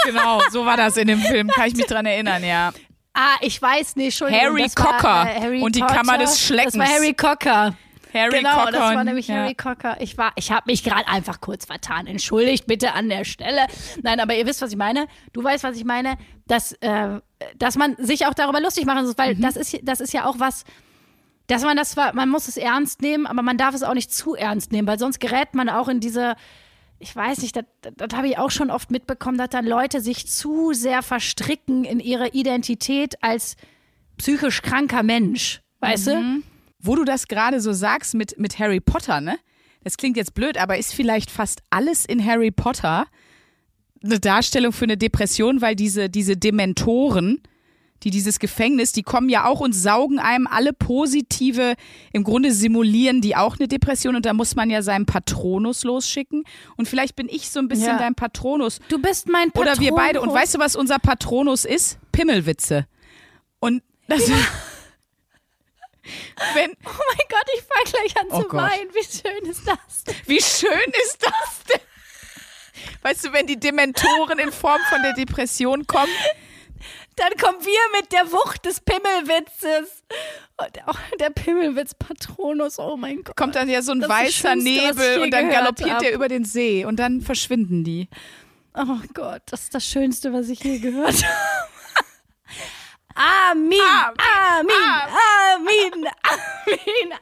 Genau, 0.04 0.40
so 0.50 0.64
war 0.64 0.76
das 0.76 0.96
in 0.96 1.08
dem 1.08 1.20
Film, 1.20 1.48
kann 1.48 1.68
ich 1.68 1.74
mich 1.76 1.86
dran 1.86 2.06
erinnern, 2.06 2.42
ja. 2.44 2.72
ah, 3.14 3.36
ich 3.40 3.60
weiß 3.60 3.96
nicht, 3.96 4.06
Entschuldigung. 4.06 4.46
Harry 4.46 4.62
das 4.62 4.76
war, 4.76 4.92
Cocker 4.96 5.30
äh, 5.30 5.40
Harry 5.40 5.60
und 5.60 5.74
die 5.76 5.80
Potter. 5.80 5.94
Kammer 5.94 6.18
des 6.18 6.40
Schleckens. 6.40 6.74
Das 6.74 6.88
war 6.88 6.94
Harry 6.94 7.14
Cocker. 7.14 7.74
Harry 8.14 8.38
genau, 8.38 8.54
Cocker. 8.60 8.72
das 8.72 8.80
war 8.94 9.04
nämlich 9.04 9.28
ja. 9.28 9.36
Harry 9.36 9.54
Cocker. 9.54 9.96
Ich 10.00 10.16
war, 10.18 10.32
ich 10.36 10.50
habe 10.50 10.64
mich 10.66 10.82
gerade 10.82 11.06
einfach 11.08 11.40
kurz 11.40 11.66
vertan. 11.66 12.06
Entschuldigt 12.06 12.66
bitte 12.66 12.92
an 12.94 13.08
der 13.08 13.24
Stelle. 13.24 13.66
Nein, 14.02 14.20
aber 14.20 14.34
ihr 14.34 14.46
wisst, 14.46 14.62
was 14.62 14.70
ich 14.70 14.76
meine. 14.76 15.06
Du 15.32 15.42
weißt, 15.44 15.64
was 15.64 15.76
ich 15.76 15.84
meine, 15.84 16.16
dass, 16.46 16.72
äh, 16.80 17.20
dass 17.56 17.76
man 17.76 17.96
sich 17.98 18.26
auch 18.26 18.34
darüber 18.34 18.60
lustig 18.60 18.86
machen 18.86 19.02
muss, 19.04 19.12
Mhm. 19.16 19.18
weil 19.18 19.34
das 19.36 19.56
ist, 19.56 19.78
das 19.82 20.00
ist 20.00 20.12
ja 20.12 20.24
auch 20.26 20.38
was, 20.38 20.64
dass 21.48 21.62
man 21.62 21.76
das 21.76 21.90
zwar, 21.92 22.14
man 22.14 22.28
muss 22.28 22.48
es 22.48 22.56
ernst 22.56 23.00
nehmen, 23.02 23.26
aber 23.26 23.42
man 23.42 23.56
darf 23.56 23.74
es 23.74 23.82
auch 23.82 23.94
nicht 23.94 24.12
zu 24.12 24.34
ernst 24.34 24.70
nehmen, 24.72 24.86
weil 24.86 24.98
sonst 24.98 25.18
gerät 25.18 25.54
man 25.54 25.68
auch 25.68 25.88
in 25.88 25.98
diese, 26.00 26.34
ich 26.98 27.14
weiß 27.14 27.38
nicht, 27.38 27.56
das, 27.56 27.64
das, 27.80 27.92
das 27.96 28.08
habe 28.16 28.28
ich 28.28 28.38
auch 28.38 28.50
schon 28.50 28.70
oft 28.70 28.90
mitbekommen, 28.90 29.38
dass 29.38 29.48
dann 29.50 29.64
Leute 29.66 30.00
sich 30.00 30.26
zu 30.28 30.72
sehr 30.72 31.02
verstricken 31.02 31.84
in 31.84 32.00
ihre 32.00 32.28
Identität 32.28 33.22
als 33.22 33.56
psychisch 34.18 34.62
kranker 34.62 35.02
Mensch. 35.02 35.60
Weißt 35.80 36.08
du? 36.08 36.42
Wo 36.80 36.94
du 36.96 37.04
das 37.04 37.28
gerade 37.28 37.60
so 37.60 37.72
sagst 37.72 38.14
mit, 38.14 38.38
mit 38.38 38.58
Harry 38.58 38.80
Potter, 38.80 39.20
ne? 39.20 39.38
Das 39.84 39.96
klingt 39.96 40.16
jetzt 40.16 40.34
blöd, 40.34 40.58
aber 40.58 40.76
ist 40.78 40.92
vielleicht 40.94 41.30
fast 41.30 41.60
alles 41.70 42.04
in 42.04 42.24
Harry 42.24 42.50
Potter 42.50 43.06
eine 44.02 44.20
Darstellung 44.20 44.72
für 44.72 44.84
eine 44.84 44.96
Depression, 44.96 45.60
weil 45.60 45.74
diese, 45.74 46.08
diese 46.08 46.36
Dementoren, 46.36 47.40
die 48.04 48.10
dieses 48.10 48.38
Gefängnis, 48.38 48.92
die 48.92 49.02
kommen 49.02 49.28
ja 49.28 49.44
auch 49.46 49.58
und 49.60 49.72
saugen 49.72 50.20
einem 50.20 50.46
alle 50.46 50.72
positive, 50.72 51.74
im 52.12 52.22
Grunde 52.22 52.52
simulieren 52.52 53.20
die 53.20 53.34
auch 53.34 53.58
eine 53.58 53.66
Depression 53.66 54.14
und 54.14 54.24
da 54.24 54.34
muss 54.34 54.54
man 54.54 54.70
ja 54.70 54.82
seinen 54.82 55.04
Patronus 55.06 55.82
losschicken. 55.82 56.44
Und 56.76 56.86
vielleicht 56.86 57.16
bin 57.16 57.28
ich 57.28 57.50
so 57.50 57.58
ein 57.58 57.66
bisschen 57.66 57.88
Ja. 57.88 57.98
dein 57.98 58.14
Patronus. 58.14 58.78
Du 58.88 59.00
bist 59.00 59.28
mein 59.28 59.50
Patron. 59.50 59.72
Oder 59.72 59.80
wir 59.80 59.92
beide. 59.92 60.20
Und 60.20 60.32
weißt 60.32 60.54
du, 60.54 60.58
was 60.60 60.76
unser 60.76 60.98
Patronus 61.00 61.64
ist? 61.64 61.98
Pimmelwitze. 62.12 62.86
Und 63.58 63.82
das. 64.06 64.30
Wenn, 66.54 66.70
Oh 66.84 66.90
mein 66.90 67.26
Gott, 67.28 67.48
ich 67.54 67.62
fange 67.62 67.90
gleich 67.90 68.16
an 68.20 68.26
Oh 68.30 68.42
zu 68.42 68.48
Gott. 68.48 68.60
weinen. 68.62 68.90
Wie 68.94 69.04
schön 69.04 69.50
ist 69.50 69.66
das 69.66 70.04
denn? 70.04 70.14
wie 70.26 70.40
schön 70.40 70.92
ist 71.04 71.18
das 71.24 71.64
denn? 71.70 71.80
Weißt 73.02 73.24
du, 73.26 73.32
wenn 73.32 73.46
die 73.46 73.58
Dementoren 73.58 74.38
in 74.38 74.52
Form 74.52 74.80
von 74.88 75.02
der 75.02 75.12
Depression 75.14 75.86
kommen, 75.86 76.12
Dann 77.16 77.36
kommen 77.40 77.58
wir 77.64 78.00
mit 78.00 78.12
der 78.12 78.30
Wucht 78.30 78.64
des 78.64 78.80
Pimmelwitzes. 78.80 80.04
Und 80.56 80.88
auch 80.88 80.98
der 81.18 81.30
Pimmelwitz 81.30 81.94
Patronus, 81.94 82.78
oh 82.78 82.96
mein 82.96 83.22
Gott. 83.24 83.36
kommt 83.36 83.56
dann 83.56 83.68
ja 83.68 83.82
so 83.82 83.90
ein 83.92 84.00
Das 84.00 84.08
weißer 84.08 84.54
Nebel 84.54 85.22
und 85.22 85.32
dann 85.32 85.50
galoppiert 85.50 85.90
hab. 85.90 86.02
er 86.04 86.12
über 86.12 86.28
den 86.28 86.44
See 86.44 86.84
und 86.84 86.96
dann 86.96 87.20
verschwinden 87.20 87.82
die. 87.82 88.08
Oh 88.74 88.98
Gott, 89.14 89.42
das 89.46 89.62
ist 89.64 89.74
das 89.74 89.84
Schönste, 89.84 90.32
was 90.32 90.48
ich 90.48 90.62
je 90.62 90.78
gehört 90.78 91.14
habe. 91.24 91.68
Amin, 93.18 93.78
Amin, 94.16 94.70
Amin, 95.56 96.06
Amin, 96.22 97.12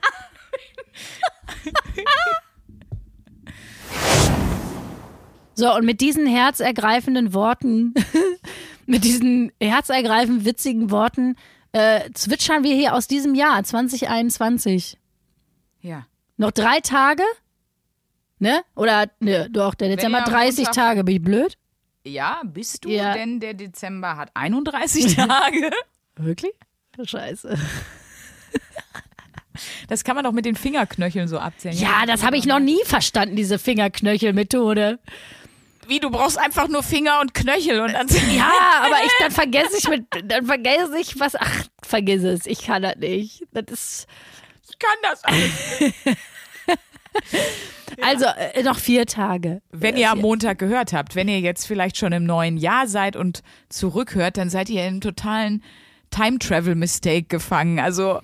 So, 5.55 5.75
und 5.75 5.87
mit 5.87 6.03
diesen 6.03 6.27
herzergreifenden 6.27 7.33
Worten, 7.33 7.95
mit 8.87 9.05
diesen 9.05 9.53
herzergreifend 9.59 10.45
witzigen 10.45 10.91
Worten, 10.91 11.37
äh, 11.73 12.11
zwitschern 12.13 12.63
wir 12.63 12.75
hier 12.75 12.95
aus 12.95 13.07
diesem 13.07 13.35
Jahr 13.35 13.63
2021. 13.65 14.99
Ja. 15.81 16.07
Noch 16.37 16.51
drei 16.51 16.81
Tage? 16.81 17.23
Ne? 18.39 18.61
Oder, 18.75 19.07
ne, 19.21 19.49
doch, 19.51 19.75
der 19.75 19.89
Dezember 19.89 20.19
ihr 20.19 20.27
am 20.27 20.31
30 20.31 20.67
Montag- 20.67 20.75
Tage. 20.75 21.05
Bin 21.05 21.17
ich 21.17 21.23
blöd? 21.23 21.57
Ja, 22.07 22.41
bist 22.45 22.85
du, 22.85 22.89
Ja. 22.91 23.15
denn 23.15 23.41
der 23.41 23.55
Dezember 23.55 24.17
hat 24.17 24.31
31 24.35 25.17
Tage. 25.17 25.71
Wirklich? 26.17 26.53
Scheiße. 27.03 27.59
Das 29.89 30.05
kann 30.05 30.15
man 30.17 30.25
doch 30.25 30.33
mit 30.33 30.45
den 30.45 30.55
Fingerknöcheln 30.57 31.29
so 31.29 31.39
abzählen. 31.39 31.77
Ja, 31.77 32.05
das 32.07 32.23
habe 32.23 32.37
ich 32.37 32.45
noch 32.47 32.59
nie 32.61 32.79
verstanden, 32.85 33.37
diese 33.37 33.59
Fingerknöchelmethode. 33.59 34.99
Wie, 35.89 36.01
du 36.01 36.11
brauchst 36.11 36.39
einfach 36.39 36.69
nur 36.69 36.83
Finger 36.83 37.21
und 37.21 37.33
Knöchel 37.33 37.81
und 37.81 37.93
dann. 37.93 38.07
Ja, 38.35 38.51
aber 38.83 38.97
ich, 39.05 39.13
dann 39.21 39.31
vergesse 39.31 39.77
ich 39.79 39.89
mit, 39.89 40.05
dann 40.25 40.45
vergesse 40.47 40.99
ich 41.01 41.19
was. 41.21 41.37
Ach, 41.37 41.65
vergiss 41.83 42.23
es, 42.23 42.47
ich 42.47 42.63
kann 42.67 42.83
das 42.83 42.97
nicht. 42.97 43.45
Das 43.53 43.65
ist, 43.71 44.07
Ich 44.69 44.79
kann 44.79 44.97
das 45.03 45.25
alles. 45.25 46.07
also 48.03 48.27
äh, 48.55 48.63
noch 48.63 48.79
vier 48.79 49.07
Tage. 49.07 49.61
Wenn 49.71 49.97
ihr 49.97 50.11
am 50.11 50.21
Montag 50.21 50.59
gehört 50.59 50.93
habt, 50.93 51.15
wenn 51.15 51.29
ihr 51.29 51.41
jetzt 51.41 51.67
vielleicht 51.67 51.97
schon 51.97 52.13
im 52.13 52.25
neuen 52.25 52.57
Jahr 52.57 52.87
seid 52.87 53.17
und 53.17 53.43
zurückhört, 53.69 54.37
dann 54.37 54.51
seid 54.51 54.71
ihr 54.71 54.83
in 54.83 54.89
einem 54.89 55.01
totalen 55.01 55.63
Time-Travel-Mistake 56.11 57.25
gefangen. 57.25 57.79
Also, 57.79 58.21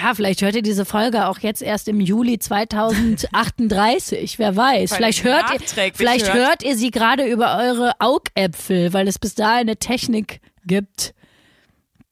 Ja, 0.00 0.14
vielleicht 0.14 0.42
hört 0.42 0.54
ihr 0.54 0.62
diese 0.62 0.84
Folge 0.84 1.26
auch 1.26 1.38
jetzt 1.38 1.62
erst 1.62 1.88
im 1.88 2.00
Juli 2.00 2.38
2038. 2.38 4.38
Wer 4.38 4.56
weiß. 4.56 4.94
Vielleicht 4.94 5.24
hört 5.24 5.52
ihr, 5.52 5.60
vielleicht 5.94 6.32
hört. 6.32 6.36
hört 6.36 6.62
ihr 6.62 6.76
sie 6.76 6.90
gerade 6.90 7.24
über 7.24 7.58
eure 7.58 7.92
Augäpfel, 7.98 8.92
weil 8.92 9.08
es 9.08 9.18
bis 9.18 9.34
dahin 9.34 9.62
eine 9.62 9.76
Technik 9.76 10.40
gibt. 10.64 11.14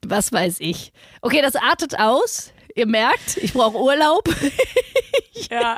Was 0.04 0.32
weiß 0.32 0.56
ich. 0.60 0.92
Okay, 1.20 1.42
das 1.42 1.56
artet 1.56 1.98
aus. 1.98 2.52
Ihr 2.74 2.86
merkt, 2.86 3.36
ich 3.36 3.52
brauche 3.52 3.78
Urlaub. 3.78 4.24
ja. 5.50 5.76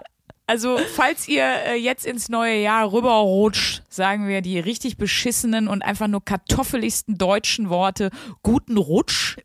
Also, 0.53 0.77
falls 0.77 1.29
ihr 1.29 1.45
äh, 1.45 1.77
jetzt 1.77 2.05
ins 2.05 2.29
neue 2.29 2.57
Jahr 2.61 2.93
rüberrutscht, 2.93 3.83
sagen 3.89 4.29
wir 4.29 4.43
die 4.43 4.59
richtig 4.59 4.99
beschissenen 4.99 5.67
und 5.67 5.81
einfach 5.81 6.09
nur 6.09 6.23
kartoffeligsten 6.23 7.17
deutschen 7.17 7.71
Worte. 7.71 8.11
Guten 8.43 8.77
Rutsch. 8.77 9.39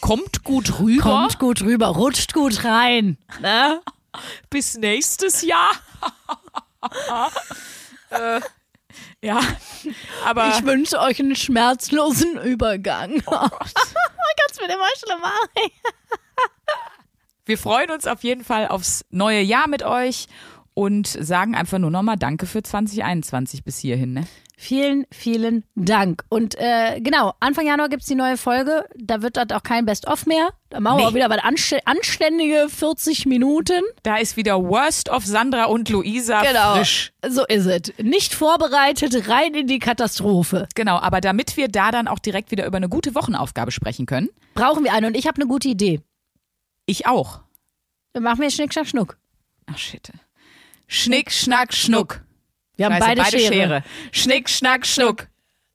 Kommt 0.00 0.44
gut 0.44 0.80
rüber. 0.80 1.02
Kommt 1.02 1.38
gut 1.38 1.60
rüber, 1.60 1.88
rutscht 1.88 2.32
gut 2.32 2.64
rein. 2.64 3.18
Ne? 3.42 3.82
Bis 4.48 4.78
nächstes 4.78 5.42
Jahr. 5.42 5.72
äh, 8.08 8.40
ja, 9.20 9.40
aber 10.24 10.54
Ich 10.56 10.64
wünsche 10.64 10.98
euch 11.00 11.20
einen 11.20 11.36
schmerzlosen 11.36 12.38
Übergang. 12.38 13.22
Oh 13.26 13.30
Gott. 13.30 13.50
Kannst 14.40 14.58
mir 14.58 14.72
immer 14.72 14.86
schlimmer. 14.96 15.32
wir 17.46 17.58
freuen 17.58 17.90
uns 17.90 18.06
auf 18.06 18.22
jeden 18.24 18.44
Fall 18.44 18.68
aufs 18.68 19.04
neue 19.10 19.40
Jahr 19.40 19.68
mit 19.68 19.82
euch 19.82 20.26
und 20.74 21.06
sagen 21.06 21.54
einfach 21.54 21.78
nur 21.78 21.90
nochmal 21.90 22.16
Danke 22.18 22.44
für 22.46 22.62
2021 22.62 23.64
bis 23.64 23.78
hierhin. 23.78 24.12
Ne? 24.12 24.24
Vielen, 24.58 25.04
vielen 25.12 25.64
Dank. 25.74 26.24
Und 26.30 26.54
äh, 26.58 26.98
genau, 27.02 27.34
Anfang 27.40 27.66
Januar 27.66 27.90
gibt's 27.90 28.06
die 28.06 28.14
neue 28.14 28.38
Folge. 28.38 28.86
Da 28.96 29.20
wird 29.20 29.36
das 29.36 29.50
auch 29.50 29.62
kein 29.62 29.84
Best-of 29.84 30.24
mehr. 30.24 30.48
Da 30.70 30.80
machen 30.80 30.96
wir 30.98 31.04
Nee. 31.04 31.10
auch 31.10 31.14
wieder 31.14 31.44
anst 31.44 31.74
anständige 31.84 32.66
40 32.70 33.26
Minuten. 33.26 33.82
Da 34.02 34.16
ist 34.16 34.36
wieder 34.38 34.62
Worst 34.62 35.10
of 35.10 35.26
Sandra 35.26 35.64
und 35.64 35.90
Luisa 35.90 36.40
Genau. 36.42 36.76
frisch. 36.76 37.12
So 37.28 37.44
ist 37.46 37.66
es. 37.66 37.92
Nicht 38.02 38.34
vorbereitet, 38.34 39.28
rein 39.28 39.52
in 39.54 39.66
die 39.66 39.78
Katastrophe. 39.78 40.68
Genau, 40.74 40.96
aber 40.98 41.20
damit 41.20 41.56
wir 41.58 41.68
da 41.68 41.90
dann 41.90 42.08
auch 42.08 42.18
direkt 42.18 42.50
wieder 42.50 42.66
über 42.66 42.78
eine 42.78 42.88
gute 42.88 43.14
Wochenaufgabe 43.14 43.70
sprechen 43.72 44.06
können, 44.06 44.30
Brauchen 44.54 44.84
wir 44.84 44.94
eine. 44.94 45.06
Und 45.08 45.16
ich 45.18 45.26
habe 45.26 45.36
eine 45.36 45.46
gute 45.46 45.68
Idee. 45.68 46.00
Ich 46.86 47.06
auch. 47.06 47.40
Dann 48.12 48.22
machen 48.22 48.40
wir 48.40 48.50
Schnick, 48.50 48.72
Schnack, 48.72 48.86
Schnuck. 48.86 49.18
Ach 49.66 49.78
shit. 49.78 50.10
Schnick, 50.86 51.32
schnack, 51.32 51.74
schnuck. 51.74 52.22
Wir 52.76 52.86
haben 52.86 52.92
Scheiße, 52.94 53.04
beide, 53.06 53.38
Schere. 53.38 53.52
Schere. 53.52 53.84
Schnick, 54.12 54.48
schnack, 54.48 54.86
schnuck. 54.86 55.28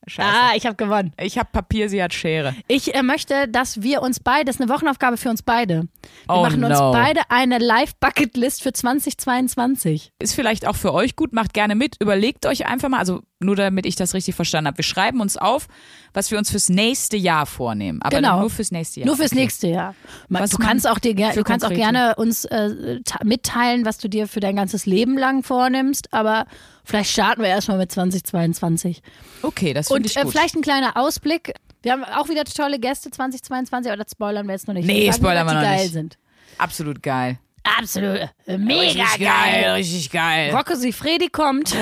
Scheiße. 0.08 0.28
Ah, 0.30 0.56
ich 0.56 0.66
habe 0.66 0.76
gewonnen. 0.76 1.14
Ich 1.22 1.38
habe 1.38 1.50
Papier, 1.52 1.88
sie 1.88 2.02
hat 2.02 2.14
Schere. 2.14 2.56
Ich 2.68 2.96
äh, 2.96 3.04
möchte, 3.04 3.48
dass 3.48 3.84
wir 3.84 4.02
uns 4.02 4.20
beide, 4.20 4.46
das 4.46 4.56
ist 4.56 4.62
eine 4.62 4.72
Wochenaufgabe 4.72 5.16
für 5.16 5.30
uns 5.30 5.44
beide. 5.44 5.82
Wir 5.82 6.36
Oh 6.36 6.42
machen 6.42 6.64
uns 6.64 6.80
no. 6.80 6.92
beide 6.92 7.22
eine 7.30 7.60
Live-Bucket-List 7.60 8.64
für 8.64 8.74
2022. 8.74 10.12
Ist 10.20 10.34
vielleicht 10.34 10.68
auch 10.68 10.76
für 10.76 10.94
euch 10.94 11.16
gut, 11.16 11.34
macht 11.34 11.54
gerne 11.54 11.76
mit. 11.76 11.98
Überlegt 12.00 12.46
euch 12.46 12.66
einfach 12.66 12.90
mal, 12.90 12.98
also 13.00 13.22
nur 13.40 13.56
damit 13.56 13.86
ich 13.86 13.96
das 13.96 14.14
richtig 14.14 14.36
verstanden 14.36 14.68
habe. 14.68 14.78
Wir 14.78 14.84
schreiben 14.84 15.22
uns 15.22 15.38
auf, 15.38 15.68
was 16.14 16.32
wir 16.32 16.38
uns 16.38 16.52
fürs 16.52 16.70
nächste 16.70 17.18
Jahr 17.18 17.46
vornehmen. 17.46 18.02
Aber 18.02 18.16
Genau. 18.18 18.40
nur 18.42 18.50
fürs 18.50 18.72
nächste 18.72 19.02
Jahr. 19.02 19.08
Nur 19.08 19.18
fürs 19.18 19.32
Okay. 19.32 19.42
nächste 19.42 19.68
Jahr. 19.68 19.96
Was 20.30 20.52
du 20.52 20.58
kannst 20.58 20.88
auch 20.88 21.00
dir 21.00 21.14
du 21.14 21.44
kannst 21.44 21.66
auch 21.66 21.70
gerne 21.74 22.16
uns 22.16 22.46
äh, 22.46 23.00
mitteilen, 23.24 23.86
was 23.86 23.98
du 23.98 24.08
dir 24.10 24.28
für 24.28 24.40
dein 24.40 24.56
ganzes 24.56 24.86
Leben 24.86 25.18
lang 25.18 25.44
vornimmst, 25.44 26.14
aber 26.14 26.46
vielleicht 26.84 27.12
starten 27.12 27.42
wir 27.42 27.50
erstmal 27.50 27.78
mit 27.78 27.92
2022. 27.92 29.02
Okay, 29.42 29.74
das 29.74 29.88
finde 29.88 30.00
Und 30.02 30.06
ich 30.08 30.18
äh, 30.18 30.22
gut. 30.24 30.32
vielleicht 30.32 30.56
ein 30.56 30.62
kleiner 30.62 30.98
Ausblick. 30.98 31.54
Wir 31.82 31.94
haben 31.94 32.04
auch 32.04 32.30
wieder 32.30 32.44
tolle 32.46 32.80
Gäste 32.80 33.10
2022, 33.12 33.92
aber 33.92 34.04
das 34.04 34.12
spoilern 34.12 34.46
wir 34.48 34.54
jetzt 34.54 34.68
noch 34.68 34.74
nicht. 34.76 34.86
Nee, 34.86 35.06
sagen, 35.10 35.24
spoilern 35.24 35.48
wir 35.48 35.54
noch 35.56 35.62
geil 35.62 35.82
nicht. 35.84 35.94
sind. 35.94 36.18
Absolut 36.58 37.02
geil. 37.02 37.40
Absolut. 37.64 38.28
äh, 38.48 38.58
Mega 38.58 39.04
richtig 39.04 39.20
geil. 39.20 39.72
richtig 39.74 40.10
geil. 40.12 40.50
Rocco 40.56 40.74
Sifredi 40.76 41.28
kommt 41.30 41.74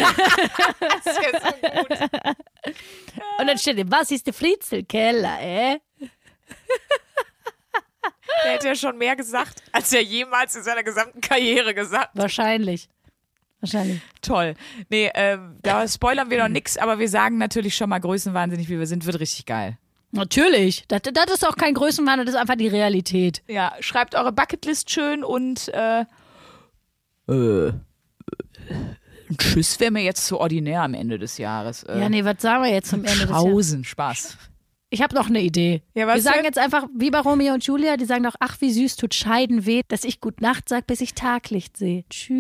und 3.39 3.47
dann 3.47 3.57
steht, 3.57 3.89
was 3.89 4.11
ist 4.11 4.27
der 4.27 4.33
Fritzelkeller, 4.33 5.39
äh? 5.41 5.79
Der 8.43 8.51
hätte 8.53 8.67
ja 8.67 8.75
schon 8.75 8.97
mehr 8.97 9.15
gesagt, 9.15 9.63
als 9.71 9.91
er 9.93 10.01
jemals 10.03 10.55
in 10.55 10.63
seiner 10.63 10.83
gesamten 10.83 11.19
Karriere 11.21 11.73
gesagt 11.73 12.09
Wahrscheinlich. 12.13 12.89
Wahrscheinlich. 13.61 14.01
Toll. 14.21 14.53
Nee, 14.89 15.11
ähm, 15.13 15.57
da 15.61 15.87
spoilern 15.87 16.29
wir 16.29 16.41
noch 16.41 16.47
nix, 16.49 16.77
aber 16.77 16.99
wir 16.99 17.09
sagen 17.09 17.37
natürlich 17.37 17.75
schon 17.75 17.89
mal 17.89 17.99
größenwahnsinnig, 17.99 18.69
wie 18.69 18.79
wir 18.79 18.87
sind, 18.87 19.05
wird 19.05 19.19
richtig 19.19 19.45
geil. 19.45 19.77
Natürlich. 20.11 20.85
Das, 20.87 21.01
das 21.03 21.33
ist 21.33 21.47
auch 21.47 21.55
kein 21.55 21.73
Größenwahn, 21.73 22.19
das 22.19 22.29
ist 22.29 22.35
einfach 22.35 22.55
die 22.55 22.67
Realität. 22.67 23.43
Ja, 23.47 23.73
schreibt 23.79 24.15
eure 24.15 24.31
Bucketlist 24.31 24.89
schön 24.89 25.23
und 25.23 25.69
äh, 25.73 26.05
äh, 27.27 27.73
Tschüss 29.37 29.79
wäre 29.79 29.91
mir 29.91 30.03
jetzt 30.03 30.25
zu 30.25 30.39
ordinär 30.39 30.81
am 30.81 30.93
Ende 30.95 31.19
des 31.19 31.37
Jahres. 31.37 31.83
Äh, 31.83 31.99
Ja, 31.99 32.09
nee, 32.09 32.25
was 32.25 32.41
sagen 32.41 32.63
wir 32.63 32.71
jetzt 32.71 32.89
zum 32.89 33.03
Ende 33.05 33.27
des 33.27 33.29
Jahres? 33.29 33.87
Spaß. 33.87 34.37
Ich 34.91 35.03
habe 35.03 35.13
noch 35.13 35.27
eine 35.27 35.41
Idee. 35.41 35.83
Ja, 35.93 36.07
wir 36.07 36.19
sagen 36.19 36.43
jetzt 36.43 36.57
einfach, 36.57 36.87
wie 36.95 37.11
bei 37.11 37.19
Romeo 37.19 37.53
und 37.53 37.63
Julia, 37.63 37.95
die 37.95 38.05
sagen 38.05 38.23
doch, 38.23 38.33
ach, 38.39 38.57
wie 38.59 38.71
süß 38.71 38.95
tut 38.95 39.13
Scheiden 39.13 39.67
weh, 39.67 39.83
dass 39.87 40.03
ich 40.03 40.19
gut 40.19 40.41
Nacht 40.41 40.67
sag, 40.67 40.87
bis 40.87 40.99
ich 41.01 41.13
Taglicht 41.13 41.77
sehe. 41.77 42.05
Tschüss. 42.09 42.39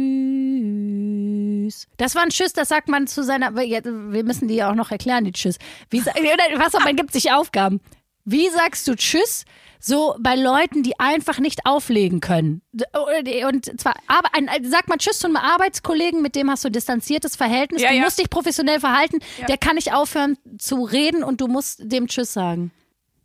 Das 1.97 2.15
war 2.15 2.23
ein 2.23 2.29
Tschüss, 2.29 2.53
das 2.53 2.69
sagt 2.69 2.89
man 2.89 3.05
zu 3.05 3.23
seiner, 3.23 3.55
wir 3.55 4.23
müssen 4.23 4.47
die 4.47 4.55
ja 4.55 4.71
auch 4.71 4.75
noch 4.75 4.89
erklären, 4.89 5.25
die 5.25 5.31
Tschüss. 5.31 5.59
Wie, 5.91 6.03
was, 6.05 6.73
man 6.83 6.95
gibt 6.95 7.13
sich 7.13 7.31
Aufgaben. 7.31 7.81
Wie 8.25 8.49
sagst 8.49 8.87
du 8.87 8.95
Tschüss? 8.95 9.45
So 9.81 10.17
bei 10.19 10.35
Leuten, 10.35 10.83
die 10.83 10.99
einfach 10.99 11.39
nicht 11.39 11.65
auflegen 11.65 12.19
können. 12.19 12.61
Und 12.73 13.79
zwar, 13.79 13.95
aber 14.07 14.35
ein, 14.35 14.49
ein- 14.49 14.69
sag 14.69 14.89
mal 14.89 14.97
Tschüss 14.97 15.19
zu 15.19 15.27
einem 15.27 15.37
Arbeitskollegen, 15.37 16.21
mit 16.21 16.35
dem 16.35 16.51
hast 16.51 16.65
du 16.65 16.69
distanziertes 16.69 17.37
Verhältnis. 17.37 17.81
Ja, 17.81 17.89
du 17.91 17.95
ja. 17.95 18.03
musst 18.03 18.19
dich 18.19 18.29
professionell 18.29 18.81
verhalten. 18.81 19.19
Der 19.47 19.57
kann 19.57 19.75
nicht 19.75 19.93
aufhören 19.93 20.37
zu 20.57 20.83
reden 20.83 21.23
und 21.23 21.39
du 21.39 21.47
musst 21.47 21.79
dem 21.91 22.07
Tschüss 22.07 22.33
sagen. 22.33 22.71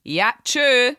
Ja, 0.05 0.33
tschö. 0.45 0.93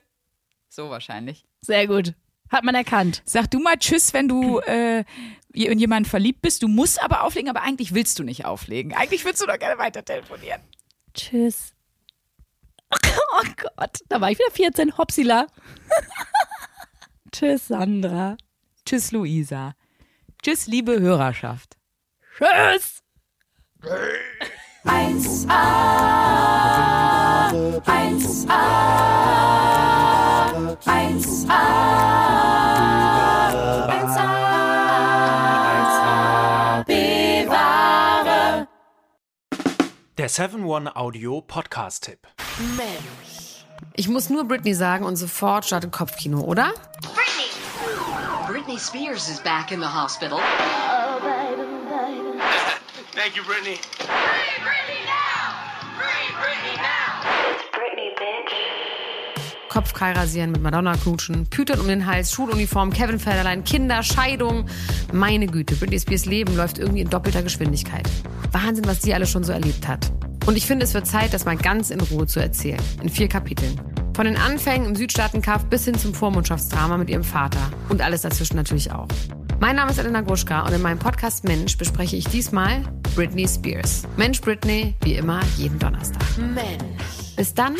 So 0.68 0.89
wahrscheinlich. 0.89 1.46
Sehr 1.62 1.88
gut. 1.88 2.14
Hat 2.52 2.64
man 2.66 2.76
erkannt. 2.76 3.22
Sag 3.26 3.50
du 3.50 3.60
mal 3.60 3.78
Tschüss, 3.78 4.14
wenn 4.14 4.28
du 4.28 4.60
äh, 4.60 5.06
in 5.54 5.80
jemanden 5.80 6.10
verliebt 6.10 6.41
bist. 6.41 6.64
Du 6.64 6.68
musst 6.68 7.02
aber 7.02 7.24
auflegen, 7.24 7.50
aber 7.50 7.62
eigentlich 7.62 7.93
willst 7.93 8.20
du 8.20 8.24
nicht 8.24 8.43
auflegen. 8.46 8.93
Eigentlich 8.93 9.24
willst 9.24 9.41
du 9.41 9.46
doch 9.46 9.58
gerne 9.58 9.78
weiter 9.80 10.04
telefonieren. 10.04 10.60
Tschüss. 11.14 11.72
Oh 13.38 13.43
Gott, 13.57 13.99
da 14.07 14.21
war 14.21 14.31
ich 14.31 14.39
wieder 14.39 14.49
14. 14.51 14.97
Hopsila. 14.97 15.47
Tschüss, 17.33 17.67
Sandra. 17.67 18.38
Tschüss, 18.86 19.11
Luisa. 19.11 19.73
Tschüss, 20.41 20.67
liebe 20.67 21.01
Hörerschaft. 21.01 21.75
Tschüss. 22.38 23.01
1A 24.86 25.51
1A 27.86 28.61
1A 30.86 31.61
1A 33.89 34.29
Bewahre 36.86 38.67
Der 40.17 40.29
7-One-Audio-Podcast-Tipp. 40.29 42.27
Ich 43.95 44.08
muss 44.08 44.30
nur 44.30 44.45
Britney 44.45 44.74
sagen 44.74 45.06
und 45.06 45.18
sofort 45.18 45.66
startet 45.66 45.91
Kopfkino, 45.91 46.39
oder? 46.39 46.72
Britney! 47.01 47.49
Britney 48.47 48.80
Spears 48.80 49.30
is 49.30 49.39
back 49.41 49.72
in 49.72 49.80
the 49.80 49.88
hospital. 49.88 50.39
Thank 53.14 53.36
you, 53.36 53.43
Brittany. 53.43 53.78
Kopfkei 59.70 60.14
rasieren, 60.14 60.51
mit 60.53 60.62
Madonna 60.62 60.95
knutschen, 60.95 61.49
Pütern 61.49 61.82
um 61.82 61.88
den 61.89 62.06
Hals, 62.06 62.32
Schuluniform, 62.32 62.93
Kevin 62.93 63.20
Federlein, 63.20 63.66
Kinder, 63.66 64.03
Scheidung. 64.03 64.70
Meine 65.12 65.47
Güte, 65.47 65.76
Britney 65.76 65.99
Spears 65.99 66.26
Leben 66.26 66.56
läuft 66.56 66.78
irgendwie 66.78 67.01
in 67.01 67.10
doppelter 67.10 67.43
Geschwindigkeit. 67.43 68.10
Wahnsinn, 68.53 68.86
was 68.86 68.99
die 68.99 69.14
alles 69.14 69.30
schon 69.30 69.43
so 69.43 69.51
erlebt 69.51 69.86
hat. 69.86 70.10
Und 70.46 70.58
ich 70.58 70.66
finde, 70.66 70.86
es 70.86 70.93
wird 70.93 71.08
Zeit, 71.08 71.34
das 71.34 71.46
mal 71.46 71.58
ganz 71.58 71.89
in 71.89 72.00
Ruhe 72.00 72.28
zu 72.28 72.39
erzählen. 72.39 72.80
In 73.02 73.10
vier 73.10 73.28
Kapiteln. 73.28 73.80
Von 74.16 74.26
den 74.26 74.38
Anfängen 74.38 74.88
im 74.88 74.96
Südstaatenkampf 74.96 75.66
bis 75.66 75.86
hin 75.86 75.96
zum 75.98 76.14
Vormundschaftsdrama 76.14 76.98
mit 76.98 77.10
ihrem 77.10 77.24
Vater. 77.24 77.60
Und 77.89 78.02
alles 78.02 78.22
dazwischen 78.22 78.56
natürlich 78.56 78.91
auch. 78.91 79.08
Mein 79.60 79.78
Name 79.78 79.91
ist 79.91 79.98
Elena 79.98 80.22
Gruschka 80.22 80.62
und 80.62 80.74
in 80.74 80.82
meinem 80.82 81.00
Podcast 81.00 81.43
Mensch 81.46 81.78
bespreche 81.78 82.16
ich 82.16 82.26
diesmal 82.26 82.84
Britney 83.16 83.48
Spears. 83.48 84.04
Mensch 84.18 84.39
Britney, 84.41 84.93
wie 85.02 85.16
immer, 85.16 85.41
jeden 85.58 85.80
Donnerstag. 85.80 86.22
Mensch. 86.38 87.36
Bis 87.36 87.54
dann, 87.54 87.76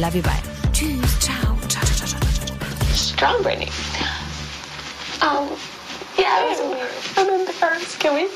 love 0.00 0.16
you, 0.16 0.22
bye. 0.22 0.32
Tschüss, 0.72 1.18
ciao, 1.20 1.56
ciao, 1.68 1.84
ciao, 1.84 2.06
ciao, 2.06 2.20
ciao, 2.20 2.46
ciao. 2.46 2.52
strong 2.94 3.42
Britney. 3.42 3.68
Um, 5.22 5.48
yeah, 6.18 6.56
weird. 6.58 6.90
I'm 7.16 7.46
embarrassed. 7.46 8.00
Can 8.00 8.14
we 8.14 8.28